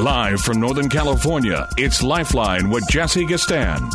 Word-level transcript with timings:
Live 0.00 0.40
from 0.40 0.58
Northern 0.58 0.88
California, 0.88 1.68
it's 1.76 2.02
Lifeline 2.02 2.70
with 2.70 2.88
Jesse 2.88 3.26
Gistand. 3.26 3.92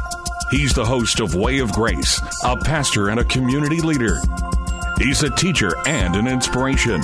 He's 0.51 0.71
the 0.71 0.85
host 0.85 1.19
of 1.19 1.33
Way 1.33 1.57
of 1.57 1.71
Grace, 1.71 2.21
a 2.43 2.55
pastor 2.55 3.09
and 3.09 3.19
a 3.19 3.23
community 3.23 3.81
leader. 3.81 4.19
He's 4.99 5.23
a 5.23 5.31
teacher 5.31 5.73
and 5.87 6.15
an 6.15 6.27
inspiration. 6.27 7.01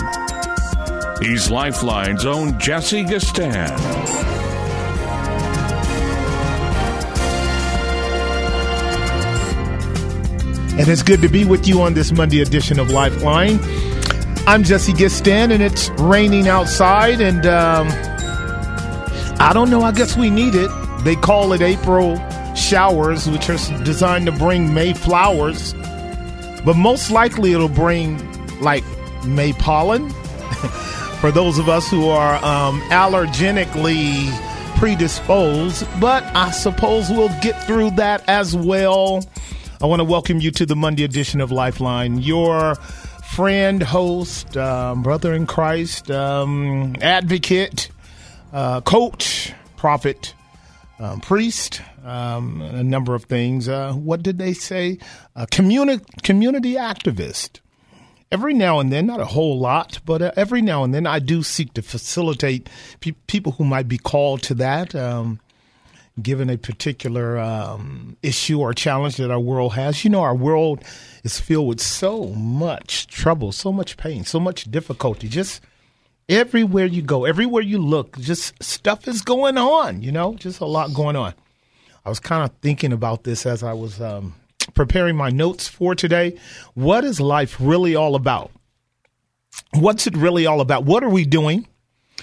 He's 1.20 1.50
Lifeline's 1.50 2.28
own 2.28 2.60
Jesse 2.60 3.04
Gistand. 3.04 3.72
And 10.78 10.88
it's 10.88 11.02
good 11.02 11.24
to 11.24 11.28
be 11.28 11.44
with 11.44 11.68
you 11.68 11.82
on 11.82 11.96
this 11.96 12.12
Monday 12.12 12.42
edition 12.42 12.78
of 12.78 12.92
Lifeline. 12.92 13.60
I'm 14.46 14.64
Jesse 14.64 14.94
Gistand, 14.94 15.52
and 15.52 15.64
it's 15.64 15.90
raining 15.98 16.48
outside, 16.48 17.20
and 17.20 17.48
um, 17.48 17.88
I 19.42 19.54
don't 19.54 19.72
know. 19.72 19.82
I 19.82 19.92
guess 19.92 20.16
we 20.16 20.30
need 20.30 20.54
it. 20.54 20.70
They 21.04 21.16
call 21.16 21.52
it 21.52 21.62
April 21.64 22.16
showers, 22.56 23.28
which 23.28 23.50
are 23.50 23.58
designed 23.84 24.28
to 24.28 24.32
bring 24.32 24.72
May 24.72 24.94
flowers, 24.94 25.74
but 26.64 26.76
most 26.76 27.10
likely 27.10 27.52
it'll 27.52 27.68
bring 27.68 28.22
like 28.62 28.84
May 29.26 29.52
pollen. 29.54 30.12
For 31.22 31.32
those 31.32 31.58
of 31.58 31.68
us 31.68 31.90
who 31.90 32.08
are 32.08 32.36
um, 32.46 32.82
allergenically 32.92 34.30
predisposed, 34.78 35.88
but 36.00 36.24
I 36.36 36.52
suppose 36.52 37.10
we'll 37.10 37.36
get 37.42 37.64
through 37.64 37.92
that 37.92 38.24
as 38.30 38.56
well. 38.56 39.26
I 39.82 39.88
want 39.88 40.02
to 40.02 40.06
welcome 40.06 40.40
you 40.40 40.52
to 40.52 40.68
the 40.68 40.76
Monday 40.76 41.04
edition 41.04 41.42
of 41.42 41.52
Lifeline. 41.52 42.20
Your 42.20 42.76
friend, 42.76 43.82
host, 43.82 44.56
um, 44.56 45.02
brother 45.02 45.34
in 45.34 45.48
Christ, 45.48 46.12
um, 46.12 46.96
advocate, 47.02 47.90
uh, 48.54 48.82
coach, 48.82 49.54
prophet, 49.78 50.34
um, 51.00 51.20
priest, 51.20 51.82
um, 52.04 52.62
a 52.62 52.84
number 52.84 53.16
of 53.16 53.26
things. 53.26 53.68
Uh, 53.68 53.94
what 53.94 54.22
did 54.22 54.38
they 54.38 54.54
say? 54.54 55.00
A 55.36 55.48
communi- 55.48 56.06
community 56.24 56.74
activist. 56.74 57.60
Every 58.32 58.54
now 58.54 58.80
and 58.80 58.94
then, 58.94 59.08
not 59.08 59.20
a 59.20 59.26
whole 59.26 59.60
lot, 59.60 60.00
but 60.06 60.22
uh, 60.22 60.32
every 60.38 60.62
now 60.62 60.84
and 60.84 60.94
then, 60.94 61.06
I 61.06 61.20
do 61.20 61.44
seek 61.44 61.74
to 61.74 61.82
facilitate 61.82 62.70
pe- 63.02 63.12
people 63.28 63.54
who 63.54 63.66
might 63.66 63.88
be 63.88 63.98
called 63.98 64.42
to 64.44 64.54
that. 64.56 64.96
Um, 64.96 65.40
given 66.22 66.50
a 66.50 66.58
particular 66.58 67.40
um, 67.40 68.18
issue 68.22 68.60
or 68.60 68.74
challenge 68.74 69.18
that 69.18 69.32
our 69.32 69.40
world 69.40 69.74
has. 69.74 70.04
You 70.04 70.10
know, 70.10 70.22
our 70.22 70.36
world 70.36 70.84
is 71.24 71.40
filled 71.40 71.68
with 71.68 71.82
so 71.82 72.28
much 72.28 73.08
trouble, 73.08 73.52
so 73.52 73.72
much 73.72 73.98
pain, 73.98 74.26
so 74.26 74.40
much 74.40 74.70
difficulty. 74.70 75.28
Just 75.28 75.62
everywhere 76.30 76.86
you 76.86 77.02
go, 77.02 77.26
everywhere 77.26 77.62
you 77.62 77.78
look, 77.78 78.18
just 78.20 78.62
stuff 78.64 79.08
is 79.08 79.22
going 79.22 79.58
on, 79.58 80.02
you 80.02 80.12
know, 80.12 80.36
just 80.36 80.60
a 80.60 80.66
lot 80.66 80.94
going 80.94 81.16
on. 81.16 81.34
I 82.06 82.10
was 82.10 82.20
kind 82.20 82.44
of 82.44 82.56
thinking 82.62 82.94
about 82.94 83.24
this 83.24 83.46
as 83.46 83.64
I 83.64 83.74
was 83.74 84.02
um, 84.02 84.34
preparing 84.74 85.16
my 85.16 85.30
notes 85.30 85.68
for 85.68 85.94
today. 85.94 86.38
What 86.74 87.04
is 87.04 87.20
life 87.20 87.58
really 87.60 87.96
all 87.96 88.16
about? 88.16 88.52
What's 89.74 90.08
it 90.08 90.16
really 90.18 90.46
all 90.46 90.62
about? 90.62 90.86
What 90.86 91.04
are 91.04 91.10
we 91.10 91.26
doing? 91.26 91.68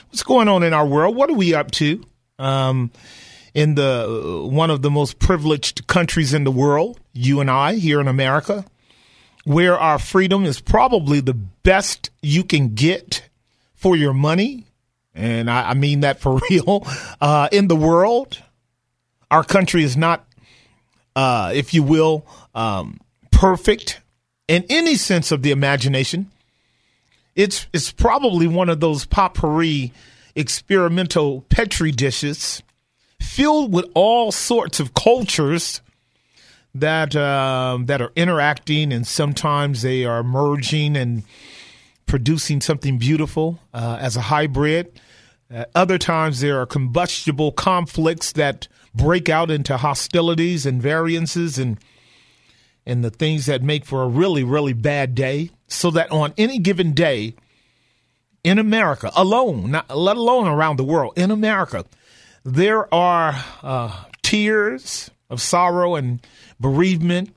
What's 0.09 0.23
going 0.23 0.49
on 0.49 0.63
in 0.63 0.73
our 0.73 0.87
world? 0.87 1.17
What 1.17 1.31
are 1.31 1.35
we 1.35 1.55
up 1.55 1.71
to? 1.73 2.05
Um, 2.39 2.91
in 3.55 3.75
the 3.75 4.47
one 4.51 4.71
of 4.71 4.83
the 4.83 4.91
most 4.91 5.19
privileged 5.19 5.87
countries 5.87 6.33
in 6.33 6.45
the 6.45 6.51
world, 6.51 7.01
you 7.13 7.41
and 7.41 7.51
I 7.51 7.75
here 7.75 8.01
in 8.01 8.09
America, 8.09 8.65
where 9.45 9.79
our 9.79 9.99
freedom 9.99 10.45
is 10.45 10.61
probably 10.61 11.21
the 11.21 11.35
best 11.35 12.11
you 12.23 12.45
can 12.45 12.75
get 12.75 13.29
for 13.79 13.97
your 13.97 14.13
money, 14.13 14.67
and 15.15 15.51
I, 15.51 15.71
I 15.71 15.75
mean 15.75 16.01
that 16.01 16.21
for 16.21 16.41
real. 16.51 16.87
Uh, 17.21 17.49
in 17.51 17.69
the 17.69 17.77
world, 17.77 18.43
our 19.31 19.45
country 19.45 19.83
is 19.83 19.97
not, 19.97 20.27
uh, 21.17 21.53
if 21.55 21.73
you 21.73 21.83
will, 21.83 22.27
um, 22.55 23.01
perfect 23.31 24.01
in 24.49 24.65
any 24.69 24.97
sense 24.97 25.33
of 25.33 25.43
the 25.43 25.53
imagination. 25.53 26.31
It's 27.37 27.69
it's 27.73 27.93
probably 27.93 28.49
one 28.49 28.69
of 28.69 28.81
those 28.81 29.07
potpourri 29.07 29.93
experimental 30.35 31.43
petri 31.43 31.93
dishes 31.93 32.63
filled 33.21 33.73
with 33.73 33.87
all 33.95 34.33
sorts 34.33 34.81
of 34.81 34.95
cultures 34.95 35.81
that 36.75 37.15
uh, 37.15 37.79
that 37.83 38.03
are 38.03 38.13
interacting, 38.17 38.93
and 38.93 39.07
sometimes 39.07 39.83
they 39.83 40.05
are 40.05 40.25
merging 40.25 40.97
and 40.97 41.23
producing 42.09 42.61
something 42.61 42.99
beautiful 42.99 43.61
uh, 43.73 43.99
as 44.01 44.17
a 44.17 44.23
hybrid. 44.23 45.01
Uh, 45.55 45.65
other 45.75 45.99
times 45.99 46.41
there 46.41 46.61
are 46.61 46.67
combustible 46.67 47.53
conflicts 47.53 48.33
that 48.33 48.67
break 48.95 49.29
out 49.29 49.51
into 49.51 49.77
hostilities 49.77 50.67
and 50.67 50.83
variances 50.83 51.59
and 51.59 51.79
and 52.85 53.05
the 53.05 53.11
things 53.11 53.45
that 53.47 53.63
make 53.63 53.85
for 53.85 54.03
a 54.03 54.09
really 54.09 54.43
really 54.43 54.73
bad 54.73 55.15
day. 55.15 55.51
So 55.69 55.91
that 55.93 56.11
on 56.11 56.33
any 56.37 56.59
given 56.59 56.93
day 56.93 57.35
in 58.43 58.59
America 58.59 59.11
alone, 59.15 59.71
not, 59.73 59.95
let 59.95 60.17
alone 60.17 60.49
around 60.49 60.79
the 60.79 60.85
world, 60.85 61.13
in 61.17 61.31
America, 61.31 61.85
there 62.45 62.93
are 62.93 63.35
uh, 63.63 64.05
tears 64.23 65.11
of 65.29 65.43
sorrow 65.43 65.95
and 65.95 66.21
bereavement 66.59 67.35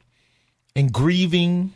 and 0.76 0.94
grieving 0.94 1.74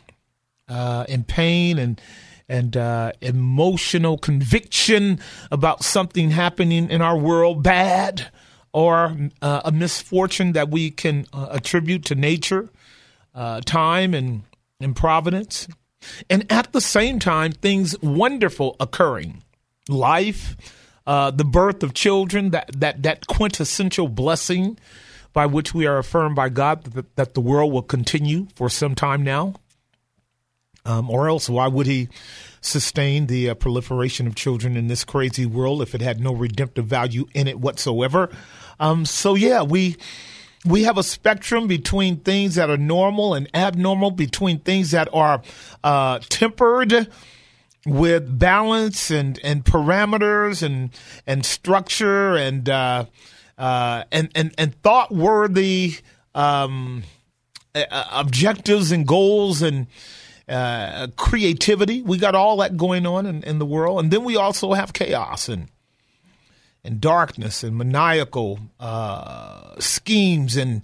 uh, 0.68 1.04
and 1.08 1.26
pain 1.26 1.78
and 1.78 2.00
and 2.48 2.76
uh, 2.76 3.12
emotional 3.20 4.18
conviction 4.18 5.18
about 5.50 5.82
something 5.82 6.30
happening 6.30 6.90
in 6.90 7.02
our 7.02 7.18
world 7.18 7.62
bad 7.62 8.30
or 8.72 9.16
uh, 9.40 9.62
a 9.64 9.72
misfortune 9.72 10.52
that 10.52 10.68
we 10.68 10.90
can 10.90 11.26
uh, 11.32 11.48
attribute 11.50 12.04
to 12.04 12.14
nature, 12.14 12.68
uh, 13.34 13.60
time, 13.62 14.12
and, 14.12 14.42
and 14.80 14.94
providence. 14.94 15.66
And 16.28 16.50
at 16.52 16.72
the 16.72 16.80
same 16.80 17.18
time, 17.18 17.52
things 17.52 17.98
wonderful 18.02 18.76
occurring 18.78 19.42
life, 19.88 20.56
uh, 21.06 21.30
the 21.30 21.44
birth 21.44 21.82
of 21.82 21.94
children, 21.94 22.50
that, 22.50 22.70
that, 22.78 23.02
that 23.02 23.26
quintessential 23.26 24.08
blessing 24.08 24.78
by 25.32 25.46
which 25.46 25.74
we 25.74 25.86
are 25.86 25.98
affirmed 25.98 26.36
by 26.36 26.48
God 26.48 26.84
that, 26.84 27.16
that 27.16 27.34
the 27.34 27.40
world 27.40 27.72
will 27.72 27.82
continue 27.82 28.48
for 28.54 28.68
some 28.68 28.94
time 28.94 29.22
now. 29.22 29.54
Um, 30.86 31.10
or 31.10 31.28
else, 31.28 31.48
why 31.48 31.66
would 31.68 31.86
He 31.86 32.08
sustain 32.60 33.26
the 33.26 33.50
uh, 33.50 33.54
proliferation 33.54 34.26
of 34.26 34.34
children 34.34 34.76
in 34.76 34.88
this 34.88 35.04
crazy 35.04 35.46
world 35.46 35.82
if 35.82 35.94
it 35.94 36.00
had 36.00 36.20
no 36.20 36.32
redemptive 36.32 36.86
value 36.86 37.26
in 37.34 37.48
it 37.48 37.60
whatsoever? 37.60 38.30
Um, 38.78 39.04
so, 39.04 39.34
yeah, 39.34 39.62
we 39.62 39.96
we 40.64 40.84
have 40.84 40.98
a 40.98 41.02
spectrum 41.02 41.66
between 41.66 42.18
things 42.18 42.56
that 42.56 42.70
are 42.70 42.76
normal 42.76 43.34
and 43.34 43.48
abnormal, 43.54 44.10
between 44.10 44.58
things 44.60 44.90
that 44.90 45.08
are 45.12 45.42
uh, 45.84 46.18
tempered 46.28 47.08
with 47.86 48.38
balance 48.38 49.10
and, 49.10 49.38
and 49.44 49.64
parameters 49.64 50.62
and 50.62 50.90
and 51.26 51.46
structure 51.46 52.34
and 52.34 52.68
uh, 52.68 53.06
uh, 53.56 54.04
and 54.10 54.30
and 54.34 54.52
and 54.58 54.80
thought 54.82 55.14
worthy 55.14 55.94
um, 56.34 57.04
objectives 58.12 58.90
and 58.90 59.06
goals 59.06 59.62
and 59.62 59.86
uh, 60.48 61.08
creativity. 61.16 62.02
We 62.02 62.18
got 62.18 62.34
all 62.34 62.58
that 62.58 62.76
going 62.76 63.06
on 63.06 63.26
in, 63.26 63.42
in 63.42 63.58
the 63.58 63.66
world, 63.66 64.00
and 64.00 64.10
then 64.10 64.24
we 64.24 64.36
also 64.36 64.72
have 64.72 64.92
chaos 64.92 65.48
and 65.48 65.68
and 66.84 67.00
darkness 67.00 67.64
and 67.64 67.76
maniacal 67.76 68.60
uh, 68.78 69.74
schemes 69.80 70.56
and 70.56 70.82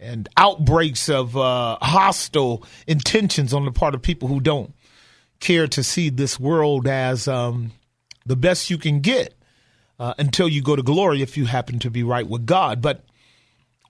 and 0.00 0.28
outbreaks 0.36 1.08
of 1.08 1.36
uh, 1.36 1.78
hostile 1.80 2.64
intentions 2.86 3.54
on 3.54 3.64
the 3.64 3.72
part 3.72 3.94
of 3.94 4.02
people 4.02 4.28
who 4.28 4.40
don't 4.40 4.74
care 5.40 5.68
to 5.68 5.82
see 5.84 6.08
this 6.08 6.38
world 6.38 6.86
as 6.88 7.28
um, 7.28 7.72
the 8.26 8.36
best 8.36 8.68
you 8.68 8.78
can 8.78 9.00
get 9.00 9.34
uh, 9.98 10.14
until 10.18 10.48
you 10.48 10.62
go 10.62 10.74
to 10.74 10.82
glory 10.82 11.22
if 11.22 11.36
you 11.36 11.46
happen 11.46 11.78
to 11.78 11.90
be 11.90 12.02
right 12.02 12.26
with 12.26 12.44
God. 12.44 12.82
But 12.82 13.04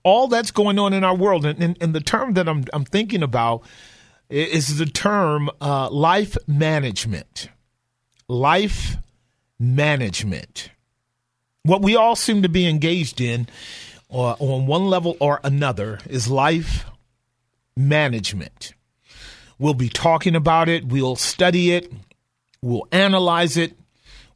all 0.03 0.27
that's 0.27 0.51
going 0.51 0.77
on 0.77 0.93
in 0.93 1.03
our 1.03 1.15
world, 1.15 1.45
and, 1.45 1.61
and, 1.61 1.77
and 1.81 1.95
the 1.95 1.99
term 1.99 2.33
that 2.33 2.47
I'm, 2.47 2.65
I'm 2.71 2.85
thinking 2.85 3.23
about 3.23 3.63
is 4.29 4.77
the 4.77 4.85
term 4.85 5.49
uh, 5.61 5.89
life 5.89 6.37
management. 6.47 7.49
life 8.27 8.97
management. 9.59 10.69
What 11.63 11.81
we 11.81 11.95
all 11.95 12.15
seem 12.15 12.41
to 12.41 12.49
be 12.49 12.67
engaged 12.67 13.21
in 13.21 13.47
uh, 14.11 14.33
on 14.33 14.67
one 14.67 14.85
level 14.85 15.17
or 15.19 15.39
another 15.43 15.99
is 16.07 16.29
life 16.29 16.85
management. 17.75 18.73
We'll 19.57 19.73
be 19.73 19.89
talking 19.89 20.35
about 20.35 20.69
it, 20.69 20.85
we'll 20.85 21.15
study 21.15 21.71
it, 21.71 21.91
we'll 22.61 22.87
analyze 22.91 23.57
it, 23.57 23.77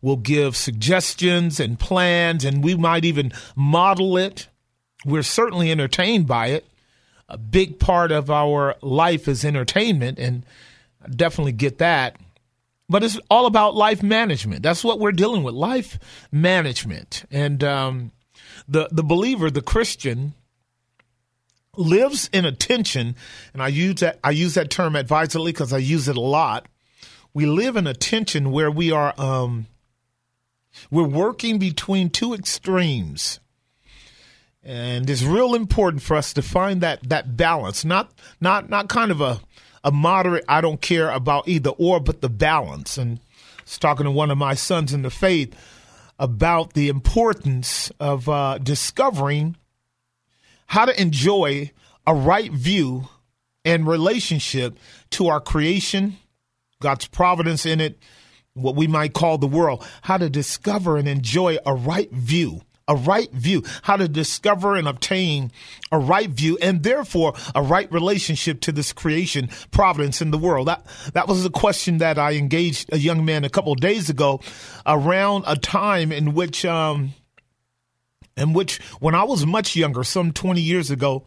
we'll 0.01 0.15
give 0.15 0.55
suggestions 0.55 1.59
and 1.59 1.77
plans, 1.77 2.45
and 2.45 2.63
we 2.63 2.75
might 2.75 3.05
even 3.05 3.31
model 3.55 4.17
it. 4.17 4.47
We're 5.05 5.23
certainly 5.23 5.71
entertained 5.71 6.25
by 6.27 6.47
it. 6.47 6.65
A 7.29 7.37
big 7.37 7.79
part 7.79 8.11
of 8.11 8.29
our 8.29 8.75
life 8.81 9.27
is 9.27 9.45
entertainment, 9.45 10.19
and 10.19 10.45
I 11.03 11.09
definitely 11.09 11.53
get 11.53 11.77
that. 11.77 12.17
But 12.89 13.03
it's 13.03 13.19
all 13.29 13.45
about 13.45 13.75
life 13.75 14.01
management. 14.01 14.63
That's 14.63 14.83
what 14.83 14.99
we're 14.99 15.11
dealing 15.11 15.43
with 15.43 15.53
life 15.53 15.99
management. 16.31 17.23
And 17.29 17.63
um, 17.63 18.11
the, 18.67 18.89
the 18.91 19.03
believer, 19.03 19.51
the 19.51 19.61
Christian, 19.61 20.33
lives 21.77 22.29
in 22.33 22.45
a 22.45 22.51
tension, 22.51 23.15
and 23.53 23.61
I 23.61 23.67
use 23.67 24.01
that 24.01 24.19
I 24.23 24.31
use 24.31 24.55
that 24.55 24.69
term 24.69 24.95
advisedly 24.95 25.51
because 25.51 25.71
I 25.71 25.77
use 25.77 26.07
it 26.07 26.17
a 26.17 26.21
lot. 26.21 26.67
We 27.33 27.45
live 27.45 27.75
in 27.75 27.87
a 27.87 27.93
tension 27.93 28.51
where 28.51 28.71
we 28.71 28.91
are 28.91 29.13
um, 29.17 29.67
we're 30.91 31.03
working 31.03 31.57
between 31.57 32.09
two 32.09 32.33
extremes. 32.33 33.39
And 34.69 35.09
it's 35.09 35.23
real 35.23 35.55
important 35.55 36.03
for 36.03 36.15
us 36.15 36.31
to 36.33 36.43
find 36.43 36.81
that 36.81 37.09
that 37.09 37.35
balance, 37.35 37.83
not 37.83 38.13
not 38.39 38.69
not 38.69 38.87
kind 38.87 39.09
of 39.09 39.19
a 39.19 39.39
a 39.83 39.91
moderate 39.91 40.45
I 40.47 40.61
don't 40.61 40.79
care 40.79 41.09
about 41.09 41.47
either 41.47 41.71
or, 41.71 41.99
but 41.99 42.21
the 42.21 42.29
balance. 42.29 42.95
And 42.95 43.17
I 43.17 43.61
was 43.63 43.79
talking 43.79 44.03
to 44.03 44.11
one 44.11 44.29
of 44.29 44.37
my 44.37 44.53
sons 44.53 44.93
in 44.93 45.01
the 45.01 45.09
faith 45.09 45.55
about 46.19 46.73
the 46.73 46.87
importance 46.87 47.91
of 47.99 48.29
uh, 48.29 48.59
discovering 48.59 49.55
how 50.67 50.85
to 50.85 51.01
enjoy 51.01 51.71
a 52.05 52.13
right 52.13 52.51
view 52.51 53.07
and 53.65 53.87
relationship 53.87 54.77
to 55.09 55.29
our 55.29 55.41
creation, 55.41 56.17
God's 56.79 57.07
providence 57.07 57.65
in 57.65 57.81
it, 57.81 57.97
what 58.53 58.75
we 58.75 58.85
might 58.85 59.13
call 59.13 59.39
the 59.39 59.47
world, 59.47 59.83
how 60.03 60.17
to 60.17 60.29
discover 60.29 60.95
and 60.95 61.07
enjoy 61.07 61.57
a 61.65 61.73
right 61.73 62.11
view 62.11 62.61
a 62.89 62.95
right 62.95 63.31
view, 63.31 63.63
how 63.83 63.95
to 63.95 64.07
discover 64.07 64.75
and 64.75 64.87
obtain 64.87 65.51
a 65.91 65.99
right 65.99 66.29
view, 66.29 66.57
and 66.61 66.83
therefore 66.83 67.33
a 67.53 67.61
right 67.61 67.89
relationship 67.91 68.59
to 68.61 68.71
this 68.71 68.91
creation, 68.91 69.47
providence 69.71 70.21
in 70.21 70.31
the 70.31 70.37
world. 70.37 70.67
That 70.67 70.85
that 71.13 71.27
was 71.27 71.45
a 71.45 71.49
question 71.49 71.99
that 71.99 72.17
I 72.17 72.33
engaged 72.33 72.91
a 72.91 72.97
young 72.97 73.23
man 73.23 73.45
a 73.45 73.49
couple 73.49 73.71
of 73.71 73.79
days 73.79 74.09
ago, 74.09 74.41
around 74.85 75.45
a 75.47 75.55
time 75.55 76.11
in 76.11 76.33
which, 76.33 76.65
um, 76.65 77.13
in 78.35 78.53
which 78.53 78.79
when 78.99 79.15
I 79.15 79.23
was 79.23 79.45
much 79.45 79.75
younger, 79.75 80.03
some 80.03 80.31
twenty 80.31 80.61
years 80.61 80.91
ago, 80.91 81.23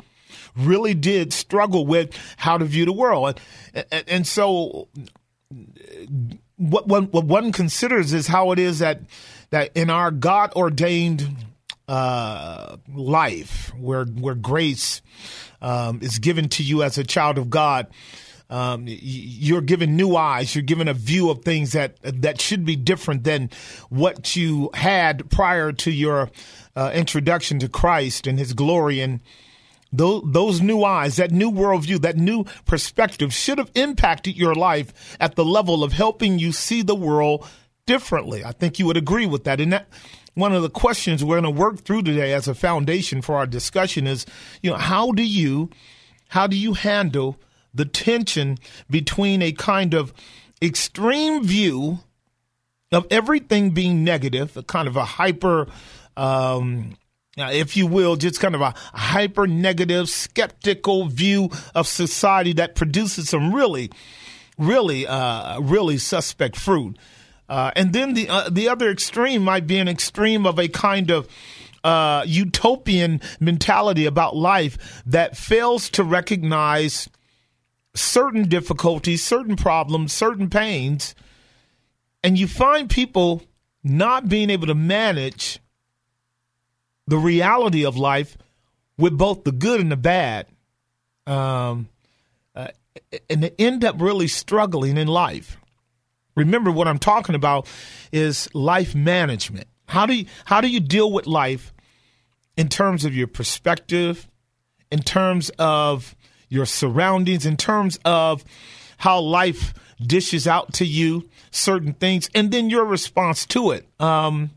really 0.57 0.95
did 0.95 1.33
struggle 1.33 1.87
with 1.87 2.11
how 2.37 2.59
to 2.59 2.65
view 2.65 2.85
the 2.85 2.93
world, 2.93 3.41
and, 3.73 3.87
and, 3.93 4.05
and 4.09 4.27
so 4.27 4.89
what 6.57 6.87
one, 6.89 7.05
what 7.07 7.25
one 7.25 7.53
considers 7.53 8.13
is 8.13 8.27
how 8.27 8.53
it 8.53 8.59
is 8.59 8.81
that 8.81 9.01
that 9.51 9.71
in 9.75 9.91
our 9.91 10.11
God 10.11 10.53
ordained 10.55 11.37
uh, 11.93 12.79
life, 12.89 13.71
where 13.77 14.07
where 14.07 14.35
grace 14.35 15.03
um, 15.61 15.99
is 16.01 16.19
given 16.19 16.49
to 16.49 16.63
you 16.63 16.83
as 16.83 16.97
a 16.97 17.05
child 17.05 17.37
of 17.37 17.51
God. 17.51 17.87
Um, 18.49 18.85
you're 18.87 19.61
given 19.61 19.95
new 19.95 20.17
eyes. 20.17 20.55
You're 20.55 20.63
given 20.63 20.89
a 20.89 20.95
view 20.95 21.29
of 21.29 21.43
things 21.43 21.73
that 21.73 21.99
that 22.03 22.41
should 22.41 22.65
be 22.65 22.77
different 22.77 23.25
than 23.25 23.51
what 23.91 24.35
you 24.35 24.71
had 24.73 25.31
prior 25.31 25.71
to 25.73 25.91
your 25.91 26.31
uh, 26.75 26.93
introduction 26.95 27.59
to 27.59 27.69
Christ 27.69 28.27
and 28.27 28.39
His 28.39 28.55
glory. 28.55 29.01
And 29.01 29.21
those, 29.93 30.23
those 30.25 30.63
new 30.63 30.85
eyes, 30.85 31.17
that 31.17 31.31
new 31.31 31.51
worldview, 31.51 32.01
that 32.01 32.17
new 32.17 32.45
perspective 32.65 33.35
should 33.35 33.59
have 33.59 33.71
impacted 33.75 34.35
your 34.35 34.55
life 34.55 35.15
at 35.21 35.35
the 35.35 35.45
level 35.45 35.85
of 35.85 35.93
helping 35.93 36.39
you 36.39 36.53
see 36.53 36.81
the 36.81 36.95
world 36.95 37.47
differently. 37.85 38.43
I 38.43 38.53
think 38.53 38.79
you 38.79 38.87
would 38.87 38.97
agree 38.97 39.27
with 39.27 39.45
that. 39.45 39.61
And 39.61 39.75
that 39.75 39.89
one 40.35 40.55
of 40.55 40.63
the 40.63 40.71
questions 40.71 41.25
we're 41.25 41.41
going 41.41 41.55
to 41.55 41.61
work 41.61 41.81
through 41.81 42.03
today 42.03 42.33
as 42.33 42.49
a 42.49 42.55
foundation 42.55 43.23
for 43.23 43.37
our 43.37 43.47
discussion 43.47 44.07
is, 44.07 44.25
you 44.63 44.71
know, 44.71 44.77
how 44.77 45.13
do 45.13 45.23
you 45.23 45.71
how 46.29 46.47
do 46.47 46.57
you 46.57 46.73
handle 46.73 47.37
the 47.75 47.85
tension 47.85 48.57
between 48.89 49.43
a 49.43 49.53
kind 49.53 49.93
of 49.93 50.13
extreme 50.63 51.45
view 51.45 51.99
of 52.91 53.07
everything 53.11 53.71
being 53.71 54.05
negative, 54.05 54.57
a 54.57 54.63
kind 54.63 54.89
of 54.89 54.97
a 54.97 55.05
hyper 55.05 55.67
um, 56.17 56.97
if 57.37 57.77
you 57.77 57.87
will, 57.87 58.17
just 58.17 58.41
kind 58.41 58.55
of 58.55 58.61
a 58.61 58.75
hyper 58.93 59.47
negative, 59.47 60.09
skeptical 60.09 61.07
view 61.07 61.51
of 61.75 61.87
society 61.87 62.53
that 62.55 62.75
produces 62.75 63.31
some 63.31 63.55
really, 63.55 63.91
really, 64.59 65.07
uh, 65.07 65.59
really 65.61 65.97
suspect 65.99 66.57
fruit. 66.57 66.97
Uh, 67.53 67.71
and 67.77 67.93
then 67.93 68.15
the 68.15 68.31
uh, 68.31 68.49
the 68.49 68.67
other 68.67 68.91
extreme 68.91 69.43
might 69.43 69.67
be 69.67 69.77
an 69.77 69.87
extreme 69.87 70.47
of 70.47 70.59
a 70.59 70.69
kind 70.69 71.11
of 71.11 71.29
uh, 71.85 72.25
utopian 72.27 73.21
mentality 73.41 74.07
about 74.07 74.35
life 74.35 75.03
that 75.05 75.37
fails 75.37 75.91
to 75.91 76.03
recognize 76.03 77.11
certain 77.95 78.49
difficulties, 78.49 79.23
certain 79.23 79.55
problems, 79.55 80.15
certain 80.15 80.49
pains, 80.49 81.15
and 82.25 82.39
you 82.39 82.49
find 82.49 82.89
people 82.89 83.43
not 83.85 84.31
being 84.31 84.49
able 84.49 84.67
to 84.67 84.75
manage 84.75 85.59
the 87.07 87.19
reality 87.19 87.85
of 87.85 87.99
life 87.99 88.39
with 88.97 89.19
both 89.19 89.45
the 89.45 89.53
good 89.53 89.79
and 89.79 89.93
the 89.93 89.97
bad, 89.99 90.47
um, 91.27 91.91
uh, 92.57 92.69
and 93.29 93.43
they 93.43 93.53
end 93.59 93.85
up 93.85 94.01
really 94.01 94.27
struggling 94.27 94.97
in 94.97 95.07
life. 95.07 95.59
Remember, 96.35 96.71
what 96.71 96.89
I'm 96.89 96.99
talking 96.99 97.35
about 97.35 97.67
is 98.11 98.53
life 98.55 98.95
management. 98.95 99.67
How 99.87 100.07
do 100.07 100.15
you, 100.15 100.27
how 100.47 100.61
do 100.61 100.69
you 100.69 100.81
deal 100.81 101.13
with 101.13 101.27
life 101.27 101.73
in 102.57 102.69
terms 102.69 103.05
of 103.05 103.15
your 103.15 103.27
perspective, 103.27 104.29
in 104.91 105.01
terms 105.01 105.51
of 105.59 106.17
your 106.49 106.67
surroundings, 106.67 107.47
in 107.47 107.57
terms 107.57 107.99
of 108.05 108.45
how 108.99 109.21
life 109.21 109.75
dishes 110.07 110.47
out 110.47 110.73
to 110.75 110.85
you 110.85 111.29
certain 111.51 111.93
things, 111.95 112.31
and 112.35 112.51
then 112.51 112.71
your 112.71 112.85
response 112.85 113.47
to 113.47 113.71
it. 113.71 113.87
Um, 114.01 114.51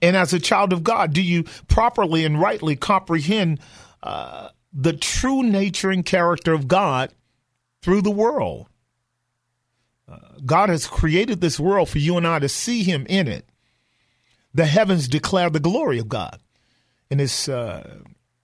and 0.00 0.16
as 0.16 0.32
a 0.32 0.38
child 0.38 0.72
of 0.72 0.82
God, 0.82 1.12
do 1.12 1.22
you 1.22 1.44
properly 1.68 2.24
and 2.24 2.40
rightly 2.40 2.76
comprehend 2.76 3.60
uh, 4.02 4.48
the 4.72 4.92
true 4.92 5.42
nature 5.42 5.90
and 5.90 6.04
character 6.04 6.52
of 6.52 6.68
God 6.68 7.12
through 7.82 8.02
the 8.02 8.10
world? 8.10 8.68
God 10.44 10.68
has 10.68 10.86
created 10.86 11.40
this 11.40 11.60
world 11.60 11.88
for 11.88 11.98
you 11.98 12.16
and 12.16 12.26
I 12.26 12.38
to 12.38 12.48
see 12.48 12.82
Him 12.82 13.06
in 13.08 13.28
it. 13.28 13.46
The 14.54 14.66
heavens 14.66 15.08
declare 15.08 15.50
the 15.50 15.60
glory 15.60 15.98
of 15.98 16.08
God, 16.08 16.38
and 17.10 17.20
His 17.20 17.48
uh, 17.48 18.00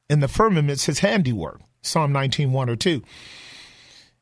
in 0.09 0.21
the 0.21 0.29
firmaments 0.29 0.87
His 0.87 1.01
handiwork. 1.01 1.61
Psalm 1.83 2.13
19, 2.13 2.53
1 2.53 2.69
or 2.69 2.77
2. 2.77 3.03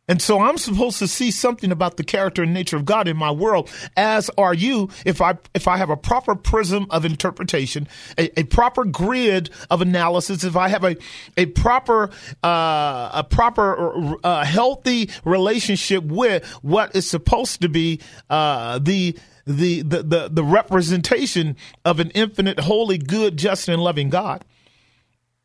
And 0.09 0.23
so 0.23 0.41
I'm 0.41 0.57
supposed 0.57 1.01
to 1.01 1.09
see 1.09 1.33
something 1.33 1.73
about 1.73 1.97
the 1.97 2.05
character 2.05 2.45
and 2.45 2.55
nature 2.55 2.77
of 2.77 2.85
God 2.85 3.09
in 3.09 3.17
my 3.17 3.33
world, 3.33 3.69
as 3.97 4.31
are 4.39 4.55
you, 4.55 4.89
if 5.05 5.21
I 5.21 5.37
if 5.53 5.67
I 5.67 5.79
have 5.79 5.91
a 5.91 5.97
proper 5.97 6.37
prism 6.37 6.87
of 6.91 7.05
interpretation, 7.05 7.89
a, 8.17 8.41
a 8.41 8.45
proper 8.45 8.85
grid 8.85 9.51
of 9.69 9.83
analysis, 9.83 10.45
if 10.45 10.55
I 10.55 10.69
have 10.69 10.85
a 10.85 10.97
a 11.37 11.47
proper 11.47 12.11
uh, 12.45 13.11
a 13.15 13.27
proper 13.29 14.17
uh, 14.23 14.45
healthy 14.45 15.11
relationship 15.25 16.05
with 16.05 16.47
what 16.63 16.95
is 16.95 17.11
supposed 17.11 17.61
to 17.63 17.69
be 17.69 18.01
uh, 18.31 18.79
the 18.79 19.19
the, 19.45 19.83
the 19.83 20.03
the 20.05 20.29
the 20.29 20.45
representation 20.45 21.57
of 21.85 21.99
an 21.99 22.11
infinite, 22.11 22.61
holy, 22.61 22.99
good, 22.99 23.37
just, 23.37 23.69
and 23.69 23.83
loving 23.83 24.11
God, 24.11 24.45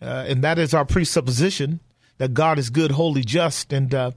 uh, 0.03 0.25
and 0.27 0.43
that 0.43 0.59
is 0.59 0.75
our 0.75 0.85
presupposition 0.85 1.79
that 2.19 2.35
God 2.35 2.59
is 2.59 2.69
good, 2.69 2.91
holy, 2.91 3.23
just, 3.23 3.73
and 3.73 3.91
uh, 3.95 4.11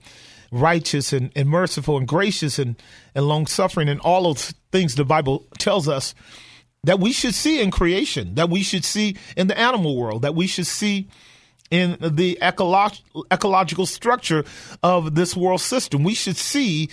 righteous 0.54 1.12
and, 1.12 1.32
and 1.34 1.48
merciful 1.48 1.98
and 1.98 2.06
gracious 2.06 2.58
and, 2.58 2.76
and 3.14 3.26
long 3.26 3.46
suffering 3.46 3.88
and 3.88 4.00
all 4.00 4.22
those 4.22 4.54
things 4.70 4.94
the 4.94 5.04
Bible 5.04 5.46
tells 5.58 5.88
us 5.88 6.14
that 6.84 7.00
we 7.00 7.12
should 7.12 7.34
see 7.34 7.60
in 7.60 7.70
creation, 7.70 8.34
that 8.36 8.50
we 8.50 8.62
should 8.62 8.84
see 8.84 9.16
in 9.36 9.48
the 9.48 9.58
animal 9.58 9.96
world, 9.96 10.22
that 10.22 10.34
we 10.34 10.46
should 10.46 10.66
see 10.66 11.08
in 11.70 11.96
the 12.00 12.38
ecolo- 12.40 13.00
ecological 13.32 13.86
structure 13.86 14.44
of 14.82 15.14
this 15.14 15.34
world 15.34 15.60
system. 15.60 16.04
We 16.04 16.14
should 16.14 16.36
see 16.36 16.90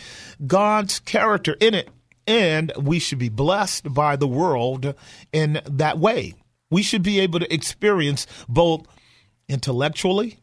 God's 0.47 0.99
character 0.99 1.55
in 1.59 1.75
it, 1.75 1.89
and 2.25 2.71
we 2.77 2.97
should 2.97 3.19
be 3.19 3.29
blessed 3.29 3.93
by 3.93 4.15
the 4.15 4.27
world 4.27 4.95
in 5.31 5.61
that 5.69 5.99
way. 5.99 6.33
We 6.71 6.81
should 6.81 7.03
be 7.03 7.19
able 7.19 7.39
to 7.41 7.53
experience 7.53 8.25
both 8.47 8.87
intellectually, 9.49 10.39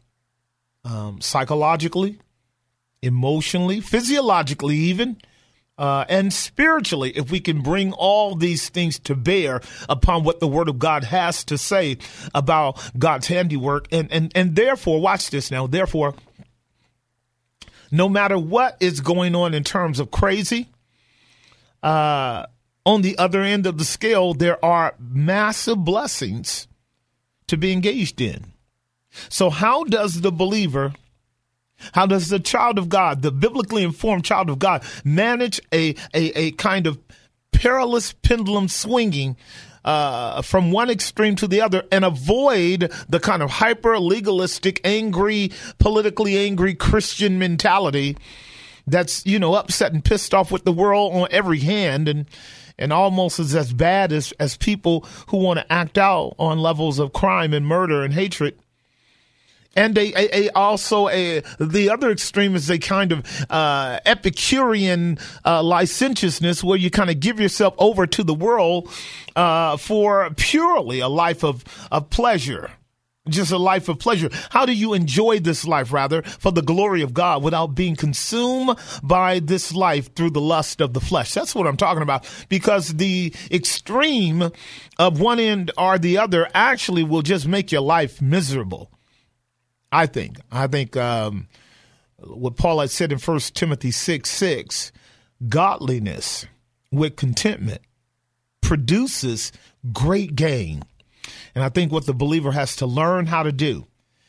um, 0.85 1.19
psychologically, 1.19 2.19
emotionally, 3.01 3.81
physiologically, 3.81 4.75
even 4.75 5.17
uh, 5.79 6.03
and 6.09 6.33
spiritually, 6.33 7.11
if 7.11 7.31
we 7.31 7.39
can 7.39 7.61
bring 7.61 7.93
all 7.93 8.35
these 8.35 8.67
things 8.67 8.99
to 8.99 9.15
bear 9.15 9.61
upon 9.87 10.25
what 10.25 10.41
the 10.41 10.47
Word 10.47 10.67
of 10.67 10.77
God 10.77 11.05
has 11.05 11.45
to 11.45 11.57
say 11.57 11.97
about 12.35 12.77
God's 12.99 13.27
handiwork, 13.27 13.87
and 13.89 14.11
and 14.11 14.29
and 14.35 14.57
therefore, 14.57 14.99
watch 14.99 15.29
this 15.29 15.49
now. 15.49 15.67
Therefore, 15.67 16.15
no 17.91 18.09
matter 18.09 18.37
what 18.37 18.75
is 18.81 18.99
going 18.99 19.35
on 19.35 19.53
in 19.53 19.63
terms 19.63 20.01
of 20.01 20.11
crazy, 20.11 20.67
uh, 21.81 22.45
on 22.85 23.01
the 23.01 23.17
other 23.17 23.41
end 23.41 23.65
of 23.65 23.77
the 23.77 23.85
scale, 23.85 24.33
there 24.33 24.63
are 24.63 24.95
massive 24.99 25.77
blessings 25.77 26.67
to 27.47 27.55
be 27.55 27.71
engaged 27.71 28.19
in. 28.19 28.51
So, 29.29 29.49
how 29.49 29.85
does 29.85 30.19
the 30.19 30.31
believer? 30.31 30.93
How 31.93 32.05
does 32.05 32.29
the 32.29 32.39
child 32.39 32.77
of 32.77 32.89
God, 32.89 33.21
the 33.21 33.31
biblically 33.31 33.83
informed 33.83 34.25
child 34.25 34.49
of 34.49 34.59
God, 34.59 34.83
manage 35.03 35.59
a, 35.71 35.95
a, 36.13 36.37
a 36.37 36.51
kind 36.51 36.87
of 36.87 36.99
perilous 37.51 38.13
pendulum 38.13 38.67
swinging 38.67 39.35
uh, 39.83 40.41
from 40.41 40.71
one 40.71 40.89
extreme 40.89 41.35
to 41.37 41.47
the 41.47 41.61
other 41.61 41.83
and 41.91 42.03
avoid 42.05 42.91
the 43.07 43.19
kind 43.19 43.41
of 43.41 43.49
hyper 43.49 43.97
legalistic, 43.99 44.81
angry, 44.83 45.51
politically 45.77 46.37
angry 46.37 46.75
Christian 46.75 47.39
mentality 47.39 48.17
that's, 48.87 49.25
you 49.25 49.39
know, 49.39 49.53
upset 49.55 49.93
and 49.93 50.03
pissed 50.03 50.33
off 50.33 50.51
with 50.51 50.63
the 50.63 50.71
world 50.71 51.13
on 51.15 51.27
every 51.31 51.59
hand 51.59 52.07
and 52.07 52.25
and 52.77 52.93
almost 52.93 53.39
is 53.39 53.55
as 53.55 53.73
bad 53.73 54.13
as, 54.13 54.31
as 54.39 54.55
people 54.55 55.05
who 55.27 55.37
want 55.37 55.59
to 55.59 55.69
act 55.71 55.97
out 55.97 56.33
on 56.39 56.59
levels 56.59 56.97
of 56.97 57.11
crime 57.11 57.53
and 57.53 57.67
murder 57.67 58.03
and 58.03 58.13
hatred 58.13 58.57
and 59.75 59.97
a, 59.97 60.35
a, 60.35 60.49
also 60.51 61.09
a 61.09 61.41
the 61.59 61.89
other 61.89 62.11
extreme 62.11 62.55
is 62.55 62.69
a 62.69 62.79
kind 62.79 63.11
of 63.11 63.45
uh, 63.49 63.99
Epicurean 64.05 65.17
uh, 65.45 65.63
licentiousness 65.63 66.63
where 66.63 66.77
you 66.77 66.89
kind 66.89 67.09
of 67.09 67.19
give 67.19 67.39
yourself 67.39 67.75
over 67.77 68.07
to 68.07 68.23
the 68.23 68.33
world 68.33 68.89
uh, 69.35 69.77
for 69.77 70.29
purely 70.37 70.99
a 70.99 71.07
life 71.07 71.43
of 71.43 71.63
of 71.91 72.09
pleasure. 72.09 72.71
Just 73.27 73.51
a 73.51 73.59
life 73.59 73.89
of 73.89 73.99
pleasure. 73.99 74.29
How 74.49 74.65
do 74.65 74.73
you 74.73 74.95
enjoy 74.95 75.39
this 75.39 75.63
life, 75.65 75.93
rather, 75.93 76.23
for 76.23 76.51
the 76.51 76.63
glory 76.63 77.03
of 77.03 77.13
God 77.13 77.43
without 77.43 77.75
being 77.75 77.95
consumed 77.95 78.79
by 79.03 79.39
this 79.39 79.71
life 79.71 80.15
through 80.15 80.31
the 80.31 80.41
lust 80.41 80.81
of 80.81 80.93
the 80.93 81.01
flesh? 81.01 81.33
That's 81.33 81.53
what 81.53 81.67
I'm 81.67 81.77
talking 81.77 82.01
about. 82.01 82.27
Because 82.47 82.95
the 82.95 83.31
extreme 83.51 84.49
of 84.97 85.19
one 85.19 85.39
end 85.39 85.69
or 85.77 85.99
the 85.99 86.17
other 86.17 86.47
actually 86.55 87.03
will 87.03 87.21
just 87.21 87.47
make 87.47 87.71
your 87.71 87.81
life 87.81 88.19
miserable. 88.19 88.89
I 89.91 90.05
think. 90.05 90.37
I 90.51 90.67
think 90.67 90.95
um, 90.97 91.47
what 92.17 92.57
Paul 92.57 92.79
had 92.79 92.91
said 92.91 93.11
in 93.11 93.19
1 93.19 93.39
Timothy 93.53 93.91
6 93.91 94.29
6, 94.29 94.91
godliness 95.47 96.45
with 96.91 97.15
contentment 97.15 97.81
produces 98.61 99.51
great 99.93 100.35
gain. 100.35 100.83
And 101.55 101.63
I 101.63 101.69
think 101.69 101.91
what 101.91 102.05
the 102.05 102.13
believer 102.13 102.51
has 102.51 102.75
to 102.77 102.85
learn 102.85 103.27
how 103.27 103.43
to 103.43 103.51
do 103.51 103.87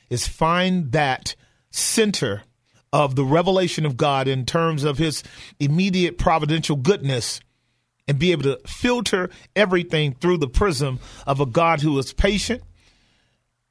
is 0.09 0.27
find 0.27 0.93
that 0.93 1.35
center 1.71 2.43
of 2.93 3.15
the 3.15 3.25
revelation 3.25 3.87
of 3.87 3.97
God 3.97 4.27
in 4.27 4.45
terms 4.45 4.85
of 4.85 4.99
his 4.99 5.23
immediate 5.59 6.19
providential 6.19 6.77
goodness 6.77 7.41
and 8.09 8.19
be 8.19 8.33
able 8.33 8.43
to 8.43 8.61
filter 8.67 9.31
everything 9.55 10.15
through 10.15 10.39
the 10.39 10.49
prism 10.49 10.99
of 11.27 11.41
a 11.41 11.47
God 11.47 11.81
who 11.81 11.97
is 11.99 12.13
patient, 12.13 12.63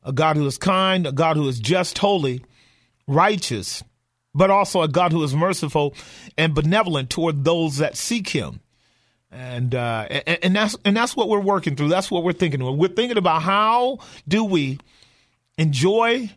a 0.04 0.12
God 0.14 0.38
who 0.38 0.46
is 0.46 0.58
kind, 0.58 1.06
a 1.06 1.12
God 1.12 1.38
who 1.38 1.48
is 1.48 1.60
just, 1.60 1.98
holy, 1.98 2.44
righteous, 3.08 3.84
but 4.34 4.50
also 4.50 4.82
a 4.82 4.88
God 4.88 5.12
who 5.12 5.24
is 5.24 5.36
merciful 5.36 5.94
and 6.38 6.54
benevolent 6.54 7.10
toward 7.10 7.44
those 7.44 7.78
that 7.78 7.98
seek 7.98 8.30
Him. 8.30 8.62
And, 9.32 9.76
uh, 9.76 10.08
and 10.10 10.40
and 10.44 10.56
that's 10.56 10.76
and 10.84 10.98
that's 10.98 11.16
what 11.16 11.30
we're 11.30 11.40
working 11.40 11.76
through. 11.76 11.90
That's 11.90 12.10
what 12.10 12.24
we're 12.24 12.34
thinking. 12.34 12.64
We're 12.78 12.88
thinking 12.88 13.18
about 13.18 13.44
how 13.44 14.00
do 14.28 14.44
we 14.44 14.80
enjoy 15.60 16.32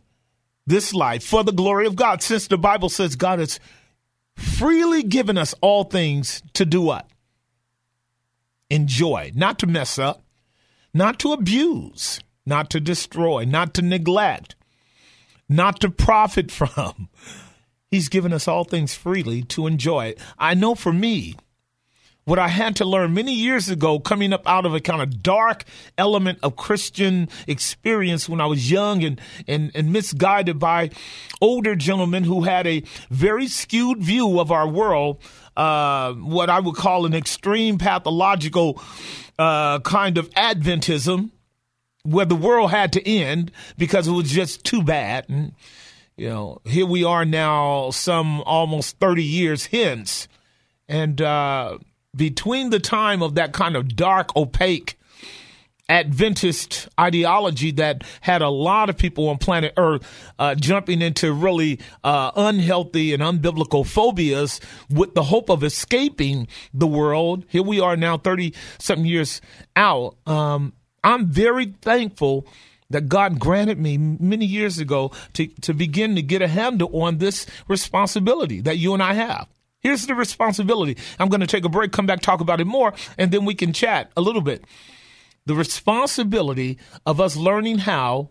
this 0.66 0.92
life 0.92 1.25
for 1.25 1.42
the 1.42 1.52
glory 1.52 1.87
of 1.87 1.97
God, 1.97 2.23
since 2.23 2.47
the 2.47 2.59
Bible 2.59 2.88
says 2.88 3.16
God 3.16 3.38
has 3.38 3.59
freely 4.37 5.02
given 5.02 5.38
us 5.38 5.54
all 5.61 5.85
things 5.85 6.42
to 6.54 6.64
do 6.64 6.83
what? 6.83 7.09
Enjoy, 8.71 9.33
not 9.35 9.59
to 9.61 9.66
mess 9.66 9.99
up, 9.99 10.23
not 10.95 11.19
to 11.21 11.33
abuse, 11.33 12.21
not 12.46 12.70
to 12.70 12.80
destroy, 12.80 13.44
not 13.44 13.75
to 13.75 13.82
neglect, 13.82 14.54
not 15.49 15.80
to 15.80 15.90
profit 15.90 16.50
from. 16.50 17.08
He's 17.90 18.08
given 18.08 18.32
us 18.32 18.49
all 18.49 18.64
things 18.64 18.94
freely 18.94 19.42
to 19.44 19.66
enjoy 19.66 20.06
it. 20.06 20.18
I 20.38 20.54
know 20.54 20.75
for 20.75 20.92
me, 20.92 21.37
what 22.25 22.38
I 22.38 22.49
had 22.49 22.76
to 22.76 22.84
learn 22.84 23.14
many 23.14 23.34
years 23.34 23.68
ago, 23.68 23.99
coming 23.99 24.32
up 24.32 24.49
out 24.49 24.64
of 24.64 24.75
a 24.75 24.80
kind 24.80 25.02
of 25.02 25.22
dark 25.22 25.64
element 25.99 26.38
of 26.42 26.56
Christian 26.56 27.28
experience 27.49 28.28
when 28.28 28.40
I 28.40 28.46
was 28.46 28.70
young 28.70 29.02
and, 29.02 29.20
and, 29.49 29.72
and 29.75 29.92
misguided 29.92 30.58
by 30.58 30.90
older 31.40 31.75
gentlemen 31.75 32.25
who 32.25 32.42
had 32.42 32.66
a 32.66 32.84
very 33.11 33.49
skewed 33.49 33.99
view 33.99 34.38
of 34.38 34.52
our 34.52 34.68
world, 34.68 35.20
uh, 35.56 36.12
what 36.12 36.49
I 36.49 36.61
would 36.61 36.76
call 36.76 37.06
an 37.06 37.14
extreme 37.14 37.76
pathological 37.76 38.80
uh, 39.38 39.80
kind 39.80 40.16
of 40.16 40.30
Adventism 40.30 41.30
where 42.04 42.26
the 42.26 42.37
world 42.37 42.71
had 42.71 42.92
to 42.94 43.09
end 43.09 43.52
because 43.78 44.09
it 44.09 44.12
was 44.12 44.30
just 44.30 44.64
too 44.64 44.82
bad. 44.82 45.28
And, 45.28 45.52
you 46.16 46.28
know, 46.28 46.61
here 46.64 46.87
we 46.87 47.04
are 47.04 47.25
now, 47.25 47.90
some 47.90 48.40
almost 48.42 48.99
30 48.99 49.23
years 49.23 49.66
hence. 49.66 50.28
And 50.88 51.21
uh, 51.21 51.78
between 52.14 52.71
the 52.71 52.80
time 52.80 53.23
of 53.23 53.37
that 53.37 53.52
kind 53.52 53.76
of 53.76 53.97
dark, 53.97 54.35
opaque, 54.37 54.99
Adventist 55.88 56.88
ideology 56.99 57.71
that 57.73 58.02
had 58.23 58.40
a 58.40 58.49
lot 58.49 58.88
of 58.88 58.97
people 58.97 59.28
on 59.28 59.37
planet 59.37 59.75
Earth 59.76 60.02
uh, 60.38 60.54
jumping 60.54 61.02
into 61.02 61.32
really 61.32 61.80
uh, 62.02 62.30
unhealthy 62.35 63.12
and 63.12 63.23
unbiblical 63.23 63.87
phobias 63.87 64.59
with 64.88 65.14
the 65.14 65.25
hope 65.25 65.50
of 65.50 65.62
escaping 65.62 66.49
the 66.73 66.87
world. 66.87 67.44
Here 67.49 67.62
we 67.62 67.80
are 67.80 67.97
now, 67.97 68.16
30 68.16 68.54
something 68.78 69.04
years 69.04 69.42
out. 69.76 70.16
Um, 70.26 70.73
I'm 71.04 71.26
very 71.26 71.75
thankful 71.82 72.47
that 72.90 73.09
God 73.09 73.38
granted 73.38 73.78
me 73.78 73.99
many 73.99 74.44
years 74.44 74.78
ago 74.78 75.12
to, 75.35 75.47
to 75.47 75.75
begin 75.75 76.14
to 76.16 76.23
get 76.23 76.42
a 76.42 76.49
handle 76.49 77.02
on 77.02 77.18
this 77.18 77.47
responsibility 77.68 78.61
that 78.61 78.78
you 78.78 78.94
and 78.94 79.02
I 79.02 79.14
have. 79.14 79.49
Here's 79.80 80.06
the 80.06 80.14
responsibility. 80.14 80.97
I'm 81.18 81.28
going 81.28 81.40
to 81.40 81.47
take 81.47 81.64
a 81.64 81.68
break, 81.68 81.90
come 81.90 82.06
back, 82.06 82.21
talk 82.21 82.40
about 82.40 82.61
it 82.61 82.66
more, 82.66 82.92
and 83.18 83.32
then 83.32 83.44
we 83.44 83.54
can 83.54 83.73
chat 83.73 84.12
a 84.16 84.21
little 84.21 84.42
bit. 84.42 84.64
The 85.47 85.54
responsibility 85.56 86.78
of 87.04 87.21
us 87.21 87.35
learning 87.37 87.78
how 87.78 88.30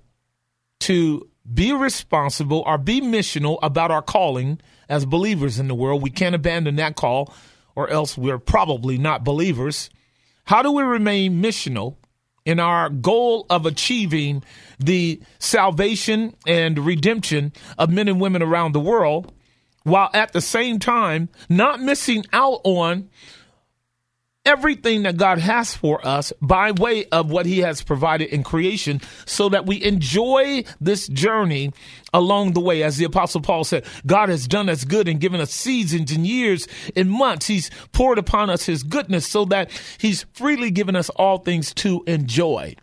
to 0.82 1.28
be 1.54 1.74
responsible 1.74 2.64
or 2.66 2.78
be 2.78 3.02
missional 3.02 3.60
about 3.62 3.92
our 3.92 4.02
calling 4.02 4.62
as 4.88 5.06
believers 5.06 5.60
in 5.60 5.68
the 5.68 5.76
world. 5.76 6.02
We 6.02 6.10
can't 6.10 6.36
abandon 6.36 6.78
that 6.78 6.96
call, 6.96 7.34
or 7.76 7.90
else 7.90 8.18
we're 8.18 8.38
probably 8.38 8.98
not 8.98 9.26
believers. 9.26 9.90
How 10.46 10.62
do 10.62 10.72
we 10.72 10.84
remain 10.84 11.42
missional? 11.42 11.96
In 12.46 12.60
our 12.60 12.90
goal 12.90 13.46
of 13.50 13.66
achieving 13.66 14.44
the 14.80 15.22
salvation 15.40 16.36
and 16.48 16.80
redemption 16.80 17.54
of 17.78 17.90
men 17.90 18.08
and 18.08 18.20
women 18.20 18.42
around 18.42 18.74
the 18.74 18.80
world, 18.80 19.32
while 19.84 20.10
at 20.14 20.34
the 20.34 20.42
same 20.42 20.80
time 20.80 21.30
not 21.50 21.82
missing 21.82 22.26
out 22.34 22.62
on 22.64 23.10
everything 24.46 25.04
that 25.04 25.18
God 25.18 25.38
has 25.38 25.76
for 25.76 26.06
us 26.06 26.34
by 26.42 26.72
way 26.72 27.06
of 27.06 27.30
what 27.30 27.46
He 27.46 27.60
has 27.60 27.84
provided 27.84 28.30
in 28.30 28.44
creation 28.44 29.02
so 29.26 29.50
that 29.50 29.66
we 29.66 29.84
enjoy 29.84 30.64
this 30.80 31.08
journey 31.08 31.72
along 32.14 32.54
the 32.54 32.60
way. 32.60 32.84
As 32.84 32.98
the 32.98 33.06
Apostle 33.06 33.42
Paul 33.42 33.64
said, 33.64 33.86
God 34.06 34.30
has 34.30 34.48
done 34.48 34.70
us 34.70 34.84
good 34.84 35.08
and 35.08 35.20
given 35.20 35.42
us 35.42 35.52
seasons 35.52 36.12
and 36.12 36.26
years 36.26 36.68
and 36.96 37.12
months. 37.12 37.48
He's 37.48 37.70
poured 37.92 38.18
upon 38.18 38.50
us 38.50 38.66
His 38.66 38.84
goodness 38.84 39.28
so 39.28 39.46
that 39.46 39.72
He's 40.00 40.26
freely 40.34 40.72
given 40.72 40.96
us 40.96 41.10
all 41.10 41.38
things 41.38 41.74
to 41.76 42.04
enjoy. 42.08 42.76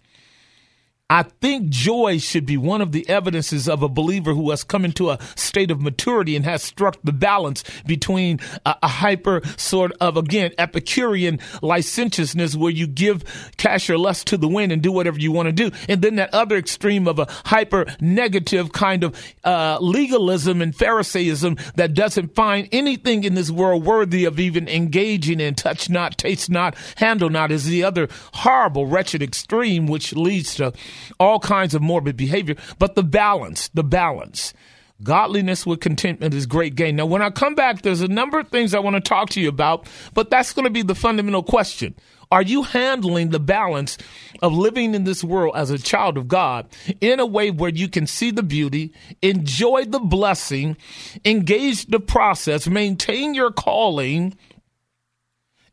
I 1.10 1.22
think 1.22 1.70
joy 1.70 2.18
should 2.18 2.44
be 2.44 2.58
one 2.58 2.82
of 2.82 2.92
the 2.92 3.08
evidences 3.08 3.66
of 3.66 3.82
a 3.82 3.88
believer 3.88 4.34
who 4.34 4.50
has 4.50 4.62
come 4.62 4.84
into 4.84 5.08
a 5.08 5.18
state 5.36 5.70
of 5.70 5.80
maturity 5.80 6.36
and 6.36 6.44
has 6.44 6.62
struck 6.62 6.98
the 7.02 7.14
balance 7.14 7.64
between 7.86 8.40
a, 8.66 8.76
a 8.82 8.88
hyper 8.88 9.40
sort 9.56 9.92
of, 10.02 10.18
again, 10.18 10.52
Epicurean 10.58 11.38
licentiousness 11.62 12.56
where 12.56 12.70
you 12.70 12.86
give 12.86 13.24
cash 13.56 13.88
or 13.88 13.96
less 13.96 14.22
to 14.24 14.36
the 14.36 14.48
wind 14.48 14.70
and 14.70 14.82
do 14.82 14.92
whatever 14.92 15.18
you 15.18 15.32
want 15.32 15.46
to 15.46 15.52
do. 15.52 15.70
And 15.88 16.02
then 16.02 16.16
that 16.16 16.34
other 16.34 16.56
extreme 16.56 17.08
of 17.08 17.18
a 17.18 17.26
hyper 17.46 17.86
negative 18.02 18.72
kind 18.72 19.02
of 19.02 19.34
uh, 19.44 19.78
legalism 19.80 20.60
and 20.60 20.74
Pharisaism 20.74 21.58
that 21.76 21.94
doesn't 21.94 22.34
find 22.34 22.68
anything 22.70 23.24
in 23.24 23.32
this 23.34 23.50
world 23.50 23.82
worthy 23.82 24.26
of 24.26 24.38
even 24.38 24.68
engaging 24.68 25.40
in. 25.40 25.54
Touch 25.54 25.88
not, 25.88 26.18
taste 26.18 26.50
not, 26.50 26.76
handle 26.96 27.30
not 27.30 27.50
is 27.50 27.64
the 27.64 27.82
other 27.82 28.08
horrible, 28.34 28.84
wretched 28.84 29.22
extreme, 29.22 29.86
which 29.86 30.12
leads 30.12 30.54
to 30.56 30.74
all 31.18 31.38
kinds 31.38 31.74
of 31.74 31.82
morbid 31.82 32.16
behavior, 32.16 32.56
but 32.78 32.94
the 32.94 33.02
balance, 33.02 33.68
the 33.68 33.84
balance. 33.84 34.54
Godliness 35.02 35.64
with 35.64 35.78
contentment 35.78 36.34
is 36.34 36.46
great 36.46 36.74
gain. 36.74 36.96
Now, 36.96 37.06
when 37.06 37.22
I 37.22 37.30
come 37.30 37.54
back, 37.54 37.82
there's 37.82 38.00
a 38.00 38.08
number 38.08 38.40
of 38.40 38.48
things 38.48 38.74
I 38.74 38.80
want 38.80 38.96
to 38.96 39.00
talk 39.00 39.30
to 39.30 39.40
you 39.40 39.48
about, 39.48 39.86
but 40.12 40.28
that's 40.28 40.52
going 40.52 40.64
to 40.64 40.70
be 40.70 40.82
the 40.82 40.96
fundamental 40.96 41.44
question. 41.44 41.94
Are 42.30 42.42
you 42.42 42.62
handling 42.62 43.30
the 43.30 43.40
balance 43.40 43.96
of 44.42 44.52
living 44.52 44.94
in 44.94 45.04
this 45.04 45.24
world 45.24 45.54
as 45.56 45.70
a 45.70 45.78
child 45.78 46.18
of 46.18 46.28
God 46.28 46.66
in 47.00 47.20
a 47.20 47.26
way 47.26 47.50
where 47.50 47.70
you 47.70 47.88
can 47.88 48.06
see 48.06 48.30
the 48.30 48.42
beauty, 48.42 48.92
enjoy 49.22 49.84
the 49.84 50.00
blessing, 50.00 50.76
engage 51.24 51.86
the 51.86 52.00
process, 52.00 52.66
maintain 52.66 53.34
your 53.34 53.50
calling, 53.50 54.36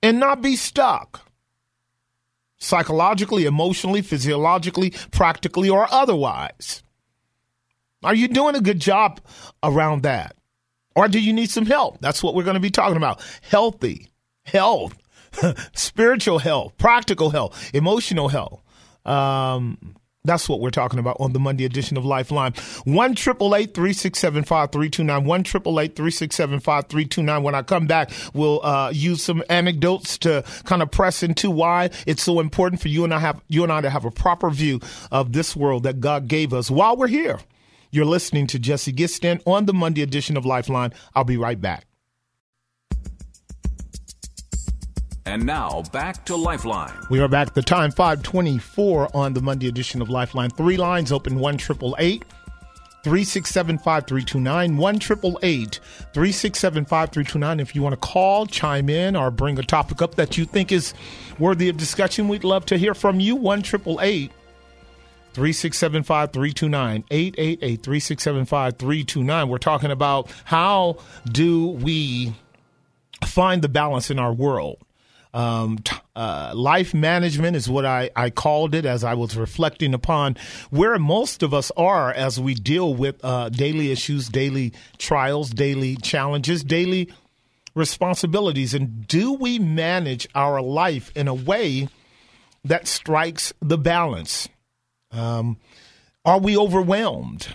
and 0.02 0.20
not 0.20 0.42
be 0.42 0.56
stuck? 0.56 1.25
Psychologically, 2.58 3.46
emotionally, 3.46 4.02
physiologically, 4.02 4.92
practically, 5.12 5.70
or 5.70 5.88
otherwise. 5.92 6.84
Are 8.04 8.16
you 8.16 8.28
doing 8.28 8.56
a 8.56 8.62
good 8.62 8.80
job 8.80 9.20
around 9.64 10.04
that? 10.04 10.36
Or 10.96 11.08
do 11.08 11.20
you 11.20 11.34
need 11.34 11.50
some 11.50 11.66
help? 11.66 12.00
That's 12.00 12.24
what 12.24 12.36
we're 12.36 12.44
going 12.44 12.56
to 12.56 12.60
be 12.62 12.70
talking 12.70 12.98
about. 12.98 13.22
Healthy, 13.42 14.08
health, 14.46 14.96
spiritual 15.76 16.40
health, 16.40 16.78
practical 16.78 17.30
health, 17.30 17.72
emotional 17.74 18.30
health. 18.30 18.62
Um, 19.06 19.96
that's 20.26 20.50
what 20.50 20.60
we're 20.60 20.72
talking 20.72 21.00
about 21.00 21.18
on 21.20 21.34
the 21.34 21.40
Monday 21.40 21.66
edition 21.66 21.98
of 21.98 22.06
Lifeline. 22.06 22.54
1 22.86 23.16
367 23.16 24.44
5329. 24.44 25.26
1 25.26 25.44
367 25.44 26.60
5329. 26.60 27.44
When 27.44 27.56
I 27.56 27.62
come 27.62 27.88
back, 27.88 28.12
we'll 28.34 28.64
uh, 28.66 28.92
use 28.92 29.24
some 29.24 29.44
anecdotes 29.50 30.18
to 30.20 30.44
kind 30.64 30.82
of 30.82 30.92
press 30.92 31.24
into 31.24 31.50
why 31.52 31.90
it's 32.06 32.24
so 32.24 32.40
important 32.40 32.82
for 32.82 32.88
you 32.88 33.04
and 33.04 33.14
I 33.14 33.20
have 33.20 33.42
you 33.48 33.64
and 33.64 33.72
I 33.72 33.82
to 33.82 33.90
have 33.90 34.06
a 34.06 34.12
proper 34.12 34.50
view 34.50 34.80
of 35.12 35.34
this 35.34 35.56
world 35.56 35.84
that 35.84 36.00
God 36.00 36.28
gave 36.28 36.54
us 36.54 36.70
while 36.70 36.98
we're 36.98 37.08
here. 37.08 37.40
You're 37.92 38.06
listening 38.06 38.48
to 38.48 38.60
Jesse 38.60 38.92
Gistand 38.92 39.42
on 39.46 39.66
the 39.66 39.74
Monday 39.74 40.02
edition 40.02 40.36
of 40.36 40.46
Lifeline. 40.46 40.94
I'll 41.14 41.24
be 41.24 41.38
right 41.38 41.60
back. 41.60 41.86
And 45.28 45.44
now 45.44 45.82
back 45.92 46.24
to 46.26 46.36
Lifeline. 46.36 46.94
We 47.10 47.20
are 47.20 47.28
back. 47.28 47.56
The 47.56 47.64
time 47.64 47.90
524 47.90 49.10
on 49.16 49.34
the 49.34 49.42
Monday 49.42 49.68
edition 49.68 50.04
of 50.04 50.10
Lifeline. 50.10 50.52
Three 50.52 50.78
lines 50.78 51.12
open 51.12 51.40
1 51.40 51.58
367 51.58 53.80
5329 53.80 54.78
1 54.78 55.00
367 55.00 56.86
5329. 56.86 57.60
If 57.60 57.76
you 57.76 57.82
want 57.82 57.94
to 57.94 57.98
call, 57.98 58.46
chime 58.46 58.88
in, 58.88 59.16
or 59.16 59.32
bring 59.32 59.58
a 59.58 59.64
topic 59.64 60.04
up 60.04 60.14
that 60.14 60.38
you 60.38 60.46
think 60.46 60.72
is 60.72 60.94
worthy 61.40 61.70
of 61.70 61.78
discussion, 61.78 62.28
we'd 62.28 62.44
love 62.44 62.68
to 62.68 62.78
hear 62.78 62.94
from 62.94 63.20
you. 63.20 63.36
1 63.36 63.64
367 63.64 66.04
5329 66.04 67.04
888 67.10 67.82
367 67.82 68.46
5329. 68.46 69.50
We're 69.50 69.58
talking 69.58 69.90
about 69.90 70.32
how 70.44 70.98
do 71.32 71.70
we 71.70 72.36
find 73.24 73.64
the 73.64 73.70
balance 73.70 74.12
in 74.12 74.20
our 74.20 74.32
world? 74.32 74.85
Um, 75.36 75.80
t- 75.80 75.94
uh, 76.16 76.54
life 76.56 76.94
management 76.94 77.58
is 77.58 77.70
what 77.70 77.86
I, 77.86 78.10
I 78.16 78.30
called 78.30 78.74
it 78.74 78.86
as 78.86 79.04
I 79.04 79.16
was 79.16 79.36
reflecting 79.36 79.94
upon 79.94 80.38
where 80.70 80.98
most 80.98 81.44
of 81.44 81.54
us 81.54 81.74
are 81.76 82.10
as 82.10 82.40
we 82.40 82.54
deal 82.54 82.96
with 82.96 83.20
uh, 83.22 83.50
daily 83.50 83.92
issues, 83.92 84.30
daily 84.30 84.72
trials, 84.98 85.50
daily 85.50 85.98
challenges, 85.98 86.64
daily 86.64 87.12
responsibilities. 87.76 88.74
And 88.74 89.06
do 89.08 89.34
we 89.34 89.60
manage 89.60 90.26
our 90.36 90.62
life 90.62 91.12
in 91.18 91.28
a 91.28 91.34
way 91.34 91.90
that 92.64 92.88
strikes 92.88 93.52
the 93.62 93.78
balance? 93.78 94.48
Um, 95.12 95.58
are 96.24 96.40
we 96.40 96.56
overwhelmed? 96.58 97.54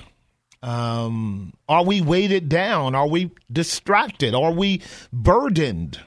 Um, 0.62 1.54
are 1.66 1.84
we 1.84 2.02
weighted 2.02 2.50
down? 2.50 2.94
Are 2.94 3.08
we 3.08 3.30
distracted? 3.50 4.34
Are 4.34 4.52
we 4.52 4.82
burdened? 5.14 5.98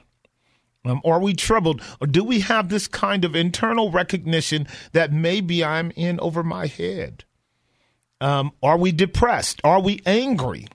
Um, 0.84 1.00
are 1.04 1.20
we 1.20 1.34
troubled? 1.34 1.80
Or 2.00 2.06
do 2.06 2.22
we 2.22 2.40
have 2.40 2.68
this 2.68 2.86
kind 2.86 3.24
of 3.24 3.34
internal 3.34 3.90
recognition 3.90 4.66
that 4.92 5.12
maybe 5.12 5.64
I'm 5.64 5.90
in 5.96 6.20
over 6.20 6.42
my 6.42 6.66
head? 6.66 7.24
Um, 8.20 8.52
are 8.62 8.76
we 8.76 8.92
depressed? 8.92 9.60
Are 9.64 9.80
we 9.80 10.00
angry? 10.06 10.66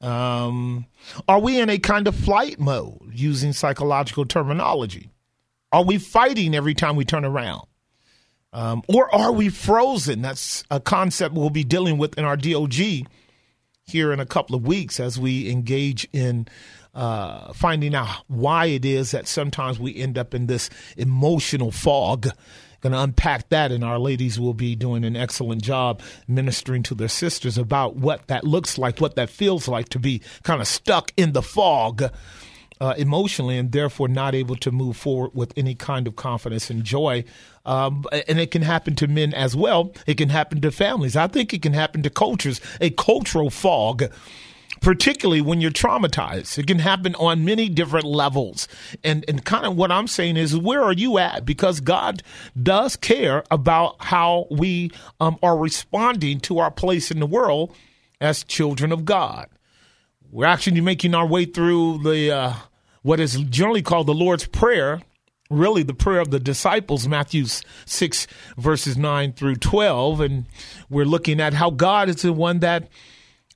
Um, 0.00 0.86
are 1.28 1.40
we 1.40 1.58
in 1.58 1.70
a 1.70 1.78
kind 1.78 2.06
of 2.08 2.14
flight 2.14 2.58
mode 2.58 3.10
using 3.12 3.52
psychological 3.52 4.24
terminology? 4.24 5.10
Are 5.72 5.84
we 5.84 5.98
fighting 5.98 6.54
every 6.54 6.74
time 6.74 6.96
we 6.96 7.04
turn 7.04 7.24
around? 7.24 7.66
Um, 8.52 8.82
or 8.88 9.12
are 9.14 9.32
we 9.32 9.48
frozen? 9.48 10.22
That's 10.22 10.62
a 10.70 10.78
concept 10.78 11.34
we'll 11.34 11.50
be 11.50 11.64
dealing 11.64 11.98
with 11.98 12.16
in 12.16 12.24
our 12.24 12.36
DOG 12.36 12.74
here 13.86 14.12
in 14.12 14.20
a 14.20 14.26
couple 14.26 14.54
of 14.54 14.66
weeks 14.66 15.00
as 15.00 15.18
we 15.18 15.50
engage 15.50 16.08
in 16.12 16.46
uh, 16.94 17.52
finding 17.52 17.94
out 17.94 18.24
why 18.28 18.66
it 18.66 18.84
is 18.84 19.10
that 19.10 19.26
sometimes 19.26 19.78
we 19.78 19.96
end 19.96 20.16
up 20.16 20.34
in 20.34 20.46
this 20.46 20.70
emotional 20.96 21.70
fog. 21.70 22.28
Going 22.80 22.92
to 22.92 23.00
unpack 23.00 23.48
that, 23.48 23.72
and 23.72 23.82
our 23.82 23.98
ladies 23.98 24.38
will 24.38 24.52
be 24.52 24.76
doing 24.76 25.04
an 25.04 25.16
excellent 25.16 25.62
job 25.62 26.02
ministering 26.28 26.82
to 26.84 26.94
their 26.94 27.08
sisters 27.08 27.56
about 27.56 27.96
what 27.96 28.26
that 28.28 28.44
looks 28.44 28.76
like, 28.76 29.00
what 29.00 29.16
that 29.16 29.30
feels 29.30 29.66
like 29.66 29.88
to 29.88 29.98
be 29.98 30.20
kind 30.42 30.60
of 30.60 30.68
stuck 30.68 31.10
in 31.16 31.32
the 31.32 31.42
fog. 31.42 32.04
Uh, 32.80 32.92
emotionally, 32.98 33.56
and 33.56 33.70
therefore 33.70 34.08
not 34.08 34.34
able 34.34 34.56
to 34.56 34.72
move 34.72 34.96
forward 34.96 35.30
with 35.32 35.52
any 35.56 35.76
kind 35.76 36.08
of 36.08 36.16
confidence 36.16 36.70
and 36.70 36.82
joy. 36.82 37.24
Um, 37.64 38.04
and 38.26 38.40
it 38.40 38.50
can 38.50 38.62
happen 38.62 38.96
to 38.96 39.06
men 39.06 39.32
as 39.32 39.54
well. 39.54 39.94
It 40.08 40.16
can 40.16 40.28
happen 40.28 40.60
to 40.60 40.72
families. 40.72 41.14
I 41.14 41.28
think 41.28 41.54
it 41.54 41.62
can 41.62 41.72
happen 41.72 42.02
to 42.02 42.10
cultures, 42.10 42.60
a 42.80 42.90
cultural 42.90 43.48
fog 43.48 44.10
particularly 44.84 45.40
when 45.40 45.62
you're 45.62 45.70
traumatized. 45.70 46.58
It 46.58 46.66
can 46.66 46.78
happen 46.78 47.14
on 47.14 47.44
many 47.44 47.70
different 47.70 48.04
levels. 48.04 48.68
And 49.02 49.24
and 49.26 49.44
kind 49.44 49.64
of 49.64 49.76
what 49.76 49.90
I'm 49.90 50.06
saying 50.06 50.36
is 50.36 50.56
where 50.56 50.82
are 50.82 50.92
you 50.92 51.16
at? 51.18 51.46
Because 51.46 51.80
God 51.80 52.22
does 52.62 52.94
care 52.94 53.42
about 53.50 53.96
how 53.98 54.46
we 54.50 54.90
um, 55.20 55.38
are 55.42 55.56
responding 55.56 56.38
to 56.40 56.58
our 56.58 56.70
place 56.70 57.10
in 57.10 57.18
the 57.18 57.26
world 57.26 57.74
as 58.20 58.44
children 58.44 58.92
of 58.92 59.06
God. 59.06 59.48
We're 60.30 60.46
actually 60.46 60.80
making 60.82 61.14
our 61.14 61.26
way 61.26 61.46
through 61.46 62.02
the 62.02 62.30
uh, 62.30 62.52
what 63.02 63.20
is 63.20 63.36
generally 63.36 63.82
called 63.82 64.06
the 64.06 64.14
Lord's 64.14 64.46
Prayer, 64.46 65.00
really 65.48 65.82
the 65.82 65.94
prayer 65.94 66.20
of 66.20 66.30
the 66.30 66.40
disciples, 66.40 67.08
Matthew 67.08 67.46
6, 67.86 68.26
verses 68.58 68.98
9 68.98 69.32
through 69.32 69.56
12. 69.56 70.20
And 70.20 70.44
we're 70.90 71.04
looking 71.06 71.40
at 71.40 71.54
how 71.54 71.70
God 71.70 72.10
is 72.10 72.16
the 72.16 72.32
one 72.32 72.60
that 72.60 72.88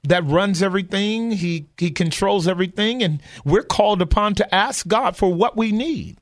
that 0.04 0.24
runs 0.24 0.62
everything. 0.62 1.32
He 1.32 1.66
he 1.76 1.90
controls 1.90 2.46
everything, 2.46 3.02
and 3.02 3.22
we're 3.44 3.62
called 3.62 4.02
upon 4.02 4.34
to 4.36 4.54
ask 4.54 4.86
God 4.86 5.16
for 5.16 5.32
what 5.32 5.56
we 5.56 5.72
need. 5.72 6.18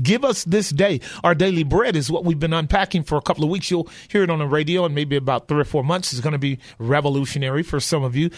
Give 0.00 0.24
us 0.24 0.44
this 0.44 0.70
day. 0.70 1.00
Our 1.24 1.34
daily 1.34 1.62
bread 1.62 1.96
is 1.96 2.10
what 2.10 2.24
we've 2.24 2.38
been 2.38 2.52
unpacking 2.52 3.04
for 3.04 3.16
a 3.16 3.22
couple 3.22 3.44
of 3.44 3.50
weeks. 3.50 3.70
You'll 3.70 3.88
hear 4.08 4.22
it 4.22 4.30
on 4.30 4.38
the 4.38 4.46
radio, 4.46 4.84
and 4.84 4.94
maybe 4.94 5.16
about 5.16 5.48
three 5.48 5.60
or 5.60 5.64
four 5.64 5.82
months 5.82 6.12
is 6.12 6.20
going 6.20 6.32
to 6.34 6.38
be 6.38 6.58
revolutionary 6.78 7.62
for 7.62 7.80
some 7.80 8.04
of 8.04 8.14
you 8.14 8.30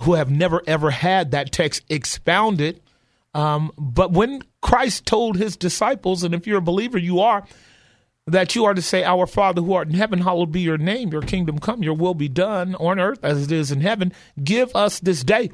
who 0.00 0.14
have 0.14 0.30
never 0.30 0.62
ever 0.66 0.90
had 0.90 1.30
that 1.30 1.52
text 1.52 1.82
expounded. 1.88 2.80
Um, 3.34 3.70
but 3.78 4.12
when 4.12 4.42
Christ 4.60 5.06
told 5.06 5.36
his 5.36 5.56
disciples, 5.56 6.22
and 6.22 6.34
if 6.34 6.46
you're 6.46 6.58
a 6.58 6.62
believer, 6.62 6.98
you 6.98 7.20
are, 7.20 7.44
that 8.26 8.54
you 8.54 8.64
are 8.64 8.74
to 8.74 8.82
say, 8.82 9.04
Our 9.04 9.26
Father 9.26 9.62
who 9.62 9.74
art 9.74 9.88
in 9.88 9.94
heaven, 9.94 10.20
hallowed 10.20 10.52
be 10.52 10.60
your 10.60 10.78
name, 10.78 11.10
your 11.10 11.22
kingdom 11.22 11.58
come, 11.58 11.82
your 11.82 11.94
will 11.94 12.14
be 12.14 12.28
done 12.28 12.74
on 12.76 13.00
earth 13.00 13.24
as 13.24 13.44
it 13.44 13.52
is 13.52 13.72
in 13.72 13.80
heaven. 13.80 14.12
Give 14.42 14.74
us 14.74 15.00
this 15.00 15.24
day. 15.24 15.50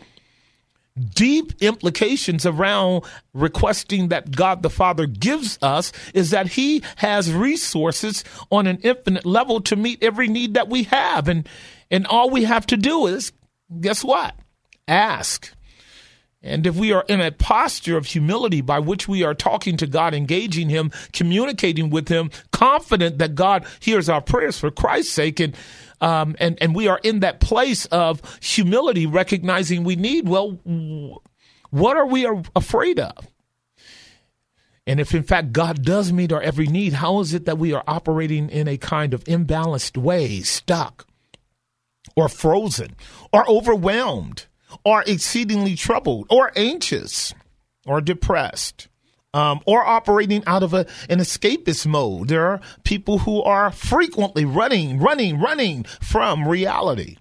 Deep 1.14 1.52
implications 1.60 2.44
around 2.44 3.04
requesting 3.32 4.08
that 4.08 4.32
God 4.32 4.62
the 4.62 4.70
Father 4.70 5.06
gives 5.06 5.58
us 5.62 5.92
is 6.12 6.30
that 6.30 6.48
He 6.48 6.82
has 6.96 7.32
resources 7.32 8.24
on 8.50 8.66
an 8.66 8.78
infinite 8.82 9.24
level 9.24 9.60
to 9.62 9.76
meet 9.76 10.02
every 10.02 10.28
need 10.28 10.54
that 10.54 10.68
we 10.68 10.84
have. 10.84 11.28
And, 11.28 11.48
and 11.90 12.06
all 12.06 12.30
we 12.30 12.44
have 12.44 12.66
to 12.66 12.76
do 12.76 13.06
is, 13.06 13.32
guess 13.80 14.02
what? 14.02 14.34
Ask. 14.88 15.52
And 16.48 16.66
if 16.66 16.76
we 16.76 16.92
are 16.92 17.04
in 17.08 17.20
a 17.20 17.30
posture 17.30 17.96
of 17.96 18.06
humility 18.06 18.60
by 18.60 18.78
which 18.78 19.06
we 19.06 19.22
are 19.22 19.34
talking 19.34 19.76
to 19.76 19.86
God, 19.86 20.14
engaging 20.14 20.68
Him, 20.68 20.90
communicating 21.12 21.90
with 21.90 22.08
Him, 22.08 22.30
confident 22.52 23.18
that 23.18 23.34
God 23.34 23.66
hears 23.80 24.08
our 24.08 24.20
prayers 24.20 24.58
for 24.58 24.70
Christ's 24.70 25.12
sake, 25.12 25.40
and 25.40 25.56
um, 26.00 26.36
and 26.38 26.58
and 26.60 26.74
we 26.74 26.88
are 26.88 27.00
in 27.02 27.20
that 27.20 27.40
place 27.40 27.86
of 27.86 28.22
humility, 28.42 29.06
recognizing 29.06 29.84
we 29.84 29.96
need. 29.96 30.28
Well, 30.28 30.58
what 31.70 31.96
are 31.96 32.06
we 32.06 32.28
afraid 32.56 32.98
of? 32.98 33.28
And 34.86 35.00
if 35.00 35.14
in 35.14 35.22
fact 35.22 35.52
God 35.52 35.82
does 35.82 36.12
meet 36.12 36.32
our 36.32 36.40
every 36.40 36.66
need, 36.66 36.94
how 36.94 37.20
is 37.20 37.34
it 37.34 37.44
that 37.44 37.58
we 37.58 37.74
are 37.74 37.84
operating 37.86 38.48
in 38.48 38.66
a 38.66 38.78
kind 38.78 39.12
of 39.12 39.22
imbalanced 39.24 39.98
way, 39.98 40.40
stuck, 40.40 41.06
or 42.16 42.30
frozen, 42.30 42.96
or 43.30 43.48
overwhelmed? 43.50 44.46
Are 44.84 45.04
exceedingly 45.06 45.74
troubled 45.76 46.26
or 46.30 46.52
anxious 46.56 47.34
or 47.86 48.00
depressed. 48.00 48.88
Um, 49.34 49.60
or 49.66 49.84
operating 49.84 50.42
out 50.46 50.62
of 50.62 50.72
a, 50.72 50.86
an 51.10 51.18
escapist 51.18 51.86
mode. 51.86 52.28
There 52.28 52.46
are 52.46 52.60
people 52.82 53.18
who 53.18 53.42
are 53.42 53.70
frequently 53.70 54.46
running, 54.46 54.98
running, 54.98 55.38
running 55.38 55.84
from 55.84 56.48
reality. 56.48 57.18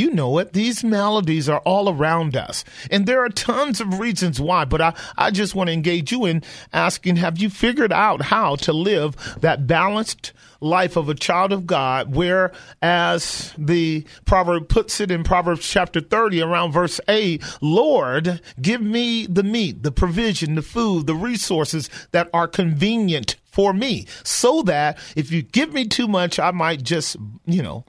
You 0.00 0.10
know 0.10 0.38
it. 0.38 0.54
These 0.54 0.82
maladies 0.82 1.46
are 1.46 1.60
all 1.60 1.90
around 1.90 2.34
us. 2.34 2.64
And 2.90 3.04
there 3.04 3.22
are 3.22 3.28
tons 3.28 3.82
of 3.82 4.00
reasons 4.00 4.40
why, 4.40 4.64
but 4.64 4.80
I, 4.80 4.94
I 5.18 5.30
just 5.30 5.54
want 5.54 5.68
to 5.68 5.74
engage 5.74 6.10
you 6.10 6.24
in 6.24 6.42
asking, 6.72 7.16
have 7.16 7.36
you 7.36 7.50
figured 7.50 7.92
out 7.92 8.22
how 8.22 8.56
to 8.56 8.72
live 8.72 9.14
that 9.42 9.66
balanced 9.66 10.32
life 10.60 10.96
of 10.96 11.08
a 11.08 11.14
child 11.14 11.52
of 11.52 11.66
God, 11.66 12.14
where, 12.14 12.52
as 12.80 13.52
the 13.58 14.04
proverb 14.24 14.68
puts 14.68 15.00
it 15.00 15.10
in 15.10 15.22
Proverbs 15.22 15.68
chapter 15.68 16.00
30, 16.00 16.42
around 16.42 16.72
verse 16.72 17.00
8, 17.08 17.42
Lord, 17.60 18.40
give 18.60 18.80
me 18.80 19.26
the 19.26 19.42
meat, 19.42 19.82
the 19.82 19.92
provision, 19.92 20.54
the 20.54 20.62
food, 20.62 21.06
the 21.06 21.14
resources 21.14 21.90
that 22.12 22.28
are 22.32 22.48
convenient 22.48 23.36
for 23.44 23.72
me, 23.72 24.06
so 24.22 24.62
that 24.62 24.98
if 25.16 25.30
you 25.30 25.42
give 25.42 25.72
me 25.72 25.86
too 25.86 26.08
much, 26.08 26.38
I 26.38 26.52
might 26.52 26.82
just, 26.82 27.16
you 27.46 27.62
know, 27.62 27.84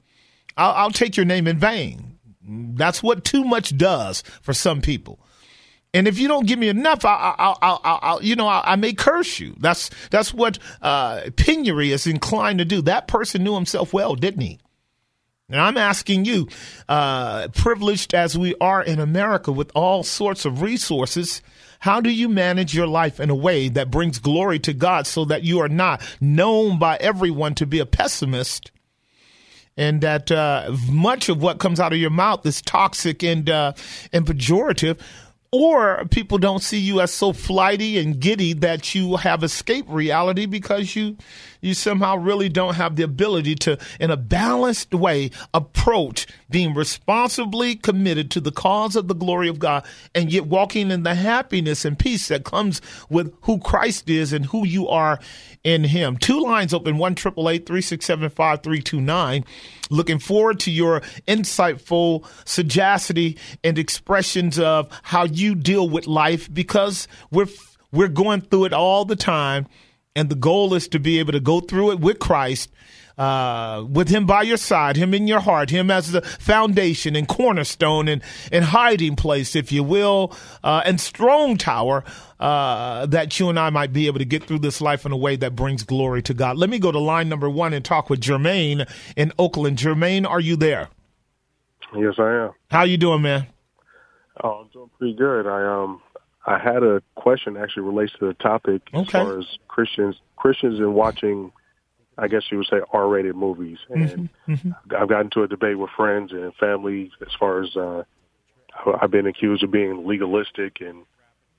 I'll, 0.56 0.72
I'll 0.72 0.90
take 0.90 1.16
your 1.16 1.26
name 1.26 1.46
in 1.46 1.58
vain. 1.58 2.18
That's 2.44 3.02
what 3.02 3.24
too 3.24 3.44
much 3.44 3.76
does 3.76 4.22
for 4.42 4.52
some 4.52 4.80
people. 4.80 5.20
And 5.94 6.08
if 6.08 6.18
you 6.18 6.26
don't 6.26 6.46
give 6.46 6.58
me 6.58 6.68
enough, 6.68 7.04
I, 7.04 7.34
I, 7.38 7.54
I, 7.62 7.78
I 7.92 8.18
you 8.20 8.34
know, 8.34 8.48
I, 8.48 8.72
I, 8.72 8.76
may 8.76 8.94
curse 8.94 9.38
you. 9.38 9.54
That's 9.60 9.90
that's 10.10 10.32
what 10.32 10.58
uh, 10.80 11.22
penury 11.36 11.92
is 11.92 12.06
inclined 12.06 12.60
to 12.60 12.64
do. 12.64 12.80
That 12.80 13.08
person 13.08 13.44
knew 13.44 13.54
himself 13.54 13.92
well, 13.92 14.14
didn't 14.14 14.40
he? 14.40 14.58
And 15.50 15.60
I'm 15.60 15.76
asking 15.76 16.24
you, 16.24 16.48
uh, 16.88 17.48
privileged 17.48 18.14
as 18.14 18.38
we 18.38 18.54
are 18.58 18.82
in 18.82 18.98
America 18.98 19.52
with 19.52 19.70
all 19.74 20.02
sorts 20.02 20.46
of 20.46 20.62
resources, 20.62 21.42
how 21.80 22.00
do 22.00 22.10
you 22.10 22.28
manage 22.30 22.74
your 22.74 22.86
life 22.86 23.20
in 23.20 23.28
a 23.28 23.34
way 23.34 23.68
that 23.68 23.90
brings 23.90 24.18
glory 24.18 24.58
to 24.60 24.72
God 24.72 25.06
so 25.06 25.26
that 25.26 25.42
you 25.42 25.58
are 25.58 25.68
not 25.68 26.00
known 26.22 26.78
by 26.78 26.96
everyone 26.96 27.54
to 27.56 27.66
be 27.66 27.80
a 27.80 27.86
pessimist? 27.86 28.70
And 29.76 30.02
that 30.02 30.30
uh, 30.30 30.76
much 30.90 31.28
of 31.28 31.40
what 31.40 31.58
comes 31.58 31.80
out 31.80 31.92
of 31.92 31.98
your 31.98 32.10
mouth 32.10 32.44
is 32.44 32.60
toxic 32.60 33.22
and 33.22 33.48
uh, 33.48 33.72
and 34.12 34.26
pejorative, 34.26 35.00
or 35.50 36.04
people 36.10 36.38
don't 36.38 36.62
see 36.62 36.78
you 36.78 37.00
as 37.00 37.12
so 37.12 37.32
flighty 37.32 37.98
and 37.98 38.20
giddy 38.20 38.52
that 38.54 38.94
you 38.94 39.16
have 39.16 39.42
escaped 39.42 39.88
reality 39.88 40.46
because 40.46 40.94
you 40.96 41.16
you 41.62 41.72
somehow 41.72 42.16
really 42.16 42.50
don't 42.50 42.74
have 42.74 42.96
the 42.96 43.02
ability 43.02 43.54
to 43.54 43.78
in 43.98 44.10
a 44.10 44.16
balanced 44.16 44.92
way 44.92 45.30
approach 45.54 46.26
being 46.50 46.74
responsibly 46.74 47.76
committed 47.76 48.30
to 48.32 48.40
the 48.40 48.52
cause 48.52 48.96
of 48.96 49.08
the 49.08 49.14
glory 49.14 49.48
of 49.48 49.58
God 49.58 49.86
and 50.14 50.30
yet 50.30 50.46
walking 50.46 50.90
in 50.90 51.04
the 51.04 51.14
happiness 51.14 51.84
and 51.84 51.98
peace 51.98 52.28
that 52.28 52.44
comes 52.44 52.82
with 53.08 53.32
who 53.42 53.58
Christ 53.58 54.10
is 54.10 54.32
and 54.32 54.44
who 54.46 54.66
you 54.66 54.88
are 54.88 55.18
in 55.64 55.84
him. 55.84 56.16
Two 56.16 56.40
lines 56.40 56.74
open, 56.74 56.98
one 56.98 57.14
triple 57.14 57.48
eight 57.48 57.64
three 57.64 57.80
six 57.80 58.04
seven 58.04 58.28
five 58.28 58.62
three 58.62 58.82
two 58.82 59.00
nine. 59.00 59.44
Looking 59.90 60.18
forward 60.18 60.58
to 60.60 60.70
your 60.70 61.00
insightful 61.28 62.26
sagacity 62.44 63.38
and 63.62 63.78
expressions 63.78 64.58
of 64.58 64.88
how 65.02 65.24
you 65.24 65.54
deal 65.54 65.88
with 65.88 66.06
life 66.06 66.52
because 66.52 67.06
we're 67.30 67.46
we're 67.92 68.08
going 68.08 68.40
through 68.40 68.64
it 68.64 68.72
all 68.72 69.04
the 69.04 69.16
time 69.16 69.66
and 70.14 70.28
the 70.28 70.34
goal 70.34 70.74
is 70.74 70.88
to 70.88 70.98
be 70.98 71.18
able 71.18 71.32
to 71.32 71.40
go 71.40 71.60
through 71.60 71.92
it 71.92 72.00
with 72.00 72.18
Christ 72.18 72.70
uh, 73.18 73.84
with 73.88 74.08
him 74.08 74.26
by 74.26 74.42
your 74.42 74.56
side, 74.56 74.96
him 74.96 75.14
in 75.14 75.26
your 75.26 75.40
heart, 75.40 75.70
him 75.70 75.90
as 75.90 76.12
the 76.12 76.22
foundation 76.22 77.16
and 77.16 77.28
cornerstone 77.28 78.08
and, 78.08 78.22
and 78.50 78.64
hiding 78.64 79.16
place, 79.16 79.54
if 79.54 79.70
you 79.72 79.82
will, 79.82 80.34
uh, 80.64 80.82
and 80.84 81.00
strong 81.00 81.56
tower, 81.56 82.04
uh, 82.40 83.06
that 83.06 83.38
you 83.38 83.48
and 83.48 83.58
I 83.58 83.70
might 83.70 83.92
be 83.92 84.06
able 84.06 84.18
to 84.18 84.24
get 84.24 84.44
through 84.44 84.60
this 84.60 84.80
life 84.80 85.04
in 85.06 85.12
a 85.12 85.16
way 85.16 85.36
that 85.36 85.54
brings 85.54 85.82
glory 85.82 86.22
to 86.22 86.34
God. 86.34 86.56
Let 86.56 86.70
me 86.70 86.78
go 86.78 86.90
to 86.90 86.98
line 86.98 87.28
number 87.28 87.48
one 87.48 87.72
and 87.72 87.84
talk 87.84 88.10
with 88.10 88.20
Jermaine 88.20 88.88
in 89.16 89.32
Oakland. 89.38 89.78
Jermaine, 89.78 90.28
are 90.28 90.40
you 90.40 90.56
there? 90.56 90.88
Yes, 91.94 92.14
I 92.18 92.46
am. 92.46 92.50
How 92.70 92.84
you 92.84 92.96
doing, 92.96 93.22
man? 93.22 93.46
Oh, 94.42 94.62
I'm 94.62 94.68
doing 94.68 94.90
pretty 94.98 95.14
good. 95.14 95.46
I 95.46 95.82
um 95.82 96.00
I 96.44 96.58
had 96.58 96.82
a 96.82 97.02
question 97.14 97.56
actually 97.56 97.84
relates 97.84 98.12
to 98.18 98.26
the 98.26 98.34
topic 98.34 98.82
okay. 98.92 99.00
as 99.00 99.10
far 99.10 99.38
as 99.38 99.46
Christians 99.68 100.16
Christians 100.36 100.78
and 100.78 100.94
watching 100.94 101.52
I 102.18 102.28
guess 102.28 102.42
you 102.50 102.58
would 102.58 102.66
say 102.66 102.80
R-rated 102.92 103.34
movies, 103.34 103.78
and 103.88 104.30
mm-hmm, 104.46 104.52
mm-hmm. 104.52 104.94
I've 104.94 105.08
gotten 105.08 105.26
into 105.26 105.42
a 105.44 105.48
debate 105.48 105.78
with 105.78 105.90
friends 105.96 106.32
and 106.32 106.54
family 106.56 107.10
as 107.22 107.32
far 107.38 107.62
as 107.62 107.74
uh, 107.74 108.02
I've 109.00 109.10
been 109.10 109.26
accused 109.26 109.62
of 109.62 109.70
being 109.70 110.06
legalistic 110.06 110.80
and 110.80 111.04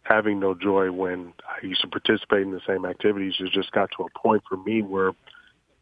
having 0.03 0.39
no 0.39 0.53
joy 0.53 0.91
when 0.91 1.33
I 1.43 1.65
used 1.65 1.81
to 1.81 1.87
participate 1.87 2.43
in 2.43 2.51
the 2.51 2.61
same 2.67 2.85
activities. 2.85 3.33
It 3.39 3.51
just 3.51 3.71
got 3.71 3.89
to 3.97 4.03
a 4.03 4.19
point 4.19 4.43
for 4.47 4.57
me 4.57 4.81
where 4.81 5.13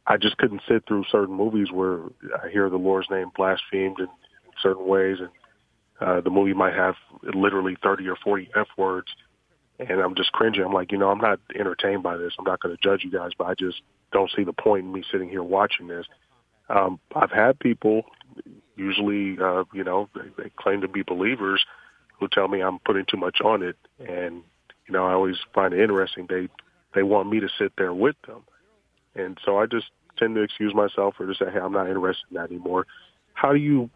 I 0.08 0.18
just 0.18 0.38
couldn't 0.38 0.62
sit 0.68 0.88
through 0.88 1.06
certain 1.12 1.36
movies 1.36 1.68
where 1.72 2.00
I 2.42 2.50
hear 2.50 2.70
the 2.70 2.78
Lord's 2.78 3.10
name 3.10 3.32
blasphemed 3.36 4.00
in, 4.00 4.06
in 4.06 4.54
certain 4.62 4.88
ways, 4.88 5.18
and 5.20 5.30
uh, 6.02 6.20
the 6.22 6.30
movie 6.30 6.54
might 6.54 6.74
have 6.74 6.96
literally 7.22 7.78
30 7.82 8.08
or 8.08 8.16
40 8.16 8.50
F 8.56 8.68
words, 8.78 9.08
and 9.80 10.02
I'm 10.02 10.16
just 10.16 10.32
cringing. 10.32 10.64
I'm 10.64 10.74
like, 10.74 10.92
you 10.92 10.98
know, 10.98 11.10
I'm 11.10 11.20
not 11.22 11.40
entertained 11.58 12.04
by 12.04 12.18
this. 12.18 12.34
I'm 12.40 12.46
not 12.46 12.60
going 12.60 12.76
to 12.76 12.82
judge 12.82 13.04
you 13.04 13.12
guys, 13.12 13.32
but 13.38 13.48
I 13.48 13.54
just 13.54 13.82
don't 14.12 14.32
see 14.36 14.44
the 14.44 14.54
point 14.54 14.86
in 14.86 14.92
me 14.92 15.04
sitting 15.12 15.30
here 15.30 15.44
watching 15.44 15.88
this. 15.88 16.06
Um, 16.70 17.00
I've 17.16 17.32
had 17.32 17.60
people, 17.60 18.04
usually, 18.76 19.38
uh, 19.42 19.64
you 19.74 19.84
know, 19.84 20.10
they, 20.16 20.44
they 20.44 20.52
claim 20.58 20.82
to 20.82 20.88
be 20.88 21.04
believers, 21.04 21.64
who 22.20 22.28
tell 22.28 22.48
me 22.48 22.62
I'm 22.62 22.80
putting 22.80 23.06
too 23.10 23.18
much 23.18 23.42
on 23.44 23.64
it, 23.64 23.76
and 24.00 24.44
you 24.88 24.94
know, 24.94 25.06
I 25.06 25.14
always 25.14 25.38
find 25.54 25.74
it 25.74 25.82
interesting. 25.82 26.28
They 26.30 26.50
they 26.94 27.04
want 27.04 27.30
me 27.30 27.40
to 27.40 27.50
sit 27.58 27.74
there 27.78 27.94
with 27.94 28.16
them, 28.28 28.44
and 29.16 29.38
so 29.44 29.58
I 29.58 29.66
just 29.66 29.88
tend 30.18 30.36
to 30.36 30.42
excuse 30.42 30.74
myself 30.74 31.16
or 31.20 31.26
just 31.26 31.40
say, 31.40 31.50
hey, 31.52 31.60
I'm 31.60 31.74
not 31.74 31.88
interested 31.88 32.26
in 32.30 32.38
that 32.38 32.52
anymore. 32.52 32.86
How 33.34 33.54
do 33.54 33.60
you 33.60 33.90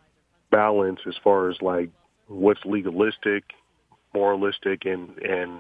balance 0.56 1.02
as 1.06 1.16
far 1.22 1.50
as 1.50 1.58
like 1.62 1.90
what's 2.28 2.64
legalistic, 2.64 3.44
moralistic, 4.14 4.86
and 4.86 5.18
and 5.20 5.60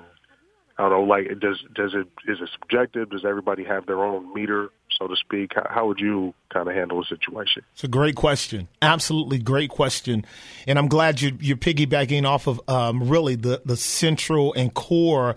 I 0.77 0.83
don't 0.83 0.91
know, 0.91 1.03
like 1.03 1.27
does 1.39 1.61
does 1.73 1.93
it 1.93 2.07
is 2.31 2.39
it 2.41 2.49
subjective? 2.59 3.09
Does 3.09 3.25
everybody 3.27 3.65
have 3.65 3.85
their 3.87 4.01
own 4.01 4.33
meter, 4.33 4.69
so 4.97 5.07
to 5.07 5.15
speak? 5.17 5.51
How, 5.53 5.67
how 5.69 5.87
would 5.87 5.99
you 5.99 6.33
kind 6.53 6.69
of 6.69 6.75
handle 6.75 7.01
a 7.01 7.05
situation? 7.05 7.63
It's 7.73 7.83
a 7.83 7.89
great 7.89 8.15
question, 8.15 8.69
absolutely 8.81 9.39
great 9.39 9.69
question, 9.69 10.25
and 10.65 10.79
I'm 10.79 10.87
glad 10.87 11.19
you 11.19 11.37
you're 11.41 11.57
piggybacking 11.57 12.25
off 12.25 12.47
of 12.47 12.61
um, 12.69 13.09
really 13.09 13.35
the 13.35 13.61
the 13.65 13.75
central 13.75 14.53
and 14.53 14.73
core 14.73 15.35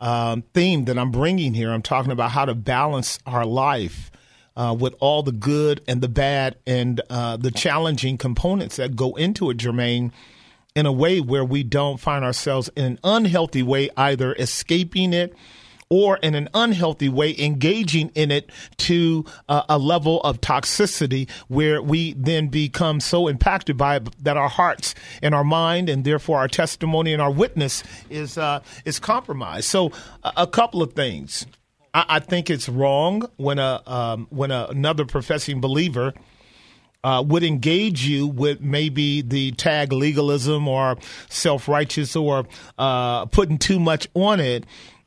um, 0.00 0.42
theme 0.52 0.86
that 0.86 0.98
I'm 0.98 1.12
bringing 1.12 1.54
here. 1.54 1.70
I'm 1.70 1.82
talking 1.82 2.10
about 2.10 2.32
how 2.32 2.44
to 2.44 2.54
balance 2.56 3.20
our 3.24 3.46
life. 3.46 4.10
Uh, 4.56 4.74
with 4.78 4.94
all 5.00 5.22
the 5.22 5.32
good 5.32 5.82
and 5.86 6.00
the 6.00 6.08
bad 6.08 6.56
and 6.66 7.02
uh, 7.10 7.36
the 7.36 7.50
challenging 7.50 8.16
components 8.16 8.76
that 8.76 8.96
go 8.96 9.14
into 9.16 9.50
it, 9.50 9.58
Jermaine, 9.58 10.12
in 10.74 10.86
a 10.86 10.92
way 10.92 11.20
where 11.20 11.44
we 11.44 11.62
don't 11.62 11.98
find 11.98 12.24
ourselves 12.24 12.70
in 12.74 12.84
an 12.84 12.98
unhealthy 13.04 13.62
way, 13.62 13.90
either 13.96 14.34
escaping 14.34 15.12
it 15.12 15.34
or 15.88 16.16
in 16.18 16.34
an 16.34 16.48
unhealthy 16.52 17.08
way, 17.08 17.34
engaging 17.38 18.10
in 18.14 18.30
it 18.30 18.50
to 18.76 19.24
uh, 19.48 19.62
a 19.68 19.78
level 19.78 20.20
of 20.22 20.40
toxicity 20.40 21.30
where 21.48 21.80
we 21.80 22.12
then 22.14 22.48
become 22.48 23.00
so 23.00 23.28
impacted 23.28 23.76
by 23.76 23.96
it 23.96 24.24
that 24.24 24.36
our 24.36 24.48
hearts 24.48 24.94
and 25.22 25.34
our 25.34 25.44
mind 25.44 25.88
and 25.88 26.04
therefore 26.04 26.38
our 26.38 26.48
testimony 26.48 27.12
and 27.12 27.22
our 27.22 27.30
witness 27.30 27.82
is 28.10 28.36
uh, 28.36 28.60
is 28.84 28.98
compromised. 28.98 29.68
So, 29.68 29.92
a, 30.22 30.32
a 30.38 30.46
couple 30.46 30.82
of 30.82 30.92
things. 30.92 31.46
I, 31.96 32.04
I, 32.16 32.18
think 32.20 32.50
it's 32.50 32.68
wrong 32.68 33.26
when 33.38 33.58
a 33.58 33.82
um, 33.86 34.26
when 34.28 34.50
a, 34.50 34.66
another 34.66 35.06
professing 35.06 35.62
believer 35.62 36.12
uh, 37.02 37.24
would 37.26 37.42
engage 37.42 38.06
you 38.06 38.26
with 38.26 38.60
maybe 38.60 39.22
the 39.22 39.52
tag 39.52 39.92
legalism 39.92 40.68
or 40.68 40.98
self 41.30 41.68
righteous 41.68 42.14
or 42.14 42.46
uh, 42.78 43.24
putting 43.26 43.56
too 43.56 43.80
much 43.80 44.08
on 44.14 44.40
it 44.40 44.66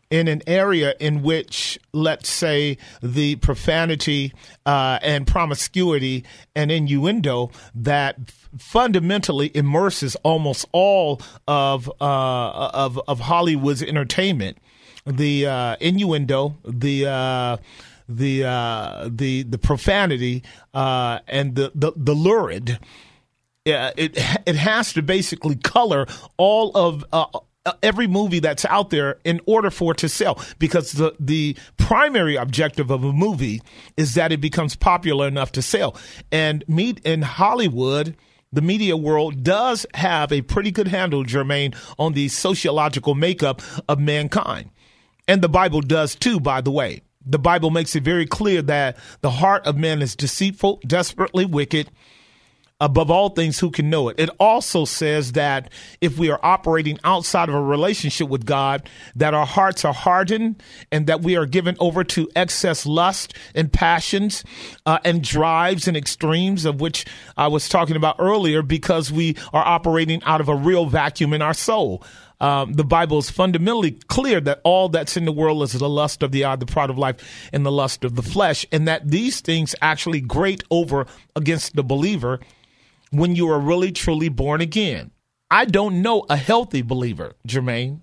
in 0.09 0.27
an 0.27 0.41
area 0.47 0.95
in 0.99 1.21
which, 1.21 1.77
let's 1.93 2.27
say, 2.27 2.77
the 3.03 3.35
profanity 3.35 4.33
uh, 4.65 4.97
and 5.03 5.27
promiscuity 5.27 6.23
and 6.55 6.71
innuendo 6.71 7.51
that 7.75 8.17
fundamentally 8.57 9.55
immerses 9.55 10.15
almost 10.23 10.65
all 10.71 11.21
of 11.47 11.87
uh, 12.01 12.69
of 12.73 12.99
of 13.07 13.19
Hollywood's 13.19 13.83
entertainment, 13.83 14.57
the 15.05 15.47
uh, 15.47 15.75
innuendo, 15.79 16.57
the 16.63 17.07
uh, 17.07 17.57
the 18.07 18.43
uh, 18.43 19.09
the 19.11 19.43
the 19.43 19.57
profanity 19.57 20.43
uh, 20.73 21.19
and 21.27 21.55
the, 21.55 21.71
the 21.75 21.93
the 21.95 22.13
lurid. 22.13 22.79
It 23.65 24.17
it 24.47 24.55
has 24.55 24.93
to 24.93 25.03
basically 25.03 25.55
color 25.55 26.07
all 26.37 26.75
of 26.75 27.05
uh, 27.13 27.25
every 27.83 28.07
movie 28.07 28.39
that's 28.39 28.65
out 28.65 28.89
there 28.89 29.19
in 29.23 29.41
order 29.45 29.69
for 29.69 29.91
it 29.91 29.99
to 29.99 30.09
sell. 30.09 30.39
Because 30.57 30.93
the 30.93 31.15
the 31.19 31.55
primary 31.77 32.35
objective 32.35 32.89
of 32.89 33.03
a 33.03 33.13
movie 33.13 33.61
is 33.95 34.15
that 34.15 34.31
it 34.31 34.41
becomes 34.41 34.75
popular 34.75 35.27
enough 35.27 35.51
to 35.53 35.61
sell. 35.61 35.95
And 36.31 36.63
meet 36.67 36.99
in 37.05 37.21
Hollywood 37.21 38.15
the 38.51 38.61
media 38.61 38.97
world 38.97 39.43
does 39.43 39.85
have 39.93 40.31
a 40.31 40.41
pretty 40.41 40.71
good 40.71 40.87
handle 40.87 41.23
Jermaine 41.23 41.75
on 41.99 42.13
the 42.13 42.29
sociological 42.29 43.13
makeup 43.13 43.61
of 43.87 43.99
mankind 43.99 44.71
and 45.29 45.41
the 45.41 45.47
Bible 45.49 45.79
does 45.79 46.13
too 46.15 46.41
by 46.41 46.59
the 46.59 46.71
way 46.71 47.01
the 47.25 47.39
Bible 47.39 47.69
makes 47.69 47.95
it 47.95 48.03
very 48.03 48.25
clear 48.25 48.61
that 48.63 48.97
the 49.21 49.29
heart 49.29 49.65
of 49.67 49.77
man 49.77 50.01
is 50.01 50.15
deceitful, 50.15 50.81
desperately 50.87 51.45
wicked. 51.45 51.89
above 52.81 53.11
all 53.11 53.29
things 53.29 53.59
who 53.59 53.69
can 53.69 53.89
know 53.89 54.07
it. 54.07 54.17
It 54.17 54.29
also 54.39 54.85
says 54.85 55.33
that 55.33 55.69
if 55.99 56.17
we 56.17 56.29
are 56.29 56.39
operating 56.41 56.97
outside 57.03 57.49
of 57.49 57.55
a 57.55 57.61
relationship 57.61 58.29
with 58.29 58.45
God, 58.45 58.89
that 59.15 59.33
our 59.33 59.45
hearts 59.45 59.83
are 59.83 59.93
hardened 59.93 60.63
and 60.91 61.05
that 61.07 61.21
we 61.21 61.35
are 61.35 61.45
given 61.45 61.75
over 61.79 62.03
to 62.05 62.29
excess 62.37 62.85
lust 62.85 63.33
and 63.53 63.71
passions 63.71 64.45
uh, 64.85 64.99
and 65.03 65.21
drives 65.21 65.87
and 65.89 65.97
extremes 65.97 66.63
of 66.63 66.79
which 66.79 67.05
I 67.35 67.47
was 67.47 67.67
talking 67.67 67.97
about 67.97 68.15
earlier 68.17 68.61
because 68.61 69.11
we 69.11 69.35
are 69.51 69.65
operating 69.65 70.23
out 70.23 70.39
of 70.39 70.47
a 70.47 70.55
real 70.55 70.85
vacuum 70.85 71.33
in 71.33 71.41
our 71.41 71.53
soul. 71.53 72.01
Um, 72.41 72.73
the 72.73 72.85
Bible 72.85 73.17
is 73.17 73.29
fundamentally 73.29 73.91
clear 74.07 74.39
that 74.41 74.61
all 74.63 74.87
that's 74.89 75.17
in 75.17 75.25
the 75.25 75.31
world 75.31 75.61
is 75.63 75.73
the 75.73 75.89
lust 75.89 76.23
of 76.23 76.31
the 76.31 76.45
eye, 76.45 76.55
the 76.55 76.65
pride 76.65 76.89
of 76.89 76.97
life, 76.97 77.49
and 77.51 77.65
the 77.65 77.71
lust 77.71 78.03
of 78.03 78.15
the 78.15 78.21
flesh, 78.21 78.65
and 78.71 78.87
that 78.87 79.09
these 79.09 79.41
things 79.41 79.75
actually 79.81 80.21
grate 80.21 80.63
over 80.71 81.05
against 81.35 81.75
the 81.75 81.83
believer 81.83 82.39
when 83.11 83.35
you 83.35 83.49
are 83.49 83.59
really 83.59 83.91
truly 83.91 84.29
born 84.29 84.61
again. 84.61 85.11
I 85.51 85.65
don't 85.65 86.01
know 86.01 86.25
a 86.29 86.37
healthy 86.37 86.81
believer, 86.81 87.33
Jermaine, 87.47 88.01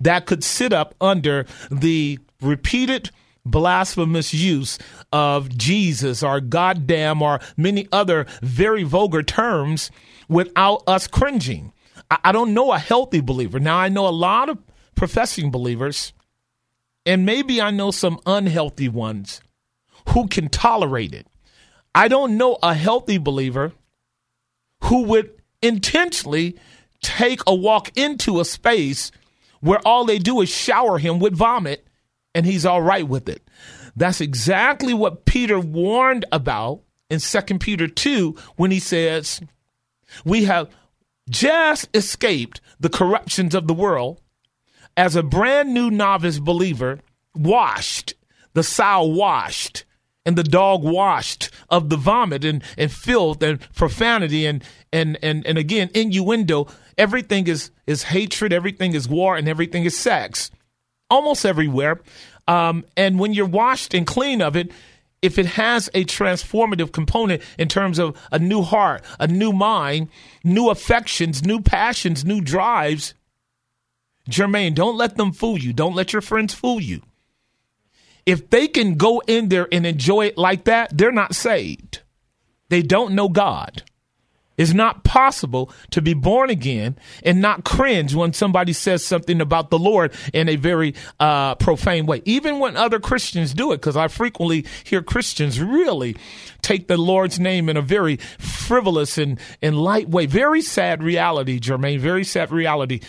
that 0.00 0.26
could 0.26 0.44
sit 0.44 0.72
up 0.72 0.94
under 1.00 1.46
the 1.70 2.18
repeated 2.40 3.10
blasphemous 3.44 4.32
use 4.32 4.78
of 5.12 5.56
Jesus 5.56 6.22
or 6.22 6.40
goddamn 6.40 7.22
or 7.22 7.40
many 7.56 7.88
other 7.90 8.26
very 8.42 8.82
vulgar 8.84 9.22
terms 9.22 9.90
without 10.28 10.82
us 10.86 11.06
cringing. 11.06 11.72
I, 12.10 12.32
don't 12.32 12.54
know 12.54 12.72
a 12.72 12.78
healthy 12.78 13.20
believer. 13.20 13.60
Now, 13.60 13.76
I 13.76 13.88
know 13.88 14.06
a 14.06 14.10
lot 14.10 14.48
of 14.48 14.58
professing 14.94 15.50
believers, 15.50 16.12
and 17.06 17.24
maybe 17.24 17.60
I 17.60 17.70
know 17.70 17.90
some 17.90 18.18
unhealthy 18.26 18.88
ones 18.88 19.40
who 20.10 20.26
can 20.26 20.48
tolerate 20.48 21.14
it. 21.14 21.26
I 21.94 22.08
don't 22.08 22.36
know 22.36 22.58
a 22.62 22.74
healthy 22.74 23.18
believer 23.18 23.72
who 24.84 25.02
would 25.04 25.30
intentionally 25.62 26.56
take 27.02 27.40
a 27.46 27.54
walk 27.54 27.96
into 27.96 28.40
a 28.40 28.44
space 28.44 29.10
where 29.60 29.80
all 29.84 30.04
they 30.04 30.18
do 30.18 30.40
is 30.40 30.48
shower 30.48 30.98
him 30.98 31.18
with 31.18 31.34
vomit 31.34 31.86
and 32.34 32.46
he's 32.46 32.64
all 32.64 32.82
right 32.82 33.06
with 33.06 33.28
it. 33.28 33.42
That's 33.96 34.20
exactly 34.20 34.94
what 34.94 35.24
Peter 35.24 35.58
warned 35.58 36.24
about 36.32 36.82
in 37.08 37.18
2 37.18 37.40
Peter 37.58 37.88
2 37.88 38.36
when 38.56 38.70
he 38.70 38.78
says, 38.78 39.40
We 40.24 40.44
have 40.44 40.70
just 41.30 41.88
escaped 41.94 42.60
the 42.78 42.88
corruptions 42.90 43.54
of 43.54 43.66
the 43.66 43.74
world 43.74 44.20
as 44.96 45.16
a 45.16 45.22
brand 45.22 45.72
new 45.72 45.90
novice 45.90 46.38
believer, 46.38 47.00
washed, 47.34 48.14
the 48.52 48.62
sow 48.62 49.04
washed 49.04 49.84
and 50.26 50.36
the 50.36 50.44
dog 50.44 50.82
washed 50.82 51.50
of 51.70 51.88
the 51.88 51.96
vomit 51.96 52.44
and, 52.44 52.62
and 52.76 52.92
filth 52.92 53.42
and 53.42 53.60
profanity 53.74 54.46
and, 54.46 54.62
and, 54.92 55.18
and, 55.22 55.46
and 55.46 55.56
again, 55.58 55.90
innuendo. 55.94 56.66
Everything 56.98 57.46
is, 57.46 57.70
is 57.86 58.04
hatred, 58.04 58.52
everything 58.52 58.94
is 58.94 59.08
war, 59.08 59.36
and 59.36 59.48
everything 59.48 59.84
is 59.84 59.96
sex. 59.96 60.50
Almost 61.08 61.46
everywhere. 61.46 62.00
Um, 62.46 62.84
and 62.96 63.18
when 63.18 63.32
you're 63.32 63.46
washed 63.46 63.94
and 63.94 64.06
clean 64.06 64.42
of 64.42 64.56
it, 64.56 64.70
if 65.22 65.38
it 65.38 65.46
has 65.46 65.88
a 65.94 66.04
transformative 66.04 66.92
component 66.92 67.42
in 67.58 67.68
terms 67.68 67.98
of 67.98 68.16
a 68.32 68.38
new 68.38 68.62
heart, 68.62 69.04
a 69.18 69.26
new 69.26 69.52
mind, 69.52 70.08
new 70.44 70.70
affections, 70.70 71.44
new 71.44 71.60
passions, 71.60 72.24
new 72.24 72.40
drives, 72.40 73.14
Jermaine, 74.28 74.74
don't 74.74 74.96
let 74.96 75.16
them 75.16 75.32
fool 75.32 75.58
you. 75.58 75.72
Don't 75.72 75.94
let 75.94 76.12
your 76.12 76.22
friends 76.22 76.54
fool 76.54 76.80
you 76.80 77.02
if 78.26 78.50
they 78.50 78.68
can 78.68 78.94
go 78.94 79.20
in 79.26 79.48
there 79.48 79.68
and 79.72 79.86
enjoy 79.86 80.26
it 80.26 80.38
like 80.38 80.64
that, 80.64 80.96
they're 80.96 81.12
not 81.12 81.34
saved. 81.34 82.00
They 82.68 82.82
don't 82.82 83.14
know 83.14 83.28
God. 83.28 83.82
It's 84.60 84.74
not 84.74 85.04
possible 85.04 85.72
to 85.92 86.02
be 86.02 86.12
born 86.12 86.50
again 86.50 86.98
and 87.24 87.40
not 87.40 87.64
cringe 87.64 88.14
when 88.14 88.34
somebody 88.34 88.74
says 88.74 89.02
something 89.02 89.40
about 89.40 89.70
the 89.70 89.78
Lord 89.78 90.12
in 90.34 90.50
a 90.50 90.56
very 90.56 90.94
uh, 91.18 91.54
profane 91.54 92.04
way. 92.04 92.20
Even 92.26 92.58
when 92.58 92.76
other 92.76 93.00
Christians 93.00 93.54
do 93.54 93.72
it, 93.72 93.78
because 93.78 93.96
I 93.96 94.08
frequently 94.08 94.66
hear 94.84 95.00
Christians 95.00 95.62
really 95.62 96.14
take 96.60 96.88
the 96.88 96.98
Lord's 96.98 97.40
name 97.40 97.70
in 97.70 97.78
a 97.78 97.80
very 97.80 98.16
frivolous 98.38 99.16
and, 99.16 99.40
and 99.62 99.78
light 99.78 100.10
way. 100.10 100.26
Very 100.26 100.60
sad 100.60 101.02
reality, 101.02 101.58
Jermaine. 101.58 101.98
Very 101.98 102.24
sad 102.24 102.52
reality. 102.52 103.00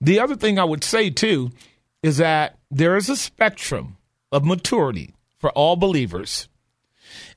The 0.00 0.18
other 0.18 0.34
thing 0.34 0.58
I 0.58 0.64
would 0.64 0.82
say, 0.82 1.10
too, 1.10 1.52
is 2.02 2.16
that 2.16 2.58
there 2.68 2.96
is 2.96 3.08
a 3.08 3.14
spectrum 3.14 3.96
of 4.32 4.44
maturity 4.44 5.14
for 5.38 5.50
all 5.50 5.76
believers. 5.76 6.48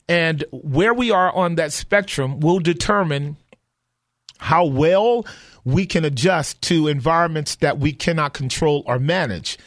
And 0.08 0.42
where 0.50 0.92
we 0.92 1.12
are 1.12 1.32
on 1.32 1.54
that 1.54 1.72
spectrum 1.72 2.40
will 2.40 2.58
determine 2.58 3.36
how 4.40 4.64
well 4.64 5.26
we 5.64 5.86
can 5.86 6.04
adjust 6.04 6.60
to 6.62 6.88
environments 6.88 7.56
that 7.56 7.78
we 7.78 7.92
cannot 7.92 8.34
control 8.34 8.82
or 8.86 8.98
manage 8.98 9.58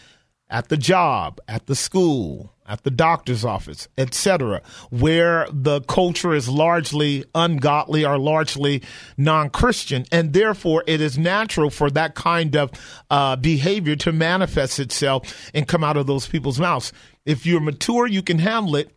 at 0.50 0.70
the 0.70 0.78
job, 0.78 1.40
at 1.48 1.66
the 1.66 1.76
school, 1.76 2.54
at 2.68 2.84
the 2.84 2.92
doctor's 2.92 3.44
office, 3.44 3.88
etc., 3.98 4.62
where 4.90 5.48
the 5.52 5.82
culture 5.82 6.34
is 6.34 6.48
largely 6.48 7.26
ungodly 7.36 8.06
or 8.06 8.18
largely 8.18 8.82
non-Christian, 9.18 10.06
and 10.12 10.34
therefore 10.34 10.84
it 10.88 11.02
is 11.02 11.18
natural 11.18 11.70
for 11.70 11.90
that 11.90 12.16
kind 12.16 12.56
of 12.56 12.72
uh, 13.10 13.36
behavior 13.36 13.96
to 13.96 14.12
manifest 14.12 14.80
itself 14.80 15.50
and 15.54 15.68
come 15.68 15.84
out 15.84 15.98
of 15.98 16.08
those 16.08 16.28
people's 16.28 16.60
mouths. 16.60 16.94
If 17.26 17.46
you're 17.46 17.62
mature, 17.62 18.08
you 18.08 18.22
can 18.22 18.40
handle 18.40 18.76
it. 18.76 18.92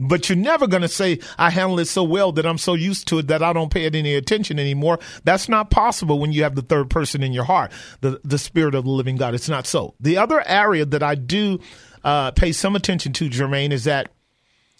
But 0.00 0.28
you're 0.28 0.38
never 0.38 0.66
going 0.66 0.80
to 0.80 0.88
say, 0.88 1.20
I 1.38 1.50
handle 1.50 1.78
it 1.78 1.84
so 1.84 2.02
well 2.02 2.32
that 2.32 2.46
I'm 2.46 2.56
so 2.56 2.72
used 2.72 3.06
to 3.08 3.18
it 3.18 3.26
that 3.26 3.42
I 3.42 3.52
don't 3.52 3.70
pay 3.70 3.84
it 3.84 3.94
any 3.94 4.14
attention 4.14 4.58
anymore. 4.58 4.98
That's 5.24 5.46
not 5.46 5.70
possible 5.70 6.18
when 6.18 6.32
you 6.32 6.42
have 6.42 6.54
the 6.54 6.62
third 6.62 6.88
person 6.88 7.22
in 7.22 7.32
your 7.32 7.44
heart, 7.44 7.70
the, 8.00 8.18
the 8.24 8.38
spirit 8.38 8.74
of 8.74 8.84
the 8.84 8.90
living 8.90 9.16
God. 9.16 9.34
It's 9.34 9.48
not 9.48 9.66
so. 9.66 9.94
The 10.00 10.16
other 10.16 10.42
area 10.46 10.86
that 10.86 11.02
I 11.02 11.16
do 11.16 11.60
uh, 12.02 12.30
pay 12.30 12.52
some 12.52 12.76
attention 12.76 13.12
to, 13.12 13.28
Jermaine, 13.28 13.72
is 13.72 13.84
that 13.84 14.10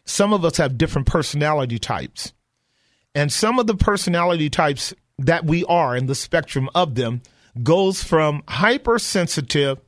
some 0.07 0.33
of 0.33 0.43
us 0.43 0.57
have 0.57 0.79
different 0.79 1.07
personality 1.07 1.79
types. 1.79 2.33
And 3.15 3.31
some 3.31 3.59
of 3.59 3.67
the 3.67 3.77
personality 3.77 4.49
types 4.49 4.95
that 5.19 5.45
we 5.45 5.67
are 5.67 5.95
in 5.95 6.07
the 6.07 6.15
spectrum 6.15 6.71
of 6.75 6.95
them 6.95 7.21
goes 7.63 8.03
from 8.03 8.43
hypersensitive 8.49 9.79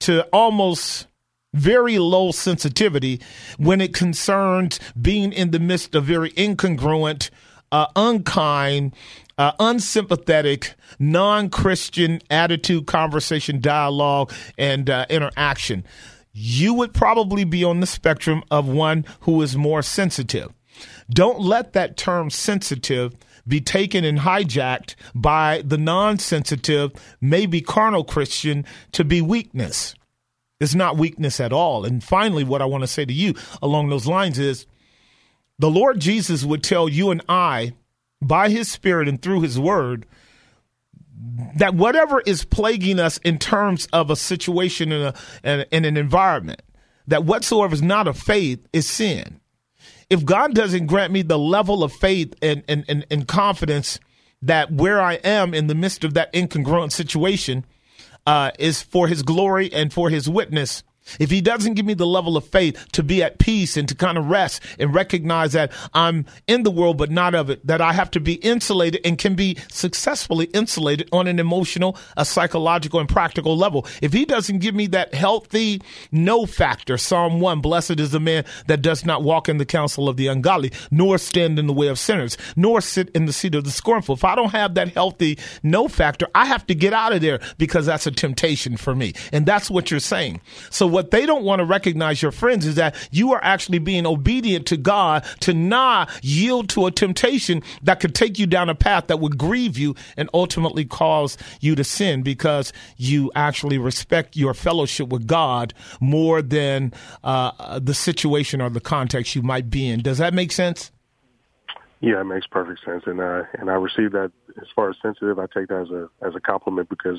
to 0.00 0.22
almost 0.26 1.07
very 1.54 1.98
low 1.98 2.30
sensitivity 2.30 3.20
when 3.56 3.80
it 3.80 3.94
concerns 3.94 4.78
being 5.00 5.32
in 5.32 5.50
the 5.50 5.58
midst 5.58 5.94
of 5.94 6.04
very 6.04 6.30
incongruent, 6.32 7.30
uh, 7.72 7.86
unkind, 7.96 8.94
uh, 9.38 9.52
unsympathetic, 9.58 10.74
non 10.98 11.48
Christian 11.48 12.20
attitude, 12.30 12.86
conversation, 12.86 13.60
dialogue, 13.60 14.32
and 14.58 14.90
uh, 14.90 15.06
interaction. 15.08 15.84
You 16.32 16.74
would 16.74 16.92
probably 16.92 17.44
be 17.44 17.64
on 17.64 17.80
the 17.80 17.86
spectrum 17.86 18.44
of 18.50 18.68
one 18.68 19.04
who 19.20 19.40
is 19.42 19.56
more 19.56 19.82
sensitive. 19.82 20.52
Don't 21.10 21.40
let 21.40 21.72
that 21.72 21.96
term 21.96 22.30
sensitive 22.30 23.16
be 23.46 23.60
taken 23.60 24.04
and 24.04 24.18
hijacked 24.18 24.94
by 25.14 25.62
the 25.64 25.78
non 25.78 26.18
sensitive, 26.18 26.92
maybe 27.20 27.60
carnal 27.60 28.04
Christian 28.04 28.64
to 28.92 29.04
be 29.04 29.22
weakness. 29.22 29.94
It's 30.60 30.74
not 30.74 30.96
weakness 30.96 31.40
at 31.40 31.52
all. 31.52 31.84
And 31.84 32.02
finally, 32.02 32.44
what 32.44 32.62
I 32.62 32.66
want 32.66 32.82
to 32.82 32.88
say 32.88 33.04
to 33.04 33.12
you 33.12 33.34
along 33.62 33.88
those 33.88 34.06
lines 34.06 34.38
is 34.38 34.66
the 35.58 35.70
Lord 35.70 36.00
Jesus 36.00 36.44
would 36.44 36.62
tell 36.62 36.88
you 36.88 37.10
and 37.10 37.22
I 37.28 37.74
by 38.20 38.48
his 38.48 38.68
spirit 38.70 39.08
and 39.08 39.20
through 39.22 39.42
his 39.42 39.58
word 39.58 40.06
that 41.56 41.74
whatever 41.74 42.20
is 42.20 42.44
plaguing 42.44 42.98
us 42.98 43.18
in 43.18 43.38
terms 43.38 43.86
of 43.92 44.10
a 44.10 44.16
situation 44.16 44.92
in, 44.92 45.02
a, 45.44 45.66
in, 45.70 45.84
an 45.84 45.96
environment, 45.96 46.62
that 47.06 47.24
whatsoever 47.24 47.74
is 47.74 47.82
not 47.82 48.08
of 48.08 48.18
faith 48.18 48.66
is 48.72 48.88
sin. 48.88 49.40
If 50.10 50.24
God 50.24 50.54
doesn't 50.54 50.86
grant 50.86 51.12
me 51.12 51.22
the 51.22 51.38
level 51.38 51.84
of 51.84 51.92
faith 51.92 52.34
and, 52.40 52.62
and, 52.68 52.84
and, 52.88 53.06
and 53.10 53.28
confidence 53.28 54.00
that 54.42 54.72
where 54.72 55.00
I 55.00 55.14
am 55.14 55.54
in 55.54 55.66
the 55.66 55.74
midst 55.74 56.02
of 56.02 56.14
that 56.14 56.32
incongruent 56.32 56.90
situation– 56.90 57.64
uh, 58.28 58.50
is 58.58 58.82
for 58.82 59.08
his 59.08 59.22
glory 59.22 59.72
and 59.72 59.90
for 59.90 60.10
his 60.10 60.28
witness 60.28 60.82
if 61.18 61.30
he 61.30 61.40
doesn't 61.40 61.74
give 61.74 61.86
me 61.86 61.94
the 61.94 62.06
level 62.06 62.36
of 62.36 62.44
faith 62.44 62.86
to 62.92 63.02
be 63.02 63.22
at 63.22 63.38
peace 63.38 63.76
and 63.76 63.88
to 63.88 63.94
kind 63.94 64.18
of 64.18 64.28
rest 64.28 64.62
and 64.78 64.94
recognize 64.94 65.52
that 65.52 65.72
I'm 65.94 66.26
in 66.46 66.62
the 66.62 66.70
world 66.70 66.98
but 66.98 67.10
not 67.10 67.34
of 67.34 67.50
it, 67.50 67.66
that 67.66 67.80
I 67.80 67.92
have 67.92 68.10
to 68.12 68.20
be 68.20 68.34
insulated 68.34 69.00
and 69.04 69.18
can 69.18 69.34
be 69.34 69.58
successfully 69.70 70.46
insulated 70.46 71.08
on 71.12 71.26
an 71.26 71.38
emotional, 71.38 71.96
a 72.16 72.24
psychological, 72.24 73.00
and 73.00 73.08
practical 73.08 73.56
level. 73.56 73.86
If 74.02 74.12
he 74.12 74.24
doesn't 74.24 74.58
give 74.58 74.74
me 74.74 74.86
that 74.88 75.14
healthy 75.14 75.82
no 76.12 76.46
factor, 76.46 76.96
Psalm 76.96 77.40
1, 77.40 77.60
blessed 77.60 78.00
is 78.00 78.10
the 78.10 78.20
man 78.20 78.44
that 78.66 78.82
does 78.82 79.04
not 79.04 79.22
walk 79.22 79.48
in 79.48 79.58
the 79.58 79.66
counsel 79.66 80.08
of 80.08 80.16
the 80.16 80.26
ungodly, 80.26 80.72
nor 80.90 81.18
stand 81.18 81.58
in 81.58 81.66
the 81.66 81.72
way 81.72 81.88
of 81.88 81.98
sinners, 81.98 82.36
nor 82.56 82.80
sit 82.80 83.08
in 83.10 83.26
the 83.26 83.32
seat 83.32 83.54
of 83.54 83.64
the 83.64 83.70
scornful. 83.70 84.14
If 84.14 84.24
I 84.24 84.34
don't 84.34 84.50
have 84.50 84.74
that 84.74 84.94
healthy 84.94 85.38
no 85.62 85.88
factor, 85.88 86.26
I 86.34 86.44
have 86.46 86.66
to 86.66 86.74
get 86.74 86.92
out 86.92 87.12
of 87.12 87.20
there 87.20 87.40
because 87.58 87.86
that's 87.86 88.06
a 88.06 88.10
temptation 88.10 88.76
for 88.76 88.94
me. 88.94 89.14
And 89.32 89.46
that's 89.46 89.70
what 89.70 89.90
you're 89.90 90.00
saying. 90.00 90.40
So 90.70 90.86
what 90.98 91.12
they 91.12 91.26
don't 91.26 91.44
want 91.44 91.60
to 91.60 91.64
recognize, 91.64 92.20
your 92.20 92.32
friends, 92.32 92.66
is 92.66 92.74
that 92.74 92.96
you 93.12 93.32
are 93.32 93.38
actually 93.44 93.78
being 93.78 94.04
obedient 94.04 94.66
to 94.66 94.76
God 94.76 95.24
to 95.38 95.54
not 95.54 96.10
yield 96.22 96.68
to 96.70 96.86
a 96.86 96.90
temptation 96.90 97.62
that 97.84 98.00
could 98.00 98.16
take 98.16 98.36
you 98.36 98.48
down 98.48 98.68
a 98.68 98.74
path 98.74 99.06
that 99.06 99.20
would 99.20 99.38
grieve 99.38 99.78
you 99.78 99.94
and 100.16 100.28
ultimately 100.34 100.84
cause 100.84 101.38
you 101.60 101.76
to 101.76 101.84
sin 101.84 102.24
because 102.24 102.72
you 102.96 103.30
actually 103.36 103.78
respect 103.78 104.34
your 104.34 104.54
fellowship 104.54 105.08
with 105.08 105.28
God 105.28 105.72
more 106.00 106.42
than 106.42 106.92
uh, 107.22 107.78
the 107.78 107.94
situation 107.94 108.60
or 108.60 108.68
the 108.68 108.80
context 108.80 109.36
you 109.36 109.42
might 109.42 109.70
be 109.70 109.88
in. 109.88 110.02
Does 110.02 110.18
that 110.18 110.34
make 110.34 110.50
sense? 110.50 110.90
Yeah, 112.00 112.20
it 112.20 112.24
makes 112.24 112.46
perfect 112.46 112.84
sense, 112.84 113.04
and 113.06 113.20
uh, 113.20 113.42
and 113.54 113.70
I 113.70 113.74
receive 113.74 114.12
that 114.12 114.30
as 114.60 114.68
far 114.74 114.88
as 114.88 114.96
sensitive. 115.02 115.40
I 115.40 115.46
take 115.46 115.68
that 115.68 115.82
as 115.82 115.90
a 115.90 116.08
as 116.24 116.36
a 116.36 116.40
compliment 116.40 116.88
because 116.88 117.18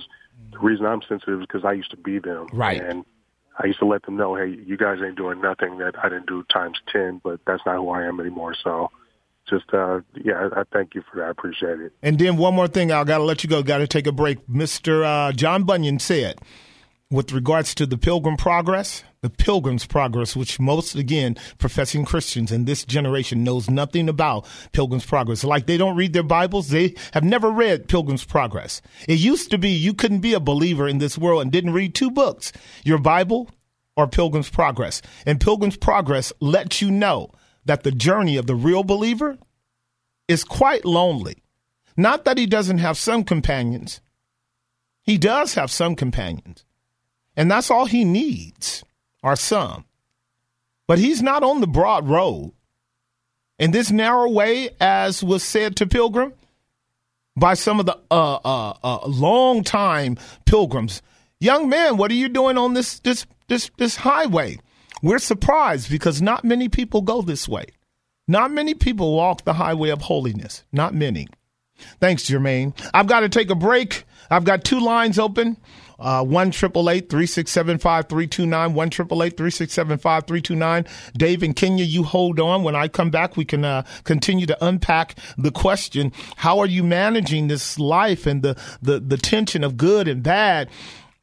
the 0.53 0.59
reason 0.59 0.85
I'm 0.85 1.01
sensitive 1.01 1.41
is 1.41 1.45
because 1.45 1.65
I 1.65 1.73
used 1.73 1.91
to 1.91 1.97
be 1.97 2.19
them, 2.19 2.47
right? 2.53 2.81
And 2.81 3.03
I 3.61 3.67
used 3.67 3.79
to 3.79 3.85
let 3.85 4.03
them 4.03 4.15
know, 4.15 4.35
hey, 4.35 4.57
you 4.65 4.77
guys 4.77 4.99
ain't 5.05 5.17
doing 5.17 5.41
nothing 5.41 5.79
that 5.79 5.93
I 6.01 6.07
didn't 6.07 6.27
do 6.27 6.43
times 6.43 6.79
ten, 6.91 7.19
but 7.21 7.41
that's 7.45 7.61
not 7.65 7.75
who 7.75 7.89
I 7.89 8.05
am 8.05 8.19
anymore. 8.21 8.55
So, 8.63 8.89
just 9.49 9.65
uh, 9.73 9.99
yeah, 10.15 10.47
I, 10.55 10.61
I 10.61 10.63
thank 10.71 10.95
you 10.95 11.03
for 11.11 11.17
that. 11.17 11.25
I 11.25 11.29
appreciate 11.31 11.81
it. 11.81 11.91
And 12.01 12.17
then 12.17 12.37
one 12.37 12.53
more 12.53 12.69
thing, 12.69 12.91
I 12.91 13.03
got 13.03 13.17
to 13.17 13.23
let 13.25 13.43
you 13.43 13.49
go. 13.49 13.61
Got 13.61 13.79
to 13.79 13.87
take 13.87 14.07
a 14.07 14.13
break. 14.13 14.47
Mister 14.47 15.03
uh, 15.03 15.33
John 15.33 15.63
Bunyan 15.63 15.99
said 15.99 16.39
with 17.11 17.33
regards 17.33 17.75
to 17.75 17.85
the 17.85 17.97
Pilgrim 17.97 18.37
Progress, 18.37 19.03
the 19.21 19.29
Pilgrim's 19.29 19.85
Progress, 19.85 20.35
which 20.35 20.59
most, 20.59 20.95
again, 20.95 21.35
professing 21.57 22.05
Christians 22.05 22.51
in 22.51 22.65
this 22.65 22.85
generation 22.85 23.43
knows 23.43 23.69
nothing 23.69 24.07
about 24.07 24.45
Pilgrim's 24.71 25.05
Progress. 25.05 25.43
Like 25.43 25.65
they 25.65 25.77
don't 25.77 25.97
read 25.97 26.13
their 26.13 26.23
Bibles, 26.23 26.69
they 26.69 26.95
have 27.13 27.23
never 27.23 27.51
read 27.51 27.89
Pilgrim's 27.89 28.23
Progress. 28.23 28.81
It 29.07 29.19
used 29.19 29.51
to 29.51 29.57
be 29.57 29.69
you 29.69 29.93
couldn't 29.93 30.19
be 30.19 30.33
a 30.33 30.39
believer 30.39 30.87
in 30.87 30.99
this 30.99 31.17
world 31.17 31.41
and 31.41 31.51
didn't 31.51 31.73
read 31.73 31.95
two 31.95 32.11
books, 32.11 32.51
your 32.83 32.97
Bible 32.97 33.49
or 33.97 34.07
Pilgrim's 34.07 34.49
Progress. 34.49 35.01
And 35.25 35.41
Pilgrim's 35.41 35.77
Progress 35.77 36.31
lets 36.39 36.81
you 36.81 36.89
know 36.89 37.31
that 37.65 37.83
the 37.83 37.91
journey 37.91 38.37
of 38.37 38.47
the 38.47 38.55
real 38.55 38.83
believer 38.83 39.37
is 40.27 40.43
quite 40.43 40.85
lonely. 40.85 41.43
Not 41.97 42.23
that 42.23 42.37
he 42.37 42.45
doesn't 42.45 42.77
have 42.77 42.97
some 42.97 43.25
companions. 43.25 43.99
He 45.01 45.17
does 45.17 45.55
have 45.55 45.71
some 45.71 45.95
companions 45.95 46.63
and 47.39 47.49
that's 47.49 47.71
all 47.71 47.85
he 47.85 48.03
needs, 48.03 48.83
are 49.23 49.35
some. 49.35 49.85
But 50.87 50.99
he's 50.99 51.21
not 51.21 51.43
on 51.43 51.61
the 51.61 51.67
broad 51.67 52.07
road. 52.07 52.53
In 53.57 53.71
this 53.71 53.91
narrow 53.91 54.29
way, 54.29 54.69
as 54.79 55.23
was 55.23 55.43
said 55.43 55.75
to 55.77 55.87
Pilgrim 55.87 56.33
by 57.35 57.53
some 57.53 57.79
of 57.79 57.85
the 57.85 57.97
uh, 58.09 58.39
uh, 58.43 58.73
uh, 58.83 59.07
long 59.07 59.63
time 59.63 60.17
pilgrims, 60.45 61.01
young 61.39 61.69
man, 61.69 61.97
what 61.97 62.09
are 62.09 62.15
you 62.15 62.29
doing 62.29 62.57
on 62.57 62.73
this 62.73 62.99
this 62.99 63.25
this 63.47 63.69
this 63.77 63.97
highway? 63.97 64.59
We're 65.01 65.19
surprised 65.19 65.89
because 65.89 66.21
not 66.21 66.43
many 66.43 66.69
people 66.69 67.01
go 67.01 67.21
this 67.21 67.47
way. 67.47 67.65
Not 68.27 68.51
many 68.51 68.73
people 68.73 69.15
walk 69.15 69.43
the 69.43 69.53
highway 69.53 69.89
of 69.89 70.01
holiness. 70.01 70.63
Not 70.71 70.93
many. 70.93 71.27
Thanks, 71.99 72.23
Jermaine. 72.29 72.73
I've 72.93 73.07
got 73.07 73.21
to 73.21 73.29
take 73.29 73.49
a 73.49 73.55
break. 73.55 74.05
I've 74.29 74.43
got 74.43 74.63
two 74.63 74.79
lines 74.79 75.17
open. 75.17 75.57
Uh, 75.99 76.23
one 76.23 76.51
triple 76.51 76.89
eight 76.89 77.09
three 77.09 77.25
six 77.25 77.51
seven 77.51 77.77
five 77.77 78.07
three 78.07 78.27
two 78.27 78.45
nine. 78.45 78.73
One 78.73 78.89
triple 78.89 79.21
eight 79.21 79.35
three 79.37 79.51
six 79.51 79.73
seven 79.73 79.97
five 79.97 80.25
three 80.25 80.41
two 80.41 80.55
nine. 80.55 80.85
Dave 81.17 81.43
and 81.43 81.55
Kenya, 81.55 81.83
you 81.83 82.03
hold 82.03 82.39
on. 82.39 82.63
When 82.63 82.75
I 82.75 82.87
come 82.87 83.09
back, 83.09 83.35
we 83.35 83.45
can 83.45 83.65
uh, 83.65 83.83
continue 84.03 84.45
to 84.45 84.65
unpack 84.65 85.15
the 85.37 85.51
question: 85.51 86.11
How 86.37 86.59
are 86.59 86.65
you 86.65 86.83
managing 86.83 87.47
this 87.47 87.77
life 87.77 88.25
and 88.25 88.41
the 88.41 88.57
the, 88.81 88.99
the 88.99 89.17
tension 89.17 89.63
of 89.63 89.77
good 89.77 90.07
and 90.07 90.23
bad? 90.23 90.69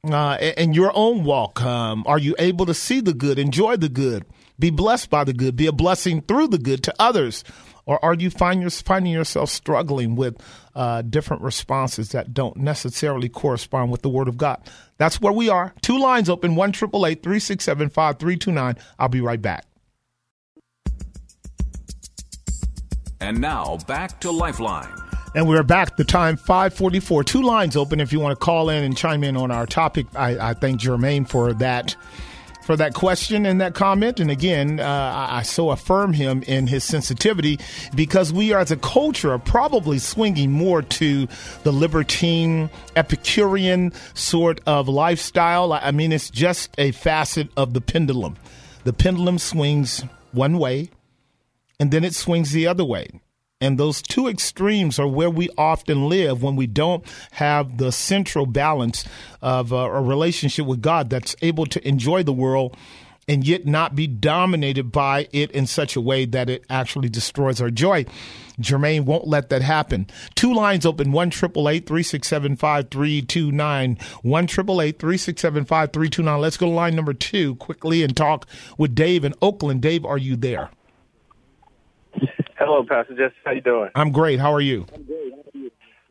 Uh, 0.05 0.37
in 0.57 0.73
your 0.73 0.93
own 0.95 1.25
walk, 1.25 1.61
um, 1.63 2.05
are 2.07 2.19
you 2.19 2.37
able 2.39 2.65
to 2.65 2.75
see 2.75 3.01
the 3.01 3.15
good, 3.15 3.41
enjoy 3.41 3.77
the 3.77 3.89
good, 3.89 4.25
be 4.57 4.71
blessed 4.71 5.11
by 5.11 5.25
the 5.25 5.33
good, 5.33 5.57
be 5.57 5.67
a 5.67 5.73
blessing 5.73 6.21
through 6.23 6.47
the 6.47 6.59
good 6.59 6.81
to 6.85 6.95
others? 6.97 7.43
Or 7.87 8.05
are 8.05 8.15
you 8.15 8.31
find 8.31 8.61
your, 8.61 8.71
finding 8.71 9.13
yourself 9.13 9.49
struggling 9.49 10.17
with 10.17 10.37
uh, 10.75 11.03
different 11.03 11.43
responses 11.43 12.11
that 12.11 12.35
don't 12.35 12.57
necessarily 12.57 13.29
correspond 13.29 13.93
with 13.93 14.03
the 14.03 14.09
Word 14.09 14.29
of 14.29 14.37
God? 14.37 14.61
That's 14.99 15.21
where 15.21 15.33
we 15.33 15.49
are. 15.49 15.73
Two 15.83 15.99
lines 15.99 16.29
open, 16.29 16.57
1 16.57 16.73
367 16.73 17.89
5329. 17.91 18.77
I'll 18.99 19.09
be 19.09 19.21
right 19.21 19.41
back. 19.41 19.65
And 23.21 23.41
now 23.41 23.79
back 23.87 24.21
to 24.21 24.31
Lifeline. 24.31 24.93
And 25.35 25.49
we're 25.49 25.63
back. 25.63 25.97
The 25.97 26.05
time 26.05 26.37
544. 26.37 27.25
Two 27.25 27.43
lines 27.43 27.77
open 27.77 28.01
if 28.01 28.13
you 28.13 28.21
want 28.21 28.39
to 28.39 28.45
call 28.45 28.69
in 28.69 28.83
and 28.83 28.97
chime 28.97 29.23
in 29.23 29.37
on 29.37 29.51
our 29.51 29.67
topic. 29.67 30.07
I, 30.15 30.51
I 30.51 30.55
thank 30.55 30.81
Jermaine 30.81 31.29
for 31.29 31.53
that 31.55 31.95
for 32.67 32.77
that 32.77 32.95
question 32.95 33.47
and 33.47 33.61
that 33.61 33.75
comment. 33.75 34.21
And 34.21 34.31
again, 34.31 34.81
uh, 34.81 35.29
I 35.31 35.43
so 35.43 35.71
affirm 35.71 36.13
him 36.13 36.43
in 36.43 36.67
his 36.67 36.85
sensitivity 36.85 37.61
because 37.95 38.33
we 38.33 38.53
are, 38.53 38.61
as 38.61 38.73
a 38.73 38.77
culture, 38.77 39.33
are 39.33 39.39
probably 39.39 39.99
swinging 39.99 40.51
more 40.51 40.83
to 40.83 41.29
the 41.63 41.73
libertine, 41.73 42.69
Epicurean 42.97 43.93
sort 44.15 44.61
of 44.67 44.89
lifestyle. 44.89 45.73
I 45.73 45.93
mean, 45.93 46.13
it's 46.13 46.29
just 46.29 46.75
a 46.77 46.91
facet 46.91 47.49
of 47.57 47.73
the 47.73 47.81
pendulum. 47.81 48.37
The 48.85 48.93
pendulum 48.93 49.39
swings 49.39 50.05
one 50.33 50.59
way 50.59 50.91
and 51.79 51.91
then 51.91 52.05
it 52.05 52.15
swings 52.15 52.53
the 52.53 52.67
other 52.67 52.85
way. 52.85 53.21
And 53.59 53.79
those 53.79 54.03
two 54.03 54.29
extremes 54.29 54.99
are 54.99 55.09
where 55.09 55.31
we 55.31 55.49
often 55.57 56.11
live 56.11 56.43
when 56.43 56.57
we 56.57 56.67
don't 56.67 57.03
have 57.33 57.79
the 57.79 57.91
central 57.91 58.45
balance 58.45 59.07
of 59.41 59.73
uh, 59.73 59.77
a 59.77 60.03
relationship 60.03 60.67
with 60.67 60.83
God 60.83 61.09
that's 61.09 61.35
able 61.41 61.65
to 61.67 61.89
enjoy 61.89 62.23
the 62.23 62.35
world 62.35 62.77
and 63.27 63.47
yet 63.47 63.65
not 63.65 63.97
be 63.97 64.07
dominated 64.07 64.93
by 64.93 65.27
it 65.33 65.51
in 65.53 65.67
such 65.67 65.97
a 65.97 66.03
way 66.03 66.27
that 66.27 66.51
it 66.51 66.67
actually 66.69 67.09
destroys 67.09 67.59
our 67.59 67.71
joy. 67.71 68.05
Jermaine 68.61 69.07
won't 69.07 69.27
let 69.27 69.49
that 69.49 69.63
happen. 69.63 70.07
Two 70.35 70.53
lines 70.53 70.85
open, 70.85 71.11
1 71.11 71.31
367 71.31 72.57
5329. 72.57 73.99
1 74.23 74.47
367 74.49 75.67
Let's 76.39 76.57
go 76.59 76.67
to 76.67 76.73
line 76.73 76.95
number 76.95 77.15
two 77.15 77.55
quickly 77.55 78.03
and 78.03 78.15
talk 78.15 78.47
with 78.77 78.95
Dave 78.95 79.25
in 79.25 79.33
Oakland. 79.41 79.81
Dave, 79.81 80.05
are 80.05 80.19
you 80.19 80.37
there? 80.37 80.71
Hello, 82.59 82.83
Pastor 82.89 83.15
Jesse. 83.15 83.35
How 83.45 83.53
you 83.53 83.61
doing? 83.61 83.91
I'm 83.95 84.13
great. 84.13 84.41
How 84.41 84.53
are 84.53 84.63
you? 84.63 84.87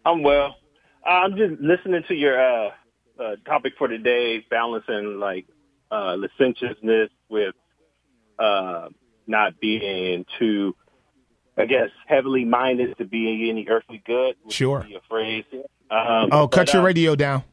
I'm 0.05 0.21
well. 0.21 0.57
Uh, 1.03 1.09
I'm 1.09 1.35
just 1.35 1.59
listening 1.59 2.03
to 2.07 2.13
your 2.13 2.39
uh, 2.39 2.69
uh, 3.19 3.35
topic 3.45 3.73
for 3.79 3.87
today, 3.87 4.45
balancing 4.49 5.19
like 5.19 5.47
uh, 5.91 6.15
licentiousness 6.17 7.09
with 7.29 7.55
uh, 8.37 8.89
not 9.25 9.59
being 9.59 10.25
too, 10.37 10.75
I 11.57 11.65
guess, 11.65 11.89
heavily 12.05 12.45
minded 12.45 12.95
to 12.99 13.05
be 13.05 13.49
any 13.49 13.67
earthly 13.67 14.03
good. 14.05 14.35
Sure. 14.49 14.81
a 14.81 15.01
phrase. 15.09 15.45
Um, 15.89 16.29
oh, 16.31 16.47
cut 16.47 16.73
your 16.73 16.83
uh, 16.83 16.85
radio 16.85 17.15
down. 17.15 17.43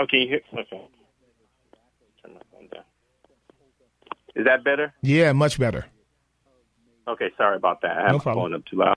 Okay, 0.00 0.26
here. 0.26 0.40
Okay. 0.54 0.88
Turn 2.22 2.32
my 2.34 2.40
phone 2.50 2.68
down. 2.72 2.84
Is 4.34 4.46
that 4.46 4.64
better? 4.64 4.94
Yeah, 5.02 5.32
much 5.32 5.58
better. 5.58 5.84
Okay, 7.06 7.30
sorry 7.36 7.56
about 7.56 7.82
that. 7.82 7.98
I 7.98 8.02
have 8.02 8.10
no 8.12 8.18
my 8.18 8.22
problem. 8.22 8.44
phone 8.44 8.54
up 8.54 8.64
too 8.66 8.76
loud. 8.76 8.96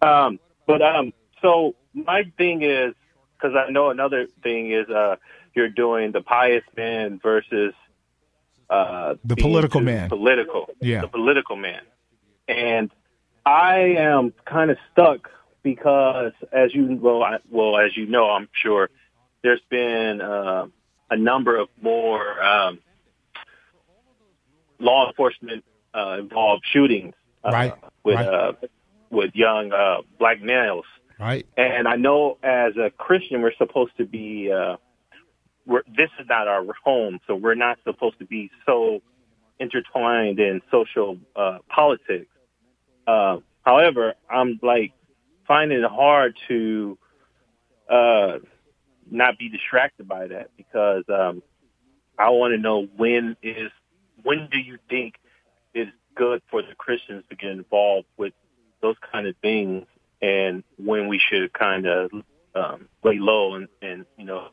Um, 0.00 0.38
but 0.66 0.82
um, 0.82 1.12
so 1.40 1.74
my 1.94 2.24
thing 2.38 2.62
is 2.62 2.94
because 3.36 3.56
I 3.56 3.70
know 3.70 3.90
another 3.90 4.26
thing 4.42 4.70
is 4.70 4.88
uh, 4.88 5.16
you're 5.54 5.68
doing 5.68 6.12
the 6.12 6.20
pious 6.20 6.64
man 6.76 7.20
versus 7.22 7.74
uh, 8.70 9.14
the 9.24 9.36
political 9.36 9.80
man. 9.80 10.08
Political, 10.08 10.70
yeah, 10.80 11.02
the 11.02 11.08
political 11.08 11.56
man, 11.56 11.82
and 12.48 12.90
I 13.44 13.96
am 13.98 14.32
kind 14.44 14.70
of 14.70 14.78
stuck 14.92 15.30
because, 15.62 16.32
as 16.52 16.74
you 16.74 16.98
well, 17.00 17.22
I, 17.22 17.38
well 17.50 17.76
as 17.78 17.96
you 17.96 18.06
know, 18.06 18.30
I'm 18.30 18.48
sure 18.52 18.88
there's 19.42 19.62
been 19.68 20.20
uh, 20.20 20.66
a 21.10 21.16
number 21.16 21.56
of 21.56 21.68
more 21.80 22.42
um, 22.42 22.78
law 24.78 25.08
enforcement 25.08 25.64
uh, 25.94 26.16
involved 26.20 26.64
shootings 26.72 27.14
right. 27.44 27.74
with 28.04 28.16
right. 28.16 28.26
Uh, 28.28 28.52
with 29.10 29.30
young 29.34 29.72
uh, 29.72 30.02
black 30.18 30.40
males. 30.40 30.86
Right. 31.20 31.46
And 31.56 31.86
I 31.86 31.96
know 31.96 32.38
as 32.42 32.76
a 32.76 32.90
Christian, 32.90 33.42
we're 33.42 33.54
supposed 33.56 33.96
to 33.98 34.06
be. 34.06 34.50
Uh, 34.50 34.76
we're, 35.64 35.82
this 35.86 36.10
is 36.18 36.26
not 36.28 36.48
our 36.48 36.64
home, 36.84 37.20
so 37.26 37.36
we're 37.36 37.54
not 37.54 37.78
supposed 37.84 38.18
to 38.18 38.24
be 38.24 38.50
so 38.66 39.00
intertwined 39.60 40.40
in 40.40 40.60
social 40.72 41.18
uh, 41.36 41.58
politics. 41.68 42.26
Uh, 43.06 43.36
however, 43.64 44.14
I'm 44.28 44.58
like 44.62 44.92
finding 45.46 45.78
it 45.78 45.88
hard 45.88 46.36
to 46.48 46.98
uh, 47.88 48.38
not 49.08 49.38
be 49.38 49.48
distracted 49.48 50.08
by 50.08 50.26
that 50.26 50.50
because 50.56 51.04
um, 51.08 51.42
I 52.18 52.30
want 52.30 52.54
to 52.54 52.58
know 52.58 52.88
when 52.96 53.36
is 53.42 53.70
when 54.22 54.48
do 54.50 54.58
you 54.58 54.78
think 54.88 55.14
is 55.74 55.88
good 56.14 56.42
for 56.50 56.62
the 56.62 56.74
Christians 56.76 57.24
to 57.30 57.36
get 57.36 57.50
involved 57.50 58.06
with 58.16 58.32
those 58.80 58.96
kind 59.12 59.26
of 59.26 59.36
things 59.42 59.86
and 60.20 60.62
when 60.76 61.08
we 61.08 61.18
should 61.18 61.52
kind 61.52 61.86
of 61.86 62.10
um, 62.54 62.88
lay 63.02 63.18
low 63.18 63.54
and, 63.54 63.68
and, 63.80 64.06
you 64.16 64.24
know, 64.24 64.48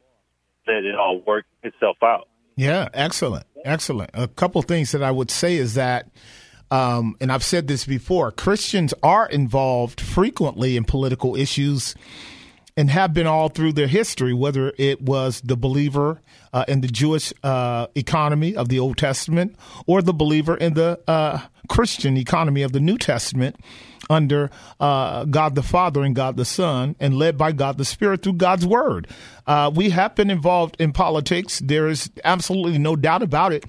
let 0.68 0.84
it 0.84 0.95
all 0.95 1.20
work 1.20 1.45
itself 1.64 1.97
out. 2.03 2.28
Yeah, 2.55 2.89
excellent, 2.93 3.45
excellent. 3.64 4.12
A 4.14 4.28
couple 4.28 4.62
things 4.62 4.91
that 4.91 5.03
I 5.03 5.12
would 5.12 5.32
say 5.32 5.55
is 5.55 5.76
that. 5.76 6.07
Um, 6.72 7.16
and 7.20 7.32
I've 7.32 7.43
said 7.43 7.68
this 7.68 7.86
before 7.86 8.32
Christians 8.32 8.93
are 9.01 9.28
involved 9.28 9.99
frequently 9.99 10.78
in 10.78 10.84
political 10.84 11.36
issues 11.36 11.95
and 12.80 12.89
have 12.89 13.13
been 13.13 13.27
all 13.27 13.49
through 13.49 13.73
their 13.73 13.88
history, 13.88 14.34
whether 14.34 14.71
it 14.77 15.01
was 15.01 15.41
the 15.41 15.57
believer 15.57 16.21
uh, 16.53 16.63
in 16.69 16.80
the 16.80 16.88
Jewish 16.88 17.34
uh, 17.43 17.88
economy 17.93 18.55
of 18.55 18.69
the 18.69 18.80
Old 18.80 18.97
Testament 18.97 19.57
or 19.86 20.01
the 20.01 20.13
believer 20.13 20.55
in 20.55 20.75
the 20.75 20.97
uh, 21.05 21.41
Christian 21.67 22.15
economy 22.15 22.61
of 22.61 22.71
the 22.71 22.80
New 22.80 22.97
Testament 22.97 23.57
under 24.09 24.49
uh, 24.80 25.25
God 25.25 25.55
the 25.55 25.61
Father 25.61 26.03
and 26.03 26.15
God 26.15 26.38
the 26.38 26.45
Son 26.45 26.95
and 27.01 27.17
led 27.17 27.38
by 27.38 27.51
God 27.51 27.77
the 27.77 27.84
Spirit 27.84 28.23
through 28.23 28.34
God's 28.34 28.65
Word. 28.65 29.09
Uh, 29.45 29.69
we 29.75 29.89
have 29.89 30.15
been 30.15 30.30
involved 30.30 30.77
in 30.80 30.93
politics. 30.93 31.59
There 31.59 31.89
is 31.89 32.09
absolutely 32.23 32.77
no 32.77 32.95
doubt 32.95 33.23
about 33.23 33.51
it 33.51 33.65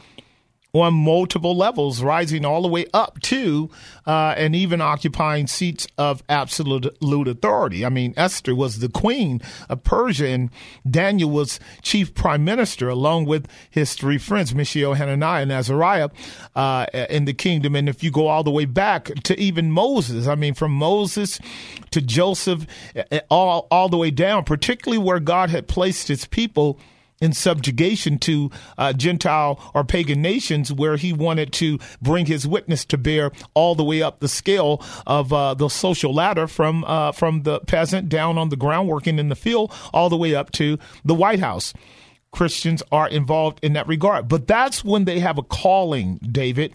on 0.72 0.94
multiple 0.94 1.56
levels, 1.56 2.02
rising 2.02 2.44
all 2.44 2.62
the 2.62 2.68
way 2.68 2.86
up 2.94 3.20
to 3.20 3.70
uh, 4.06 4.34
and 4.36 4.54
even 4.54 4.80
occupying 4.80 5.46
seats 5.46 5.86
of 5.98 6.22
absolute 6.28 6.86
authority. 7.02 7.84
I 7.84 7.88
mean, 7.88 8.14
Esther 8.16 8.54
was 8.54 8.78
the 8.78 8.88
queen 8.88 9.40
of 9.68 9.82
Persia, 9.82 10.28
and 10.28 10.50
Daniel 10.88 11.30
was 11.30 11.60
chief 11.82 12.14
prime 12.14 12.44
minister, 12.44 12.88
along 12.88 13.26
with 13.26 13.48
his 13.70 13.94
three 13.94 14.18
friends, 14.18 14.54
Mishael, 14.54 14.94
Hananiah, 14.94 15.42
and 15.42 15.52
Azariah, 15.52 16.10
uh, 16.54 16.86
in 17.08 17.24
the 17.24 17.34
kingdom. 17.34 17.74
And 17.74 17.88
if 17.88 18.02
you 18.02 18.10
go 18.10 18.28
all 18.28 18.44
the 18.44 18.50
way 18.50 18.64
back 18.64 19.06
to 19.24 19.38
even 19.38 19.72
Moses, 19.72 20.26
I 20.26 20.34
mean, 20.34 20.54
from 20.54 20.72
Moses 20.72 21.40
to 21.90 22.00
Joseph, 22.00 22.66
all 23.28 23.66
all 23.70 23.88
the 23.88 23.96
way 23.96 24.10
down, 24.10 24.44
particularly 24.44 25.02
where 25.02 25.20
God 25.20 25.50
had 25.50 25.68
placed 25.68 26.08
His 26.08 26.26
people 26.26 26.78
in 27.20 27.32
subjugation 27.32 28.18
to 28.18 28.50
uh, 28.78 28.92
Gentile 28.92 29.60
or 29.74 29.84
pagan 29.84 30.22
nations, 30.22 30.72
where 30.72 30.96
he 30.96 31.12
wanted 31.12 31.52
to 31.54 31.78
bring 32.00 32.26
his 32.26 32.46
witness 32.46 32.84
to 32.86 32.98
bear 32.98 33.30
all 33.54 33.74
the 33.74 33.84
way 33.84 34.02
up 34.02 34.20
the 34.20 34.28
scale 34.28 34.82
of 35.06 35.32
uh, 35.32 35.54
the 35.54 35.68
social 35.68 36.14
ladder 36.14 36.46
from 36.46 36.84
uh, 36.84 37.12
from 37.12 37.42
the 37.42 37.60
peasant 37.60 38.08
down 38.08 38.38
on 38.38 38.48
the 38.48 38.56
ground 38.56 38.88
working 38.88 39.18
in 39.18 39.28
the 39.28 39.36
field, 39.36 39.72
all 39.92 40.08
the 40.08 40.16
way 40.16 40.34
up 40.34 40.50
to 40.52 40.78
the 41.04 41.14
White 41.14 41.40
House. 41.40 41.72
Christians 42.32 42.80
are 42.92 43.08
involved 43.08 43.58
in 43.62 43.72
that 43.72 43.88
regard, 43.88 44.28
but 44.28 44.46
that's 44.46 44.84
when 44.84 45.04
they 45.04 45.18
have 45.18 45.36
a 45.36 45.42
calling, 45.42 46.18
David 46.18 46.74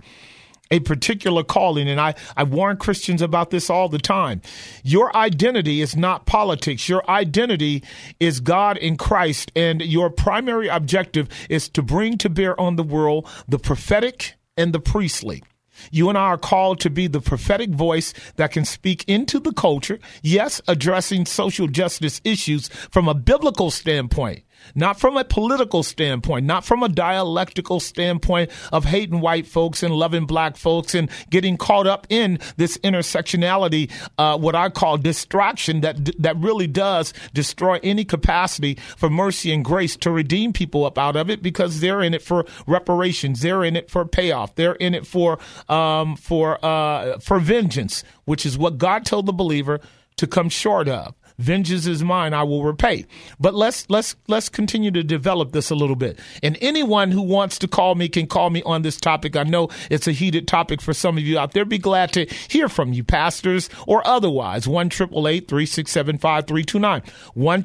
a 0.71 0.79
particular 0.79 1.43
calling. 1.43 1.87
And 1.87 1.99
I, 1.99 2.15
I 2.35 2.43
warn 2.43 2.77
Christians 2.77 3.21
about 3.21 3.49
this 3.49 3.69
all 3.69 3.89
the 3.89 3.99
time. 3.99 4.41
Your 4.83 5.15
identity 5.15 5.81
is 5.81 5.95
not 5.95 6.25
politics. 6.25 6.89
Your 6.89 7.09
identity 7.09 7.83
is 8.19 8.39
God 8.39 8.77
in 8.77 8.97
Christ. 8.97 9.51
And 9.55 9.81
your 9.81 10.09
primary 10.09 10.67
objective 10.67 11.29
is 11.49 11.69
to 11.69 11.81
bring 11.81 12.17
to 12.19 12.29
bear 12.29 12.59
on 12.59 12.75
the 12.75 12.83
world 12.83 13.27
the 13.47 13.59
prophetic 13.59 14.33
and 14.57 14.73
the 14.73 14.79
priestly. 14.79 15.43
You 15.91 16.07
and 16.09 16.17
I 16.17 16.21
are 16.21 16.37
called 16.37 16.79
to 16.81 16.89
be 16.89 17.07
the 17.07 17.19
prophetic 17.19 17.71
voice 17.71 18.13
that 18.37 18.51
can 18.51 18.63
speak 18.63 19.03
into 19.07 19.39
the 19.39 19.51
culture, 19.51 19.99
yes, 20.21 20.61
addressing 20.69 21.25
social 21.25 21.67
justice 21.67 22.21
issues 22.23 22.69
from 22.69 23.09
a 23.09 23.13
biblical 23.13 23.71
standpoint, 23.71 24.43
not 24.73 24.99
from 24.99 25.17
a 25.17 25.23
political 25.23 25.83
standpoint, 25.83 26.45
not 26.45 26.65
from 26.65 26.83
a 26.83 26.89
dialectical 26.89 27.79
standpoint 27.79 28.49
of 28.71 28.85
hating 28.85 29.21
white 29.21 29.45
folks 29.45 29.83
and 29.83 29.93
loving 29.93 30.25
black 30.25 30.57
folks 30.57 30.95
and 30.95 31.09
getting 31.29 31.57
caught 31.57 31.87
up 31.87 32.07
in 32.09 32.39
this 32.57 32.77
intersectionality, 32.79 33.91
uh, 34.17 34.37
what 34.37 34.55
I 34.55 34.69
call 34.69 34.97
distraction 34.97 35.81
that 35.81 36.21
that 36.21 36.37
really 36.37 36.67
does 36.67 37.13
destroy 37.33 37.79
any 37.83 38.05
capacity 38.05 38.75
for 38.97 39.09
mercy 39.09 39.51
and 39.51 39.63
grace 39.63 39.95
to 39.97 40.11
redeem 40.11 40.53
people 40.53 40.85
up 40.85 40.97
out 40.97 41.15
of 41.15 41.29
it 41.29 41.41
because 41.41 41.79
they're 41.79 42.01
in 42.01 42.13
it 42.13 42.21
for 42.21 42.45
reparations, 42.67 43.41
they're 43.41 43.63
in 43.63 43.75
it 43.75 43.89
for 43.89 44.05
payoff, 44.05 44.55
they're 44.55 44.75
in 44.75 44.93
it 44.93 45.05
for 45.05 45.39
um, 45.69 46.15
for 46.15 46.63
uh, 46.63 47.19
for 47.19 47.39
vengeance, 47.39 48.03
which 48.25 48.45
is 48.45 48.57
what 48.57 48.77
God 48.77 49.05
told 49.05 49.25
the 49.25 49.33
believer 49.33 49.79
to 50.17 50.27
come 50.27 50.49
short 50.49 50.87
of 50.87 51.13
vengeance 51.37 51.85
is 51.85 52.03
mine 52.03 52.33
i 52.33 52.43
will 52.43 52.63
repay. 52.63 53.05
But 53.39 53.55
let's 53.55 53.89
let's 53.89 54.15
let's 54.27 54.49
continue 54.49 54.91
to 54.91 55.03
develop 55.03 55.51
this 55.51 55.69
a 55.69 55.75
little 55.75 55.95
bit. 55.95 56.19
And 56.43 56.57
anyone 56.61 57.11
who 57.11 57.21
wants 57.21 57.59
to 57.59 57.67
call 57.67 57.95
me 57.95 58.09
can 58.09 58.27
call 58.27 58.49
me 58.49 58.63
on 58.63 58.81
this 58.81 58.97
topic. 58.97 59.35
I 59.35 59.43
know 59.43 59.69
it's 59.89 60.07
a 60.07 60.11
heated 60.11 60.47
topic 60.47 60.81
for 60.81 60.93
some 60.93 61.17
of 61.17 61.23
you 61.23 61.37
out 61.37 61.53
there. 61.53 61.65
Be 61.65 61.77
glad 61.77 62.13
to 62.13 62.25
hear 62.49 62.69
from 62.69 62.93
you 62.93 63.03
pastors 63.03 63.69
or 63.87 64.05
otherwise. 64.07 64.67
1 64.67 64.89
367 64.89 66.17
5329 66.17 67.01
1 67.33 67.63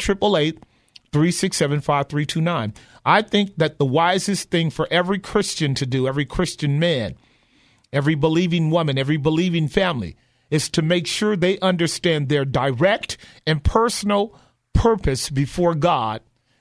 367 1.12 1.80
5329 1.80 2.74
i 3.04 3.22
think 3.22 3.56
that 3.56 3.78
the 3.78 3.84
wisest 3.84 4.50
thing 4.50 4.70
for 4.70 4.86
every 4.90 5.18
christian 5.18 5.74
to 5.74 5.84
do 5.84 6.06
every 6.06 6.24
christian 6.24 6.78
man 6.78 7.16
every 7.92 8.14
believing 8.14 8.70
woman 8.70 8.96
every 8.96 9.16
believing 9.16 9.66
family 9.66 10.16
is 10.50 10.68
to 10.70 10.82
make 10.82 11.06
sure 11.06 11.36
they 11.36 11.58
understand 11.60 12.28
their 12.28 12.44
direct 12.44 13.16
and 13.46 13.62
personal 13.62 14.38
purpose 14.72 15.30
before 15.30 15.74
God 15.74 16.20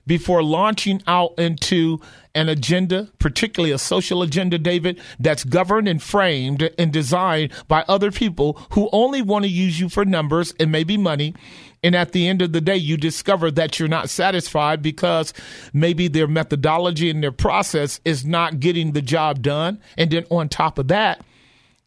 before 0.10 0.42
launching 0.42 1.04
out 1.06 1.36
into 1.38 2.00
an 2.34 2.50
agenda, 2.50 3.08
particularly 3.20 3.72
a 3.72 3.78
social 3.78 4.24
agenda, 4.24 4.58
David, 4.58 5.00
that's 5.20 5.44
governed 5.44 5.88
and 5.88 6.02
framed 6.02 6.68
and 6.80 6.92
designed 6.92 7.52
by 7.68 7.86
other 7.88 8.12
people 8.12 8.60
who 8.72 8.90
only 8.92 9.22
want 9.22 9.46
to 9.46 9.50
use 9.50 9.80
you 9.80 9.88
for 9.88 10.04
numbers 10.04 10.52
and 10.60 10.72
maybe 10.72 10.98
money. 10.98 11.36
And 11.84 11.96
at 11.96 12.12
the 12.12 12.28
end 12.28 12.42
of 12.42 12.54
the 12.54 12.60
day, 12.60 12.76
you 12.76 12.98
discover 12.98 13.52
that 13.52 13.78
you're 13.78 13.88
not 13.88 14.10
satisfied 14.10 14.82
because 14.82 15.32
maybe 15.74 16.08
their 16.08 16.28
methodology 16.28 17.12
and 17.12 17.22
their 17.22 17.32
process 17.32 18.02
is 18.04 18.26
not 18.26 18.60
getting 18.60 18.94
the 18.94 19.04
job 19.04 19.44
done. 19.44 19.80
And 19.96 20.10
then 20.10 20.26
on 20.32 20.50
top 20.50 20.80
of 20.80 20.88
that, 20.88 21.24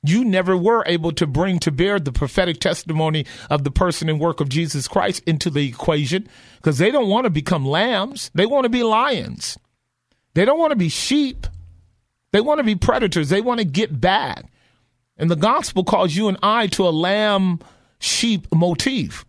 you 0.02 0.24
never 0.24 0.56
were 0.56 0.82
able 0.86 1.12
to 1.12 1.26
bring 1.26 1.58
to 1.60 1.70
bear 1.70 2.00
the 2.00 2.12
prophetic 2.12 2.58
testimony 2.58 3.24
of 3.50 3.64
the 3.64 3.70
person 3.70 4.08
and 4.08 4.18
work 4.18 4.40
of 4.40 4.48
Jesus 4.48 4.88
Christ 4.88 5.22
into 5.26 5.48
the 5.48 5.66
equation 5.66 6.28
because 6.56 6.78
they 6.78 6.90
don't 6.90 7.08
want 7.08 7.24
to 7.24 7.30
become 7.30 7.64
lambs. 7.64 8.30
They 8.34 8.46
want 8.46 8.64
to 8.64 8.70
be 8.70 8.82
lions. 8.82 9.58
They 10.34 10.44
don't 10.44 10.58
want 10.58 10.72
to 10.72 10.76
be 10.76 10.88
sheep. 10.88 11.46
They 12.32 12.40
want 12.40 12.58
to 12.58 12.64
be 12.64 12.74
predators. 12.74 13.28
They 13.28 13.40
want 13.40 13.60
to 13.60 13.66
get 13.66 14.00
back. 14.00 14.46
And 15.16 15.30
the 15.30 15.36
gospel 15.36 15.84
calls 15.84 16.16
you 16.16 16.28
and 16.28 16.38
I 16.42 16.66
to 16.68 16.88
a 16.88 16.90
lamb 16.90 17.60
sheep 18.00 18.52
motif 18.52 19.24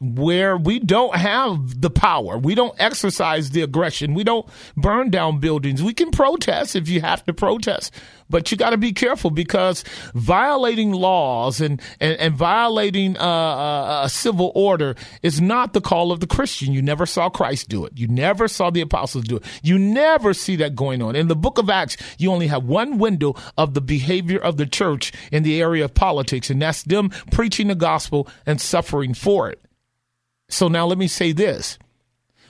where 0.00 0.56
we 0.56 0.78
don't 0.78 1.16
have 1.16 1.80
the 1.80 1.90
power. 1.90 2.38
We 2.38 2.54
don't 2.54 2.74
exercise 2.78 3.50
the 3.50 3.62
aggression. 3.62 4.14
We 4.14 4.24
don't 4.24 4.46
burn 4.76 5.10
down 5.10 5.40
buildings. 5.40 5.82
We 5.82 5.94
can 5.94 6.10
protest 6.10 6.76
if 6.76 6.88
you 6.88 7.00
have 7.00 7.24
to 7.24 7.32
protest, 7.32 7.92
but 8.30 8.50
you 8.50 8.56
got 8.56 8.70
to 8.70 8.76
be 8.76 8.92
careful 8.92 9.30
because 9.30 9.84
violating 10.14 10.92
laws 10.92 11.60
and, 11.60 11.80
and, 12.00 12.18
and 12.18 12.34
violating 12.34 13.16
uh, 13.16 13.20
uh, 13.20 14.00
a 14.04 14.08
civil 14.08 14.52
order 14.54 14.94
is 15.22 15.40
not 15.40 15.72
the 15.72 15.80
call 15.80 16.12
of 16.12 16.20
the 16.20 16.26
Christian. 16.26 16.72
You 16.72 16.82
never 16.82 17.06
saw 17.06 17.30
Christ 17.30 17.68
do 17.68 17.84
it. 17.84 17.92
You 17.96 18.06
never 18.08 18.48
saw 18.48 18.70
the 18.70 18.80
apostles 18.80 19.24
do 19.24 19.36
it. 19.36 19.44
You 19.62 19.78
never 19.78 20.34
see 20.34 20.56
that 20.56 20.74
going 20.74 21.02
on. 21.02 21.16
In 21.16 21.28
the 21.28 21.36
book 21.36 21.58
of 21.58 21.70
Acts, 21.70 21.96
you 22.18 22.30
only 22.30 22.48
have 22.48 22.64
one 22.64 22.98
window 22.98 23.34
of 23.56 23.74
the 23.74 23.80
behavior 23.80 24.38
of 24.38 24.56
the 24.56 24.66
church 24.66 25.12
in 25.32 25.42
the 25.42 25.60
area 25.60 25.84
of 25.84 25.94
politics, 25.94 26.50
and 26.50 26.60
that's 26.60 26.82
them 26.82 27.10
preaching 27.30 27.68
the 27.68 27.74
gospel 27.74 28.28
and 28.46 28.60
suffering 28.60 29.14
for 29.14 29.50
it. 29.50 29.60
So 30.48 30.68
now 30.68 30.86
let 30.86 30.98
me 30.98 31.08
say 31.08 31.32
this. 31.32 31.78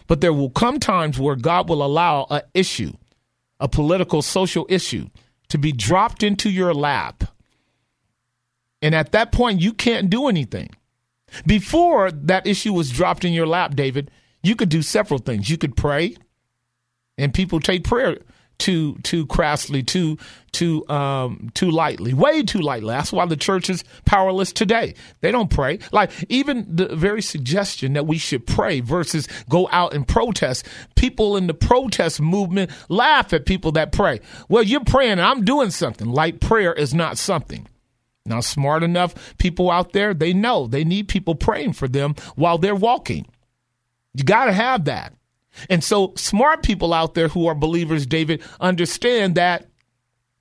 But 0.07 0.21
there 0.21 0.33
will 0.33 0.51
come 0.51 0.81
times 0.81 1.19
where 1.19 1.37
God 1.37 1.69
will 1.69 1.85
allow 1.85 2.27
an 2.31 2.43
issue, 2.55 2.95
a 3.61 3.69
political, 3.69 4.23
social 4.23 4.67
issue, 4.69 5.09
to 5.49 5.59
be 5.59 5.73
dropped 5.73 6.23
into 6.23 6.51
your 6.51 6.75
lap. 6.75 7.25
And 8.81 8.95
at 8.95 9.13
that 9.13 9.33
point, 9.33 9.61
you 9.61 9.73
can't 9.73 10.11
do 10.11 10.29
anything. 10.29 10.71
Before 11.47 12.11
that 12.11 12.47
issue 12.47 12.73
was 12.73 12.91
dropped 12.91 13.25
in 13.25 13.33
your 13.33 13.47
lap, 13.47 13.75
David, 13.75 14.11
you 14.43 14.57
could 14.57 14.69
do 14.69 14.83
several 14.83 15.19
things. 15.19 15.51
You 15.51 15.59
could 15.59 15.77
pray, 15.77 16.17
and 17.17 17.35
people 17.35 17.61
take 17.61 17.85
prayer 17.85 18.19
too 18.59 18.97
too 19.03 19.27
crassly, 19.27 19.83
too 19.83 20.19
too 20.53 20.89
um, 20.89 21.51
too 21.55 21.71
lightly, 21.71 22.13
way 22.15 22.43
too 22.43 22.61
lightly. 22.61 22.89
That's 22.91 23.13
why 23.13 23.27
the 23.27 23.37
church 23.37 23.71
is 23.71 23.85
powerless 24.05 24.53
today. 24.53 24.95
They 25.21 25.31
don't 25.31 25.51
pray. 25.51 25.79
Like 25.93 26.11
even 26.29 26.67
the 26.69 26.95
very 26.95 27.23
suggestion 27.23 27.93
that 27.95 28.07
we 28.07 28.19
should 28.19 28.47
pray 28.47 28.81
versus 28.81 29.29
go 29.49 29.69
out 29.71 29.95
and 29.95 30.07
protest. 30.07 30.67
People 30.97 31.37
in 31.37 31.47
the 31.47 31.55
protest 31.55 32.21
movement 32.21 32.71
laugh 32.89 33.33
at 33.33 33.47
people 33.47 33.73
that 33.73 33.93
pray. 33.93 34.21
Well, 34.49 34.63
you're 34.63 34.85
praying, 34.85 35.13
and 35.13 35.23
I'm 35.23 35.45
doing 35.45 35.71
something. 35.71 36.09
Like 36.09 36.41
prayer 36.41 36.73
is 36.73 36.93
not 36.95 37.19
something. 37.19 37.67
Now, 38.27 38.41
smart 38.41 38.83
enough 38.83 39.37
people 39.39 39.71
out 39.71 39.93
there, 39.93 40.13
they 40.13 40.35
know 40.35 40.67
they 40.67 40.85
need 40.85 41.09
people 41.09 41.35
praying 41.35 41.73
for 41.73 41.89
them 41.89 42.15
while 42.37 42.59
they're 42.59 42.75
walking. 42.75 43.27
You 44.15 44.25
got 44.25 44.47
to 44.47 44.53
have 44.53 44.85
that. 44.85 45.15
And 45.69 45.83
so 45.83 46.13
smart 46.17 46.63
people 46.63 46.93
out 46.93 47.15
there 47.15 47.29
who 47.29 47.47
are 47.47 47.55
believers, 47.55 48.07
David, 48.07 48.43
understand 48.61 49.35
that 49.37 49.67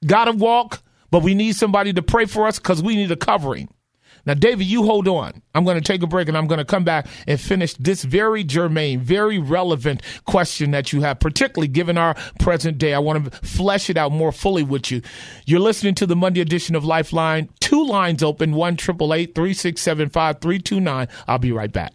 got 0.05 0.25
to 0.25 0.31
walk, 0.31 0.81
but 1.11 1.23
we 1.23 1.35
need 1.35 1.55
somebody 1.55 1.93
to 1.93 2.01
pray 2.01 2.25
for 2.25 2.47
us 2.47 2.59
because 2.59 2.81
we 2.81 2.95
need 2.95 3.11
a 3.11 3.15
covering. 3.15 3.69
Now, 4.27 4.33
David, 4.33 4.67
you 4.67 4.83
hold 4.83 5.07
on. 5.07 5.41
I'm 5.55 5.63
going 5.63 5.77
to 5.77 5.81
take 5.81 6.03
a 6.03 6.07
break 6.07 6.27
and 6.27 6.37
I'm 6.37 6.47
going 6.47 6.57
to 6.57 6.65
come 6.65 6.83
back 6.83 7.07
and 7.27 7.39
finish 7.39 7.73
this 7.75 8.03
very 8.03 8.43
germane, 8.43 8.99
very 8.99 9.39
relevant 9.39 10.01
question 10.25 10.71
that 10.71 10.91
you 10.91 10.99
have, 10.99 11.21
particularly 11.21 11.69
given 11.69 11.97
our 11.97 12.13
present 12.37 12.77
day. 12.77 12.93
I 12.93 12.99
want 12.99 13.23
to 13.23 13.31
flesh 13.47 13.89
it 13.89 13.95
out 13.95 14.11
more 14.11 14.33
fully 14.33 14.63
with 14.63 14.91
you. 14.91 15.01
You're 15.45 15.61
listening 15.61 15.95
to 15.95 16.05
the 16.05 16.17
Monday 16.17 16.41
edition 16.41 16.75
of 16.75 16.83
Lifeline. 16.83 17.47
Two 17.61 17.85
lines 17.85 18.21
open, 18.21 18.51
one 18.51 18.75
triple 18.75 19.13
eight 19.13 19.33
three 19.33 19.53
six 19.53 19.81
seven 19.81 20.09
five 20.09 20.41
three 20.41 20.59
two 20.59 20.81
nine. 20.81 21.07
I'll 21.25 21.39
be 21.39 21.53
right 21.53 21.71
back. 21.71 21.93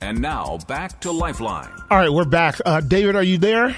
And 0.00 0.20
now 0.20 0.58
back 0.68 1.00
to 1.00 1.12
Lifeline. 1.12 1.70
All 1.90 1.98
right, 1.98 2.12
we're 2.12 2.24
back. 2.24 2.60
Uh, 2.64 2.80
David, 2.80 3.16
are 3.16 3.22
you 3.22 3.38
there? 3.38 3.74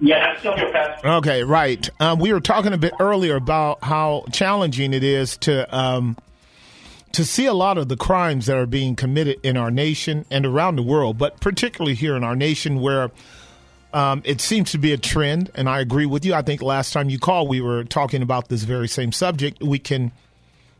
Yeah, 0.00 0.38
still 0.38 0.56
here, 0.56 0.70
Pastor. 0.72 1.08
Okay, 1.08 1.42
right. 1.42 1.88
Um, 2.00 2.18
we 2.18 2.32
were 2.32 2.40
talking 2.40 2.72
a 2.72 2.78
bit 2.78 2.94
earlier 3.00 3.36
about 3.36 3.82
how 3.82 4.24
challenging 4.32 4.94
it 4.94 5.04
is 5.04 5.36
to 5.38 5.76
um, 5.76 6.16
to 7.12 7.24
see 7.24 7.46
a 7.46 7.54
lot 7.54 7.78
of 7.78 7.88
the 7.88 7.96
crimes 7.96 8.46
that 8.46 8.56
are 8.56 8.66
being 8.66 8.96
committed 8.96 9.38
in 9.42 9.56
our 9.56 9.70
nation 9.70 10.24
and 10.30 10.46
around 10.46 10.76
the 10.76 10.82
world, 10.82 11.18
but 11.18 11.38
particularly 11.40 11.94
here 11.94 12.16
in 12.16 12.24
our 12.24 12.34
nation, 12.34 12.80
where 12.80 13.10
um, 13.92 14.22
it 14.24 14.40
seems 14.40 14.72
to 14.72 14.78
be 14.78 14.92
a 14.92 14.98
trend. 14.98 15.50
And 15.54 15.68
I 15.68 15.80
agree 15.80 16.06
with 16.06 16.24
you. 16.24 16.34
I 16.34 16.42
think 16.42 16.62
last 16.62 16.92
time 16.92 17.10
you 17.10 17.18
called, 17.18 17.48
we 17.48 17.60
were 17.60 17.84
talking 17.84 18.22
about 18.22 18.48
this 18.48 18.64
very 18.64 18.88
same 18.88 19.12
subject. 19.12 19.62
We 19.62 19.78
can 19.78 20.12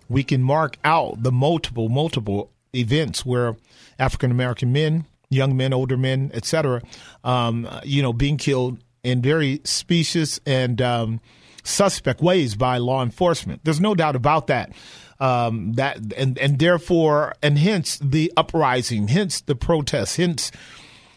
we 0.08 0.24
can 0.24 0.42
mark 0.42 0.76
out 0.84 1.22
the 1.22 1.32
multiple 1.32 1.88
multiple 1.88 2.50
events 2.74 3.24
where 3.24 3.56
African 3.98 4.30
American 4.30 4.72
men, 4.72 5.06
young 5.30 5.56
men, 5.56 5.72
older 5.72 5.96
men, 5.96 6.30
etc., 6.34 6.82
um, 7.22 7.68
you 7.84 8.02
know, 8.02 8.12
being 8.12 8.36
killed 8.36 8.78
in 9.02 9.20
very 9.22 9.60
specious 9.64 10.40
and 10.46 10.80
um, 10.80 11.20
suspect 11.62 12.20
ways 12.20 12.54
by 12.54 12.78
law 12.78 13.02
enforcement. 13.02 13.60
There's 13.64 13.80
no 13.80 13.94
doubt 13.94 14.16
about 14.16 14.46
that. 14.48 14.72
Um, 15.20 15.74
that 15.74 15.98
and 16.16 16.36
and 16.38 16.58
therefore 16.58 17.34
and 17.42 17.58
hence 17.58 17.98
the 18.02 18.32
uprising, 18.36 19.08
hence 19.08 19.40
the 19.40 19.54
protests, 19.54 20.16
hence 20.16 20.50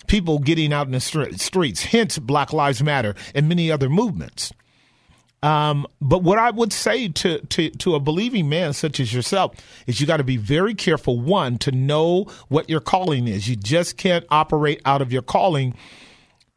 people 0.05 0.39
getting 0.39 0.71
out 0.71 0.86
in 0.86 0.93
the 0.93 0.99
streets, 0.99 1.84
hence 1.84 2.17
Black 2.19 2.53
Lives 2.53 2.84
Matter 2.84 3.15
and 3.34 3.49
many 3.49 3.71
other 3.71 3.89
movements. 3.89 4.53
Um, 5.43 5.85
but 6.01 6.23
what 6.23 6.39
I 6.39 6.49
would 6.49 6.73
say 6.73 7.09
to, 7.09 7.39
to, 7.39 7.69
to 7.69 7.95
a 7.95 7.99
believing 7.99 8.49
man 8.49 8.73
such 8.73 8.99
as 8.99 9.13
yourself 9.13 9.55
is 9.85 10.01
you 10.01 10.07
got 10.07 10.17
to 10.17 10.23
be 10.23 10.38
very 10.38 10.73
careful, 10.73 11.19
one, 11.19 11.57
to 11.59 11.71
know 11.71 12.25
what 12.47 12.69
your 12.69 12.79
calling 12.79 13.27
is. 13.27 13.47
You 13.47 13.55
just 13.55 13.97
can't 13.97 14.25
operate 14.29 14.81
out 14.83 15.01
of 15.01 15.13
your 15.13 15.21
calling 15.21 15.75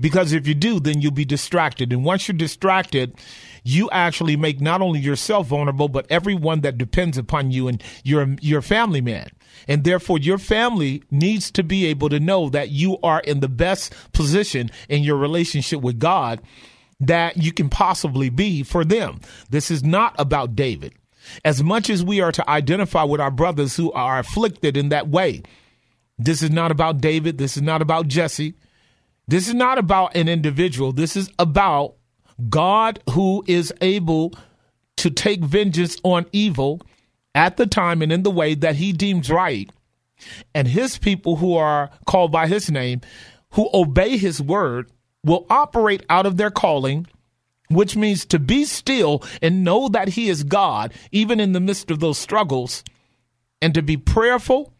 because 0.00 0.32
if 0.32 0.48
you 0.48 0.54
do, 0.54 0.80
then 0.80 1.02
you'll 1.02 1.12
be 1.12 1.26
distracted. 1.26 1.92
And 1.92 2.04
once 2.04 2.26
you're 2.26 2.36
distracted, 2.36 3.14
you 3.62 3.90
actually 3.90 4.36
make 4.36 4.60
not 4.60 4.80
only 4.80 4.98
yourself 4.98 5.48
vulnerable, 5.48 5.88
but 5.88 6.06
everyone 6.08 6.62
that 6.62 6.78
depends 6.78 7.18
upon 7.18 7.50
you 7.50 7.68
and 7.68 7.82
your, 8.02 8.34
your 8.40 8.62
family 8.62 9.02
man. 9.02 9.28
And 9.68 9.84
therefore, 9.84 10.18
your 10.18 10.38
family 10.38 11.02
needs 11.10 11.50
to 11.50 11.62
be 11.62 11.84
able 11.86 12.08
to 12.08 12.18
know 12.18 12.48
that 12.48 12.70
you 12.70 12.98
are 13.02 13.20
in 13.20 13.40
the 13.40 13.48
best 13.48 13.94
position 14.12 14.70
in 14.88 15.02
your 15.02 15.16
relationship 15.16 15.82
with 15.82 15.98
God 15.98 16.40
that 17.00 17.36
you 17.36 17.52
can 17.52 17.68
possibly 17.68 18.28
be 18.30 18.62
for 18.62 18.84
them. 18.84 19.20
This 19.48 19.70
is 19.70 19.82
not 19.82 20.14
about 20.18 20.54
David. 20.54 20.94
As 21.44 21.62
much 21.62 21.90
as 21.90 22.04
we 22.04 22.20
are 22.20 22.32
to 22.32 22.48
identify 22.48 23.04
with 23.04 23.20
our 23.20 23.30
brothers 23.30 23.76
who 23.76 23.92
are 23.92 24.18
afflicted 24.18 24.76
in 24.76 24.90
that 24.90 25.08
way, 25.08 25.42
this 26.18 26.42
is 26.42 26.50
not 26.50 26.70
about 26.70 27.00
David. 27.00 27.38
This 27.38 27.56
is 27.56 27.62
not 27.62 27.82
about 27.82 28.08
Jesse. 28.08 28.54
This 29.26 29.48
is 29.48 29.54
not 29.54 29.78
about 29.78 30.16
an 30.16 30.28
individual. 30.28 30.92
This 30.92 31.16
is 31.16 31.30
about 31.38 31.94
God 32.48 33.00
who 33.10 33.44
is 33.46 33.72
able 33.80 34.34
to 34.98 35.10
take 35.10 35.40
vengeance 35.40 35.96
on 36.02 36.26
evil 36.32 36.82
at 37.34 37.56
the 37.56 37.66
time 37.66 38.02
and 38.02 38.12
in 38.12 38.22
the 38.22 38.30
way 38.30 38.54
that 38.54 38.76
he 38.76 38.92
deems 38.92 39.30
right. 39.30 39.70
And 40.54 40.68
his 40.68 40.98
people 40.98 41.36
who 41.36 41.56
are 41.56 41.90
called 42.06 42.32
by 42.32 42.46
his 42.46 42.70
name, 42.70 43.00
who 43.52 43.70
obey 43.72 44.16
his 44.16 44.42
word, 44.42 44.90
will 45.24 45.46
operate 45.50 46.04
out 46.08 46.26
of 46.26 46.36
their 46.36 46.50
calling, 46.50 47.06
which 47.68 47.96
means 47.96 48.24
to 48.26 48.38
be 48.38 48.64
still 48.64 49.22
and 49.42 49.64
know 49.64 49.88
that 49.88 50.08
He 50.08 50.28
is 50.28 50.44
God, 50.44 50.92
even 51.12 51.40
in 51.40 51.52
the 51.52 51.60
midst 51.60 51.90
of 51.90 52.00
those 52.00 52.18
struggles, 52.18 52.82
and 53.62 53.74
to 53.74 53.82
be 53.82 53.96
prayerful 53.96 54.72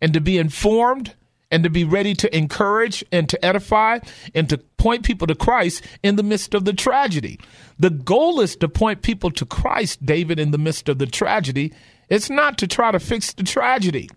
and 0.00 0.12
to 0.14 0.20
be 0.20 0.38
informed 0.38 1.14
and 1.50 1.64
to 1.64 1.70
be 1.70 1.84
ready 1.84 2.14
to 2.14 2.36
encourage 2.36 3.04
and 3.10 3.28
to 3.28 3.44
edify 3.44 3.98
and 4.34 4.48
to 4.48 4.58
point 4.76 5.04
people 5.04 5.26
to 5.26 5.34
Christ 5.34 5.84
in 6.02 6.16
the 6.16 6.22
midst 6.22 6.54
of 6.54 6.64
the 6.64 6.72
tragedy. 6.72 7.40
The 7.78 7.90
goal 7.90 8.40
is 8.40 8.56
to 8.56 8.68
point 8.68 9.02
people 9.02 9.30
to 9.32 9.46
Christ, 9.46 10.04
David, 10.04 10.38
in 10.38 10.50
the 10.50 10.58
midst 10.58 10.88
of 10.88 10.98
the 10.98 11.06
tragedy. 11.06 11.72
It's 12.08 12.30
not 12.30 12.58
to 12.58 12.66
try 12.66 12.90
to 12.90 13.00
fix 13.00 13.32
the 13.32 13.42
tragedy. 13.42 14.08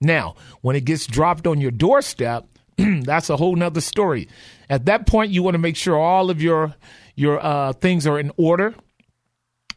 Now, 0.00 0.36
when 0.60 0.76
it 0.76 0.84
gets 0.84 1.06
dropped 1.06 1.46
on 1.46 1.60
your 1.60 1.70
doorstep, 1.70 2.46
that's 3.02 3.28
a 3.28 3.36
whole 3.36 3.56
nother 3.56 3.80
story. 3.80 4.28
At 4.70 4.84
that 4.86 5.06
point, 5.06 5.32
you 5.32 5.42
want 5.42 5.54
to 5.54 5.58
make 5.58 5.76
sure 5.76 5.98
all 5.98 6.30
of 6.30 6.40
your 6.40 6.74
your 7.14 7.44
uh, 7.44 7.72
things 7.72 8.06
are 8.06 8.18
in 8.18 8.30
order. 8.36 8.74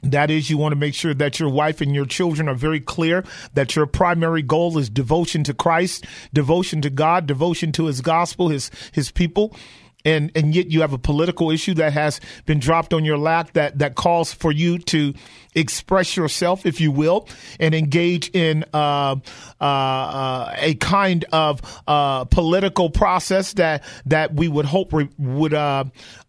That 0.03 0.31
is, 0.31 0.49
you 0.49 0.57
want 0.57 0.71
to 0.71 0.77
make 0.77 0.95
sure 0.95 1.13
that 1.13 1.39
your 1.39 1.49
wife 1.49 1.79
and 1.79 1.93
your 1.93 2.05
children 2.05 2.49
are 2.49 2.55
very 2.55 2.79
clear 2.79 3.23
that 3.53 3.75
your 3.75 3.85
primary 3.85 4.41
goal 4.41 4.79
is 4.79 4.89
devotion 4.89 5.43
to 5.43 5.53
Christ, 5.53 6.05
devotion 6.33 6.81
to 6.81 6.89
God, 6.89 7.27
devotion 7.27 7.71
to 7.73 7.85
His 7.85 8.01
gospel, 8.01 8.49
His 8.49 8.71
His 8.91 9.11
people 9.11 9.55
and 10.05 10.31
and 10.35 10.55
yet 10.55 10.71
you 10.71 10.81
have 10.81 10.93
a 10.93 10.97
political 10.97 11.51
issue 11.51 11.73
that 11.75 11.93
has 11.93 12.19
been 12.45 12.59
dropped 12.59 12.93
on 12.93 13.05
your 13.05 13.17
lap 13.17 13.51
that 13.53 13.79
that 13.79 13.95
calls 13.95 14.33
for 14.33 14.51
you 14.51 14.77
to 14.77 15.13
express 15.55 16.15
yourself, 16.15 16.65
if 16.65 16.79
you 16.79 16.91
will, 16.91 17.27
and 17.59 17.75
engage 17.75 18.29
in 18.29 18.63
uh, 18.73 19.15
uh, 19.59 19.63
uh, 19.63 20.55
a 20.57 20.75
kind 20.75 21.25
of 21.31 21.61
uh, 21.87 22.25
political 22.25 22.89
process 22.89 23.53
that 23.53 23.83
that 24.05 24.33
we 24.33 24.47
would 24.47 24.65
hope 24.65 24.93
re- 24.93 25.09
would 25.17 25.53
uh, 25.53 25.83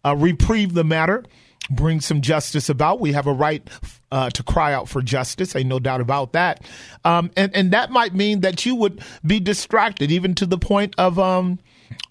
uh, 0.05 0.15
reprieve 0.15 0.73
the 0.73 0.83
matter, 0.83 1.23
bring 1.69 2.01
some 2.01 2.21
justice 2.21 2.69
about. 2.69 2.99
We 2.99 3.13
have 3.13 3.27
a 3.27 3.33
right. 3.33 3.67
to 4.11 4.43
cry 4.43 4.73
out 4.73 4.87
for 4.87 5.01
justice, 5.01 5.55
ain't 5.55 5.69
no 5.69 5.79
doubt 5.79 6.01
about 6.01 6.33
that, 6.33 6.63
um, 7.03 7.31
and 7.35 7.55
and 7.55 7.71
that 7.71 7.91
might 7.91 8.13
mean 8.13 8.41
that 8.41 8.65
you 8.65 8.75
would 8.75 9.01
be 9.25 9.39
distracted, 9.39 10.11
even 10.11 10.35
to 10.35 10.45
the 10.45 10.57
point 10.57 10.93
of 10.97 11.17
um, 11.17 11.59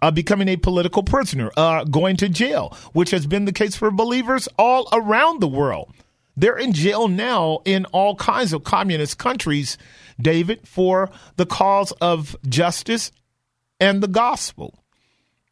uh, 0.01 0.11
becoming 0.11 0.49
a 0.49 0.57
political 0.57 1.03
prisoner, 1.03 1.51
uh, 1.57 1.85
going 1.85 2.16
to 2.16 2.28
jail, 2.28 2.76
which 2.93 3.11
has 3.11 3.26
been 3.26 3.45
the 3.45 3.53
case 3.53 3.76
for 3.76 3.91
believers 3.91 4.49
all 4.59 4.89
around 4.93 5.41
the 5.41 5.49
world. 5.49 5.93
They're 6.37 6.57
in 6.57 6.72
jail 6.72 7.09
now 7.09 7.61
in 7.64 7.85
all 7.87 8.16
kinds 8.16 8.53
of 8.53 8.64
communist 8.64 9.18
countries, 9.18 9.76
David, 10.20 10.66
for 10.66 11.11
the 11.37 11.47
cause 11.47 11.93
of 12.01 12.37
justice 12.49 13.12
and 13.78 14.03
the 14.03 14.09
gospel. 14.09 14.83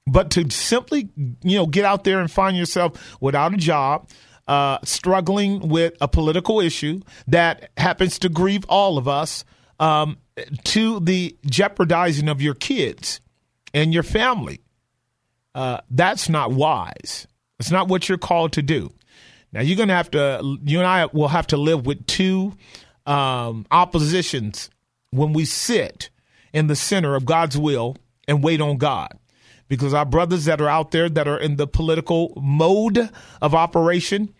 But 0.07 0.31
to 0.33 0.51
simply, 0.51 1.11
you 1.43 1.57
know, 1.57 1.67
get 1.67 1.85
out 1.85 2.05
there 2.05 2.21
and 2.21 2.31
find 2.31 2.57
yourself 2.57 3.17
without 3.21 3.55
a 3.55 3.59
job, 3.59 4.09
uh, 4.49 4.79
struggling 4.83 5.69
with 5.69 5.95
a 6.01 6.09
political 6.09 6.61
issue 6.61 7.01
that 7.29 7.71
happens 7.77 8.19
to 8.21 8.29
grieve 8.29 8.65
all 8.69 8.99
of 8.99 9.07
us, 9.07 9.45
um, 9.79 10.19
to 10.65 11.01
the 11.01 11.37
jeopardizing 11.47 12.29
of 12.29 12.41
your 12.43 12.55
kids 12.55 13.21
and 13.75 13.93
your 13.93 14.03
family. 14.03 14.61
Uh, 15.55 15.81
that's 15.91 16.29
not 16.29 16.53
wise. 16.53 17.27
It's 17.59 17.71
not 17.71 17.89
what 17.89 18.09
you're 18.09 18.19
called 18.19 18.53
to 18.53 18.63
do. 18.63 18.93
Now 19.53 19.61
you're 19.61 19.77
gonna 19.77 19.95
have 19.95 20.11
to. 20.13 20.59
You 20.65 20.79
and 20.79 20.87
I 20.87 21.07
will 21.07 21.29
have 21.29 21.49
to 21.49 21.57
live 21.57 21.87
with 21.87 22.07
two 22.07 22.55
um, 23.07 23.67
oppositions 23.71 24.71
when 25.11 25.33
we 25.33 25.45
sit 25.45 26.11
in 26.53 26.69
the 26.69 26.77
center 26.77 27.15
of 27.15 27.25
God's 27.25 27.59
will 27.59 27.97
and 28.29 28.43
wait 28.43 28.61
on 28.61 28.79
God. 28.79 29.19
Because 29.69 29.95
our 29.95 30.05
brothers 30.05 30.47
that 30.47 30.61
are 30.61 30.69
out 30.69 30.91
there 30.91 31.09
that 31.09 31.29
are 31.29 31.39
in 31.39 31.57
the 31.57 31.67
political 31.67 32.33
mode 32.41 33.11
of 33.41 33.55
operation, 33.55 34.35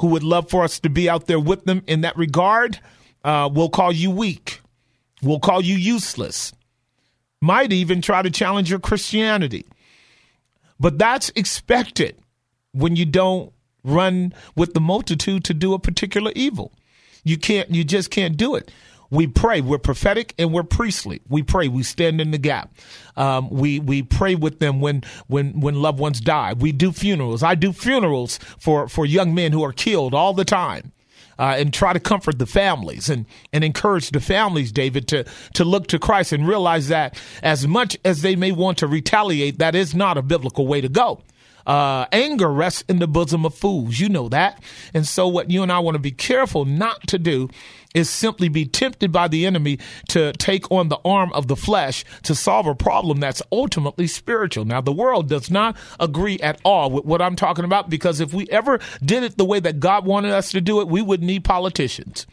who 0.00 0.08
would 0.08 0.22
love 0.22 0.48
for 0.48 0.62
us 0.62 0.78
to 0.80 0.88
be 0.88 1.08
out 1.08 1.26
there 1.26 1.40
with 1.40 1.64
them 1.64 1.82
in 1.86 2.02
that 2.02 2.16
regard, 2.16 2.78
uh, 3.24 3.50
will 3.52 3.68
call 3.68 3.92
you 3.92 4.10
weak, 4.10 4.60
will 5.22 5.40
call 5.40 5.60
you 5.60 5.74
useless, 5.74 6.52
might 7.40 7.72
even 7.72 8.02
try 8.02 8.22
to 8.22 8.30
challenge 8.30 8.70
your 8.70 8.78
Christianity. 8.78 9.66
But 10.78 10.98
that's 10.98 11.30
expected 11.36 12.16
when 12.72 12.96
you 12.96 13.04
don't 13.04 13.52
run 13.84 14.34
with 14.56 14.74
the 14.74 14.80
multitude 14.80 15.44
to 15.44 15.54
do 15.54 15.74
a 15.74 15.78
particular 15.78 16.32
evil. 16.34 16.72
You 17.24 17.38
can't, 17.38 17.70
you 17.70 17.84
just 17.84 18.10
can't 18.10 18.36
do 18.36 18.54
it. 18.54 18.70
We 19.10 19.26
pray. 19.26 19.60
We're 19.60 19.78
prophetic 19.78 20.34
and 20.38 20.52
we're 20.52 20.62
priestly. 20.62 21.20
We 21.28 21.42
pray. 21.42 21.66
We 21.66 21.82
stand 21.82 22.20
in 22.20 22.30
the 22.30 22.38
gap. 22.38 22.72
Um, 23.16 23.50
we 23.50 23.80
we 23.80 24.02
pray 24.04 24.36
with 24.36 24.60
them 24.60 24.80
when 24.80 25.02
when 25.26 25.60
when 25.60 25.82
loved 25.82 25.98
ones 25.98 26.20
die. 26.20 26.52
We 26.52 26.70
do 26.70 26.92
funerals. 26.92 27.42
I 27.42 27.56
do 27.56 27.72
funerals 27.72 28.38
for 28.58 28.86
for 28.88 29.04
young 29.04 29.34
men 29.34 29.50
who 29.50 29.64
are 29.64 29.72
killed 29.72 30.14
all 30.14 30.32
the 30.32 30.44
time 30.44 30.92
uh, 31.40 31.56
and 31.56 31.72
try 31.72 31.92
to 31.94 31.98
comfort 31.98 32.38
the 32.38 32.46
families 32.46 33.08
and, 33.08 33.24
and 33.52 33.64
encourage 33.64 34.10
the 34.10 34.20
families, 34.20 34.70
David, 34.70 35.08
to, 35.08 35.24
to 35.54 35.64
look 35.64 35.86
to 35.88 35.98
Christ 35.98 36.32
and 36.32 36.46
realize 36.46 36.88
that 36.88 37.18
as 37.42 37.66
much 37.66 37.96
as 38.04 38.20
they 38.20 38.36
may 38.36 38.52
want 38.52 38.76
to 38.78 38.86
retaliate, 38.86 39.58
that 39.58 39.74
is 39.74 39.94
not 39.94 40.18
a 40.18 40.22
biblical 40.22 40.66
way 40.66 40.82
to 40.82 40.88
go. 40.88 41.22
Uh, 41.66 42.06
anger 42.12 42.50
rests 42.52 42.82
in 42.88 42.98
the 42.98 43.06
bosom 43.06 43.44
of 43.44 43.54
fools. 43.54 43.98
You 43.98 44.08
know 44.08 44.28
that. 44.28 44.62
And 44.94 45.06
so, 45.06 45.28
what 45.28 45.50
you 45.50 45.62
and 45.62 45.70
I 45.72 45.78
want 45.78 45.94
to 45.94 46.00
be 46.00 46.10
careful 46.10 46.64
not 46.64 47.06
to 47.08 47.18
do 47.18 47.48
is 47.94 48.08
simply 48.08 48.48
be 48.48 48.64
tempted 48.64 49.10
by 49.10 49.28
the 49.28 49.46
enemy 49.46 49.78
to 50.08 50.32
take 50.34 50.70
on 50.70 50.88
the 50.88 50.98
arm 51.04 51.32
of 51.32 51.48
the 51.48 51.56
flesh 51.56 52.04
to 52.22 52.34
solve 52.34 52.66
a 52.66 52.74
problem 52.74 53.18
that's 53.18 53.42
ultimately 53.50 54.06
spiritual. 54.06 54.64
Now, 54.64 54.80
the 54.80 54.92
world 54.92 55.28
does 55.28 55.50
not 55.50 55.76
agree 55.98 56.38
at 56.38 56.60
all 56.64 56.90
with 56.90 57.04
what 57.04 57.20
I'm 57.20 57.36
talking 57.36 57.64
about 57.64 57.90
because 57.90 58.20
if 58.20 58.32
we 58.32 58.46
ever 58.48 58.78
did 59.04 59.24
it 59.24 59.36
the 59.36 59.44
way 59.44 59.60
that 59.60 59.80
God 59.80 60.06
wanted 60.06 60.32
us 60.32 60.52
to 60.52 60.60
do 60.60 60.80
it, 60.80 60.88
we 60.88 61.02
would 61.02 61.22
need 61.22 61.44
politicians 61.44 62.26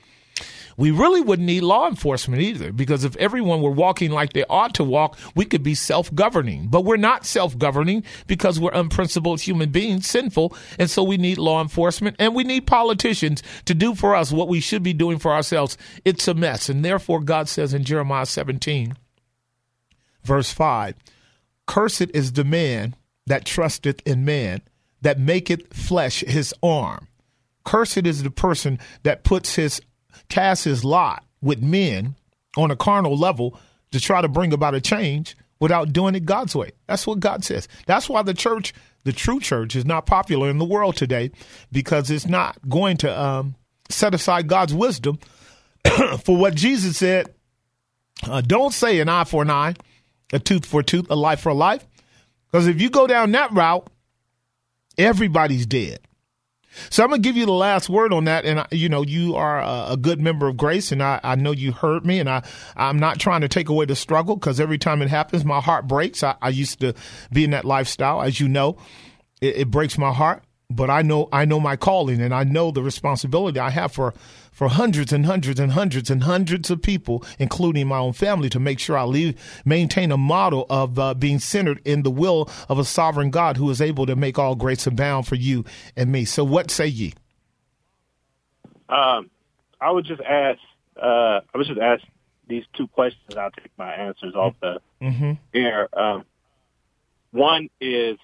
we 0.77 0.91
really 0.91 1.21
wouldn't 1.21 1.47
need 1.47 1.63
law 1.63 1.87
enforcement 1.87 2.41
either, 2.43 2.71
because 2.71 3.03
if 3.03 3.15
everyone 3.17 3.63
were 3.63 3.71
walking 3.71 4.11
like 4.11 4.33
they 4.33 4.45
ought 4.47 4.75
to 4.75 4.83
walk, 4.83 5.17
we 5.35 5.43
could 5.43 5.63
be 5.63 5.73
self 5.73 6.13
governing. 6.13 6.67
But 6.67 6.85
we're 6.85 6.97
not 6.97 7.25
self 7.25 7.57
governing 7.57 8.03
because 8.27 8.59
we're 8.59 8.71
unprincipled 8.71 9.41
human 9.41 9.71
beings, 9.71 10.07
sinful. 10.07 10.55
And 10.77 10.89
so 10.89 11.01
we 11.01 11.17
need 11.17 11.39
law 11.39 11.61
enforcement 11.63 12.15
and 12.19 12.35
we 12.35 12.43
need 12.43 12.67
politicians 12.67 13.41
to 13.65 13.73
do 13.73 13.95
for 13.95 14.15
us 14.15 14.31
what 14.31 14.47
we 14.47 14.59
should 14.59 14.83
be 14.83 14.93
doing 14.93 15.17
for 15.17 15.33
ourselves. 15.33 15.77
It's 16.05 16.27
a 16.27 16.35
mess. 16.35 16.69
And 16.69 16.85
therefore, 16.85 17.21
God 17.21 17.49
says 17.49 17.73
in 17.73 17.83
Jeremiah 17.83 18.27
17, 18.27 18.95
verse 20.23 20.51
5, 20.51 20.93
Cursed 21.65 22.11
is 22.13 22.33
the 22.33 22.43
man 22.45 22.95
that 23.25 23.45
trusteth 23.45 24.01
in 24.05 24.23
man, 24.23 24.61
that 25.01 25.19
maketh 25.19 25.73
flesh 25.73 26.21
his 26.21 26.53
arm. 26.61 27.07
Cursed 27.65 28.05
is 28.05 28.21
the 28.21 28.31
person 28.31 28.79
that 29.03 29.23
puts 29.23 29.55
his 29.55 29.81
cast 30.29 30.63
his 30.63 30.83
lot 30.83 31.23
with 31.41 31.61
men 31.61 32.15
on 32.55 32.71
a 32.71 32.75
carnal 32.75 33.17
level 33.17 33.59
to 33.91 33.99
try 33.99 34.21
to 34.21 34.27
bring 34.27 34.53
about 34.53 34.75
a 34.75 34.81
change 34.81 35.35
without 35.59 35.93
doing 35.93 36.15
it 36.15 36.25
God's 36.25 36.55
way. 36.55 36.71
That's 36.87 37.07
what 37.07 37.19
God 37.19 37.43
says. 37.43 37.67
That's 37.85 38.09
why 38.09 38.21
the 38.21 38.33
church, 38.33 38.73
the 39.03 39.11
true 39.11 39.39
church, 39.39 39.75
is 39.75 39.85
not 39.85 40.05
popular 40.05 40.49
in 40.49 40.57
the 40.57 40.65
world 40.65 40.95
today 40.95 41.31
because 41.71 42.11
it's 42.11 42.27
not 42.27 42.57
going 42.67 42.97
to 42.97 43.19
um, 43.19 43.55
set 43.89 44.13
aside 44.13 44.47
God's 44.47 44.73
wisdom 44.73 45.19
for 46.23 46.37
what 46.37 46.55
Jesus 46.55 46.97
said. 46.97 47.33
Uh, 48.23 48.41
don't 48.41 48.73
say 48.73 48.99
an 48.99 49.09
eye 49.09 49.23
for 49.23 49.43
an 49.43 49.51
eye, 49.51 49.75
a 50.33 50.39
tooth 50.39 50.65
for 50.65 50.81
a 50.81 50.83
tooth, 50.83 51.07
a 51.09 51.15
life 51.15 51.39
for 51.39 51.49
a 51.49 51.55
life. 51.55 51.85
Because 52.51 52.67
if 52.67 52.81
you 52.81 52.89
go 52.89 53.07
down 53.07 53.31
that 53.31 53.51
route, 53.51 53.87
everybody's 54.97 55.65
dead. 55.65 55.99
So 56.89 57.03
I'm 57.03 57.09
gonna 57.09 57.21
give 57.21 57.37
you 57.37 57.45
the 57.45 57.51
last 57.51 57.89
word 57.89 58.13
on 58.13 58.25
that, 58.25 58.45
and 58.45 58.65
you 58.71 58.89
know 58.89 59.01
you 59.01 59.35
are 59.35 59.61
a, 59.91 59.97
good 59.97 60.21
member 60.21 60.47
of 60.47 60.57
Grace, 60.57 60.91
and 60.91 61.01
I, 61.01 61.19
I, 61.23 61.35
know 61.35 61.51
you 61.51 61.71
heard 61.71 62.05
me, 62.05 62.19
and 62.19 62.29
I 62.29 62.43
I'm 62.75 62.99
not 62.99 63.19
trying 63.19 63.41
to 63.41 63.47
take 63.47 63.69
away 63.69 63.85
the 63.85 63.95
struggle 63.95 64.35
because 64.35 64.59
every 64.59 64.77
time 64.77 65.01
it 65.01 65.09
happens, 65.09 65.43
my 65.43 65.59
heart 65.59 65.87
breaks. 65.87 66.23
I, 66.23 66.35
I, 66.41 66.49
used 66.49 66.79
to 66.81 66.93
be 67.31 67.43
in 67.43 67.51
that 67.51 67.65
lifestyle, 67.65 68.21
as 68.21 68.39
you 68.39 68.47
know, 68.47 68.77
it, 69.41 69.57
it 69.57 69.71
breaks 69.71 69.97
my 69.97 70.13
heart, 70.13 70.43
but 70.69 70.89
I 70.89 71.01
know 71.01 71.29
I 71.31 71.45
know 71.45 71.59
my 71.59 71.75
calling, 71.75 72.21
and 72.21 72.33
I 72.33 72.43
know 72.43 72.71
the 72.71 72.83
responsibility 72.83 73.59
I 73.59 73.69
have 73.69 73.91
for 73.91 74.13
for 74.57 74.69
hundreds 74.69 75.13
and 75.13 75.27
hundreds 75.27 75.59
and 75.59 75.73
hundreds 75.73 76.09
and 76.09 76.23
hundreds 76.23 76.71
of 76.71 76.81
people, 76.81 77.23
including 77.37 77.85
my 77.85 77.99
own 77.99 78.11
family, 78.11 78.49
to 78.49 78.59
make 78.59 78.79
sure 78.79 78.97
I 78.97 79.03
leave, 79.03 79.39
maintain 79.63 80.11
a 80.11 80.17
model 80.17 80.65
of 80.67 80.97
uh, 80.97 81.13
being 81.13 81.37
centered 81.37 81.79
in 81.85 82.01
the 82.01 82.09
will 82.09 82.49
of 82.67 82.79
a 82.79 82.83
sovereign 82.83 83.29
God 83.29 83.57
who 83.57 83.69
is 83.69 83.79
able 83.79 84.07
to 84.07 84.15
make 84.15 84.39
all 84.39 84.55
grace 84.55 84.87
abound 84.87 85.27
for 85.27 85.35
you 85.35 85.63
and 85.95 86.11
me. 86.11 86.25
So, 86.25 86.43
what 86.43 86.71
say 86.71 86.87
ye? 86.87 87.13
Um, 88.89 89.29
I 89.79 89.91
would 89.91 90.05
just 90.05 90.21
ask. 90.21 90.59
Uh, 90.99 91.41
I 91.53 91.57
would 91.57 91.67
just 91.67 91.79
ask 91.79 92.03
these 92.47 92.63
two 92.75 92.87
questions. 92.87 93.35
I'll 93.37 93.51
take 93.51 93.69
my 93.77 93.93
answers 93.93 94.33
off 94.33 94.55
the 94.59 94.79
mm-hmm. 94.99 95.33
air. 95.53 95.87
Um, 95.95 96.25
one 97.29 97.69
is, 97.79 98.17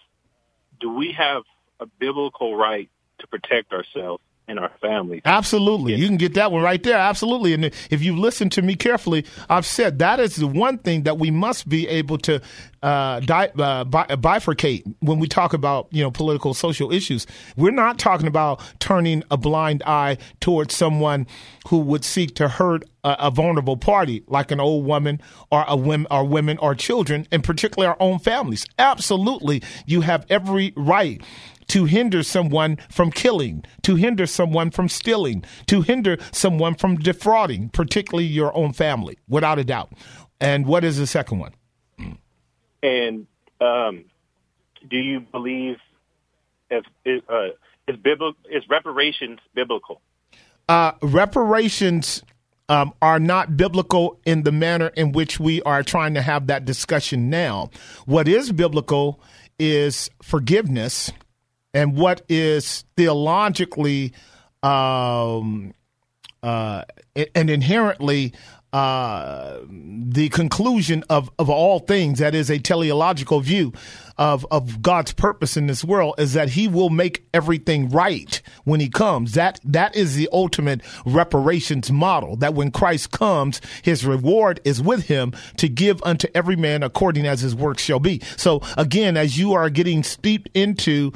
do 0.82 0.96
we 0.96 1.12
have 1.16 1.44
a 1.80 1.86
biblical 1.86 2.56
right 2.56 2.90
to 3.20 3.28
protect 3.28 3.72
ourselves? 3.72 4.24
In 4.48 4.58
our 4.58 4.72
family. 4.82 5.22
Absolutely. 5.24 5.96
You 5.96 6.08
can 6.08 6.18
get 6.18 6.34
that 6.34 6.52
one 6.52 6.64
right 6.64 6.82
there. 6.84 6.98
Absolutely. 6.98 7.54
And 7.54 7.66
if 7.66 8.04
you 8.04 8.16
listen 8.18 8.50
to 8.52 8.62
me 8.62 8.76
carefully, 8.76 9.26
I've 9.50 9.66
said 9.66 10.00
that 10.00 10.20
is 10.20 10.36
the 10.36 10.48
one 10.48 10.78
thing 10.78 11.04
that 11.04 11.18
we 11.18 11.32
must 11.32 11.70
be 11.70 11.88
able 11.88 12.18
to 12.20 12.42
uh, 12.82 13.22
di- 13.22 13.52
uh, 13.58 13.86
bi- 13.86 14.08
bifurcate 14.08 14.84
when 15.00 15.20
we 15.20 15.28
talk 15.28 15.54
about, 15.54 15.88
you 15.92 16.04
know, 16.04 16.12
political 16.12 16.54
social 16.54 16.92
issues. 16.92 17.26
We're 17.56 17.72
not 17.72 17.98
talking 17.98 18.28
about 18.28 18.62
turning 18.80 19.24
a 19.32 19.38
blind 19.38 19.82
eye 19.86 20.18
towards 20.42 20.76
someone 20.76 21.26
who 21.70 21.80
would 21.80 22.04
seek 22.04 22.36
to 22.36 22.50
hurt 22.50 22.84
a, 23.06 23.16
a 23.20 23.32
vulnerable 23.32 23.78
party 23.78 24.24
like 24.28 24.52
an 24.52 24.60
old 24.60 24.86
woman 24.86 25.22
or 25.52 25.64
a 25.68 25.78
women 25.78 26.08
or 26.12 26.26
women 26.26 26.58
or 26.58 26.76
children, 26.76 27.26
and 27.32 27.44
particularly 27.44 27.88
our 27.88 27.98
own 28.02 28.20
families. 28.20 28.66
Absolutely. 28.78 29.64
You 29.86 30.02
have 30.02 30.26
every 30.30 30.74
right 30.76 31.22
to 31.74 31.86
hinder 31.86 32.22
someone 32.22 32.78
from 32.92 33.10
killing, 33.10 33.66
to 33.82 33.96
hinder 33.96 34.28
someone 34.28 34.70
from 34.70 34.88
stealing, 34.88 35.44
to 35.66 35.82
hinder 35.82 36.20
someone 36.32 36.76
from 36.76 36.98
defrauding, 36.98 37.68
particularly 37.70 38.28
your 38.28 38.56
own 38.56 38.72
family, 38.72 39.18
without 39.28 39.58
a 39.58 39.64
doubt. 39.64 39.92
And 40.40 40.68
what 40.68 40.84
is 40.84 41.00
the 41.00 41.08
second 41.08 41.40
one? 41.40 41.54
And 42.84 43.26
um, 43.60 44.06
do 44.88 44.98
you 44.98 45.22
believe 45.22 45.78
if 46.70 46.86
uh, 47.08 47.48
is 47.88 47.98
biblical 47.98 48.36
is 48.52 48.62
reparations 48.70 49.40
biblical? 49.56 50.00
Uh, 50.70 50.92
reparations 51.02 52.22
um, 52.70 52.94
are 53.02 53.20
not 53.20 53.58
biblical 53.58 54.20
in 54.28 54.44
the 54.44 54.52
manner 54.52 54.90
in 54.90 55.12
which 55.12 55.40
we 55.40 55.60
are 55.64 55.82
trying 55.82 56.14
to 56.14 56.22
have 56.22 56.46
that 56.46 56.66
discussion 56.66 57.32
now. 57.32 57.72
What 58.06 58.28
is 58.28 58.52
biblical 58.52 59.20
is 59.58 60.12
forgiveness 60.22 61.12
and 61.74 61.96
what 61.96 62.22
is 62.30 62.86
theologically 62.96 64.14
um, 64.62 65.74
uh, 66.42 66.84
and 67.36 67.50
inherently 67.50 68.34
uh, 68.74 69.60
the 69.70 70.30
conclusion 70.30 71.04
of, 71.08 71.30
of 71.38 71.48
all 71.48 71.78
things, 71.78 72.18
that 72.18 72.34
is 72.34 72.50
a 72.50 72.58
teleological 72.58 73.40
view 73.40 73.72
of, 74.18 74.48
of 74.50 74.82
God's 74.82 75.14
purpose 75.14 75.56
in 75.56 75.68
this 75.68 75.84
world, 75.84 76.16
is 76.18 76.34
that 76.34 76.50
He 76.50 76.68
will 76.68 76.90
make 76.90 77.24
everything 77.36 77.90
right 77.90 78.42
when 78.64 78.80
He 78.80 78.90
comes. 78.90 79.34
That 79.34 79.60
that 79.64 79.96
is 79.96 80.16
the 80.16 80.28
ultimate 80.34 80.82
reparations 81.06 81.92
model. 81.92 82.36
That 82.36 82.56
when 82.56 82.72
Christ 82.72 83.12
comes, 83.12 83.62
His 83.84 84.04
reward 84.04 84.60
is 84.66 84.82
with 84.82 85.06
Him 85.06 85.34
to 85.58 85.70
give 85.70 86.02
unto 86.04 86.28
every 86.34 86.56
man 86.56 86.82
according 86.82 87.28
as 87.28 87.42
his 87.42 87.56
work 87.56 87.78
shall 87.78 88.00
be. 88.00 88.22
So 88.38 88.62
again, 88.76 89.18
as 89.18 89.38
you 89.38 89.54
are 89.54 89.70
getting 89.70 90.02
steeped 90.02 90.50
into 90.56 91.12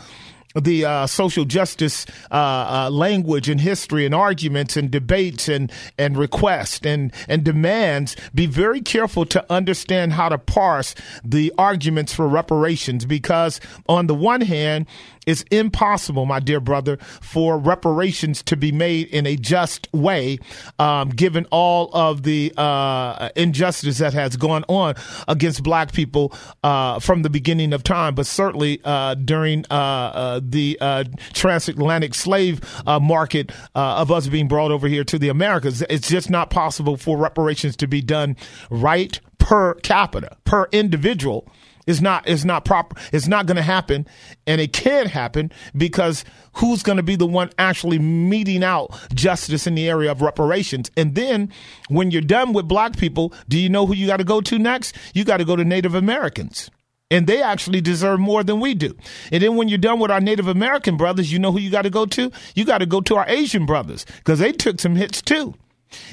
the 0.60 0.86
uh, 0.86 1.08
social 1.08 1.46
justice 1.46 2.06
uh, 2.32 2.36
uh, 2.36 2.90
language 2.92 3.50
and 3.50 3.62
history 3.62 4.06
and 4.06 4.14
arguments 4.14 4.78
and 4.78 4.92
debates 4.92 5.48
and 5.48 5.72
and 5.98 6.18
requests 6.18 6.86
and 6.86 7.14
and 7.28 7.44
demands, 7.44 8.16
be 8.34 8.46
very 8.46 8.82
careful 8.82 9.26
to 9.26 9.46
understand 9.52 10.14
how 10.14 10.30
to 10.30 10.38
parse 10.38 10.96
the 11.24 11.54
arguments 11.58 12.14
for 12.14 12.28
reparations 12.28 13.06
because 13.06 13.60
on 13.88 14.08
the 14.08 14.16
one 14.16 14.42
hand 14.42 14.86
it's 15.28 15.44
impossible, 15.52 16.26
my 16.26 16.40
dear 16.40 16.62
brother, 16.62 16.98
for 17.22 17.60
reparations 17.60 18.42
to 18.44 18.56
be 18.56 18.72
made 18.72 19.08
in 19.10 19.28
a 19.28 19.36
just 19.36 19.88
way, 19.94 20.40
um, 20.80 21.10
given 21.10 21.46
all 21.52 21.94
of 21.94 22.24
the 22.24 22.54
uh, 22.58 23.30
injustice 23.36 23.98
that 23.98 24.14
has 24.14 24.38
gone 24.38 24.64
on 24.70 24.96
against 25.28 25.64
black 25.64 25.92
people 25.92 26.34
uh, 26.64 27.00
from 27.00 27.24
the 27.24 27.30
beginning 27.30 27.74
of 27.74 27.84
time, 27.84 28.16
but 28.16 28.26
certainly 28.26 28.80
uh, 28.86 29.16
during 29.16 29.66
uh, 29.70 29.74
uh, 29.74 30.40
the 30.42 30.78
uh, 30.80 31.04
transatlantic 31.34 32.16
slave 32.16 32.62
market 32.86 33.52
of 33.76 34.12
us 34.12 34.28
being 34.28 34.48
brought 34.48 34.72
over 34.72 34.88
here 34.88 35.04
to 35.04 35.20
the 35.20 35.28
Americas. 35.28 35.82
It's 35.90 36.08
just 36.08 36.30
not 36.30 36.50
possible 36.50 36.96
for 36.96 37.18
reparations 37.18 37.76
to 37.78 37.88
be 37.88 38.02
done 38.02 38.38
right 38.70 39.20
per 39.40 39.76
capita, 39.76 40.38
per 40.46 40.68
individual 40.72 41.48
is 41.88 42.02
not 42.02 42.28
is 42.28 42.46
not 42.46 42.66
proper. 42.66 43.00
It's 43.12 43.28
not 43.28 43.48
going 43.48 43.56
to 43.56 43.64
happen, 43.64 44.06
and 44.46 44.62
it 44.62 44.74
can't 44.74 45.10
happen 45.10 45.52
because 45.76 46.24
who's 46.54 46.84
going 46.84 46.98
to 46.98 47.04
be 47.04 47.16
the 47.16 47.26
one 47.26 47.50
actually 47.58 47.98
meting 47.98 48.64
out 48.64 48.92
justice 49.14 49.66
in 49.66 49.76
the 49.76 49.90
area 49.90 50.12
of 50.12 50.22
reparations? 50.22 50.92
And 50.96 51.16
then 51.16 51.52
when 51.90 52.12
you're 52.12 52.22
done 52.22 52.54
with 52.54 52.68
black 52.68 52.98
people, 52.98 53.34
do 53.48 53.58
you 53.58 53.70
know 53.70 53.86
who 53.86 53.94
you 53.94 54.08
got 54.08 54.18
to 54.18 54.24
go 54.24 54.42
to 54.42 54.60
next? 54.60 54.96
You 55.14 55.24
got 55.24 55.38
to 55.38 55.46
go 55.46 55.56
to 55.56 55.64
Native 55.64 55.96
Americans. 55.96 56.70
And 57.10 57.26
they 57.26 57.42
actually 57.42 57.80
deserve 57.80 58.20
more 58.20 58.44
than 58.44 58.60
we 58.60 58.74
do. 58.74 58.94
And 59.32 59.42
then 59.42 59.56
when 59.56 59.70
you're 59.70 59.78
done 59.78 60.00
with 60.00 60.12
our 60.12 60.20
Native 60.20 60.48
American 60.48 60.98
brothers, 60.98 61.32
you 61.32 61.40
know 61.40 61.54
who 61.54 61.60
you 61.60 61.70
got 61.70 61.84
to 61.84 61.90
go 61.90 62.06
to? 62.06 62.30
You 62.54 62.66
got 62.66 62.80
to 62.80 62.86
go 62.86 63.00
to 63.00 63.16
our 63.16 63.26
Asian 63.30 63.66
brothers 63.66 64.06
because 64.18 64.40
they 64.40 64.52
took 64.52 64.82
some 64.82 64.98
hits 64.98 65.22
too. 65.22 65.54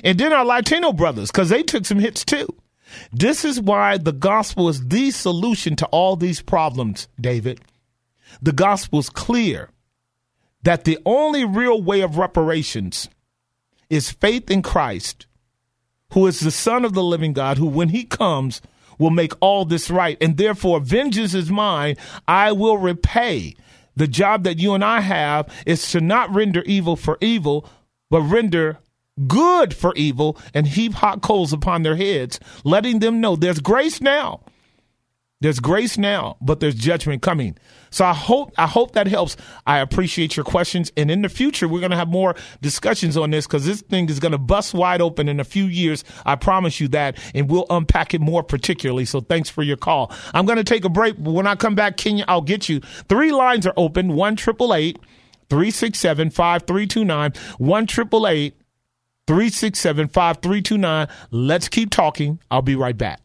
And 0.04 0.18
then 0.18 0.32
our 0.32 0.44
Latino 0.44 0.92
brothers 0.92 1.32
because 1.32 1.48
they 1.48 1.64
took 1.64 1.84
some 1.84 1.98
hits 1.98 2.24
too. 2.24 2.46
This 3.12 3.44
is 3.44 3.60
why 3.60 3.98
the 3.98 4.12
gospel 4.12 4.68
is 4.68 4.86
the 4.88 5.10
solution 5.10 5.76
to 5.76 5.86
all 5.86 6.16
these 6.16 6.40
problems, 6.40 7.08
David. 7.20 7.60
The 8.42 8.52
gospel 8.52 8.98
is 8.98 9.10
clear 9.10 9.70
that 10.62 10.84
the 10.84 10.98
only 11.04 11.44
real 11.44 11.82
way 11.82 12.00
of 12.00 12.18
reparations 12.18 13.08
is 13.90 14.10
faith 14.10 14.50
in 14.50 14.62
Christ, 14.62 15.26
who 16.12 16.26
is 16.26 16.40
the 16.40 16.50
Son 16.50 16.84
of 16.84 16.94
the 16.94 17.02
living 17.02 17.32
God, 17.32 17.58
who, 17.58 17.66
when 17.66 17.90
he 17.90 18.04
comes, 18.04 18.60
will 18.98 19.10
make 19.10 19.32
all 19.40 19.64
this 19.64 19.90
right. 19.90 20.16
And 20.20 20.36
therefore, 20.36 20.80
vengeance 20.80 21.34
is 21.34 21.50
mine. 21.50 21.96
I 22.26 22.52
will 22.52 22.78
repay. 22.78 23.54
The 23.96 24.08
job 24.08 24.44
that 24.44 24.58
you 24.58 24.74
and 24.74 24.84
I 24.84 25.00
have 25.00 25.52
is 25.66 25.90
to 25.92 26.00
not 26.00 26.34
render 26.34 26.62
evil 26.62 26.96
for 26.96 27.18
evil, 27.20 27.68
but 28.10 28.22
render 28.22 28.78
good 29.26 29.74
for 29.74 29.94
evil 29.94 30.38
and 30.52 30.66
heap 30.66 30.94
hot 30.94 31.22
coals 31.22 31.52
upon 31.52 31.82
their 31.82 31.96
heads, 31.96 32.40
letting 32.64 32.98
them 32.98 33.20
know 33.20 33.36
there's 33.36 33.60
grace 33.60 34.00
now. 34.00 34.40
There's 35.40 35.60
grace 35.60 35.98
now, 35.98 36.38
but 36.40 36.60
there's 36.60 36.74
judgment 36.74 37.20
coming. 37.20 37.58
So 37.90 38.06
I 38.06 38.14
hope 38.14 38.52
I 38.56 38.66
hope 38.66 38.92
that 38.92 39.06
helps. 39.06 39.36
I 39.66 39.78
appreciate 39.80 40.36
your 40.36 40.44
questions, 40.44 40.90
and 40.96 41.10
in 41.10 41.20
the 41.20 41.28
future 41.28 41.68
we're 41.68 41.80
going 41.80 41.90
to 41.90 41.98
have 41.98 42.08
more 42.08 42.34
discussions 42.62 43.14
on 43.16 43.30
this 43.30 43.46
because 43.46 43.66
this 43.66 43.82
thing 43.82 44.08
is 44.08 44.20
going 44.20 44.32
to 44.32 44.38
bust 44.38 44.72
wide 44.72 45.02
open 45.02 45.28
in 45.28 45.40
a 45.40 45.44
few 45.44 45.64
years. 45.66 46.02
I 46.24 46.36
promise 46.36 46.80
you 46.80 46.88
that, 46.88 47.18
and 47.34 47.50
we'll 47.50 47.66
unpack 47.68 48.14
it 48.14 48.22
more 48.22 48.42
particularly. 48.42 49.04
So 49.04 49.20
thanks 49.20 49.50
for 49.50 49.62
your 49.62 49.76
call. 49.76 50.10
I'm 50.32 50.46
going 50.46 50.56
to 50.56 50.64
take 50.64 50.86
a 50.86 50.88
break. 50.88 51.22
But 51.22 51.32
When 51.32 51.46
I 51.46 51.56
come 51.56 51.74
back, 51.74 51.98
Kenya, 51.98 52.24
I'll 52.26 52.40
get 52.40 52.70
you. 52.70 52.80
Three 53.10 53.30
lines 53.30 53.66
are 53.66 53.74
open: 53.76 54.14
one 54.14 54.36
triple 54.36 54.72
eight. 54.72 54.98
367 55.50 56.30
5329 56.30 57.32
1 57.58 57.86
367 59.26 60.08
5329. 60.08 61.08
Let's 61.30 61.68
keep 61.68 61.90
talking. 61.90 62.40
I'll 62.50 62.62
be 62.62 62.76
right 62.76 62.96
back. 62.96 63.20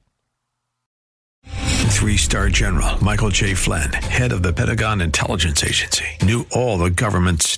Three 1.90 2.18
star 2.18 2.48
general 2.50 3.04
Michael 3.04 3.30
J. 3.30 3.54
Flynn, 3.56 3.92
head 3.92 4.32
of 4.32 4.42
the 4.42 4.54
Pentagon 4.54 5.02
Intelligence 5.02 5.64
Agency, 5.64 6.06
knew 6.24 6.46
all 6.52 6.78
the 6.78 6.90
government's 6.90 7.58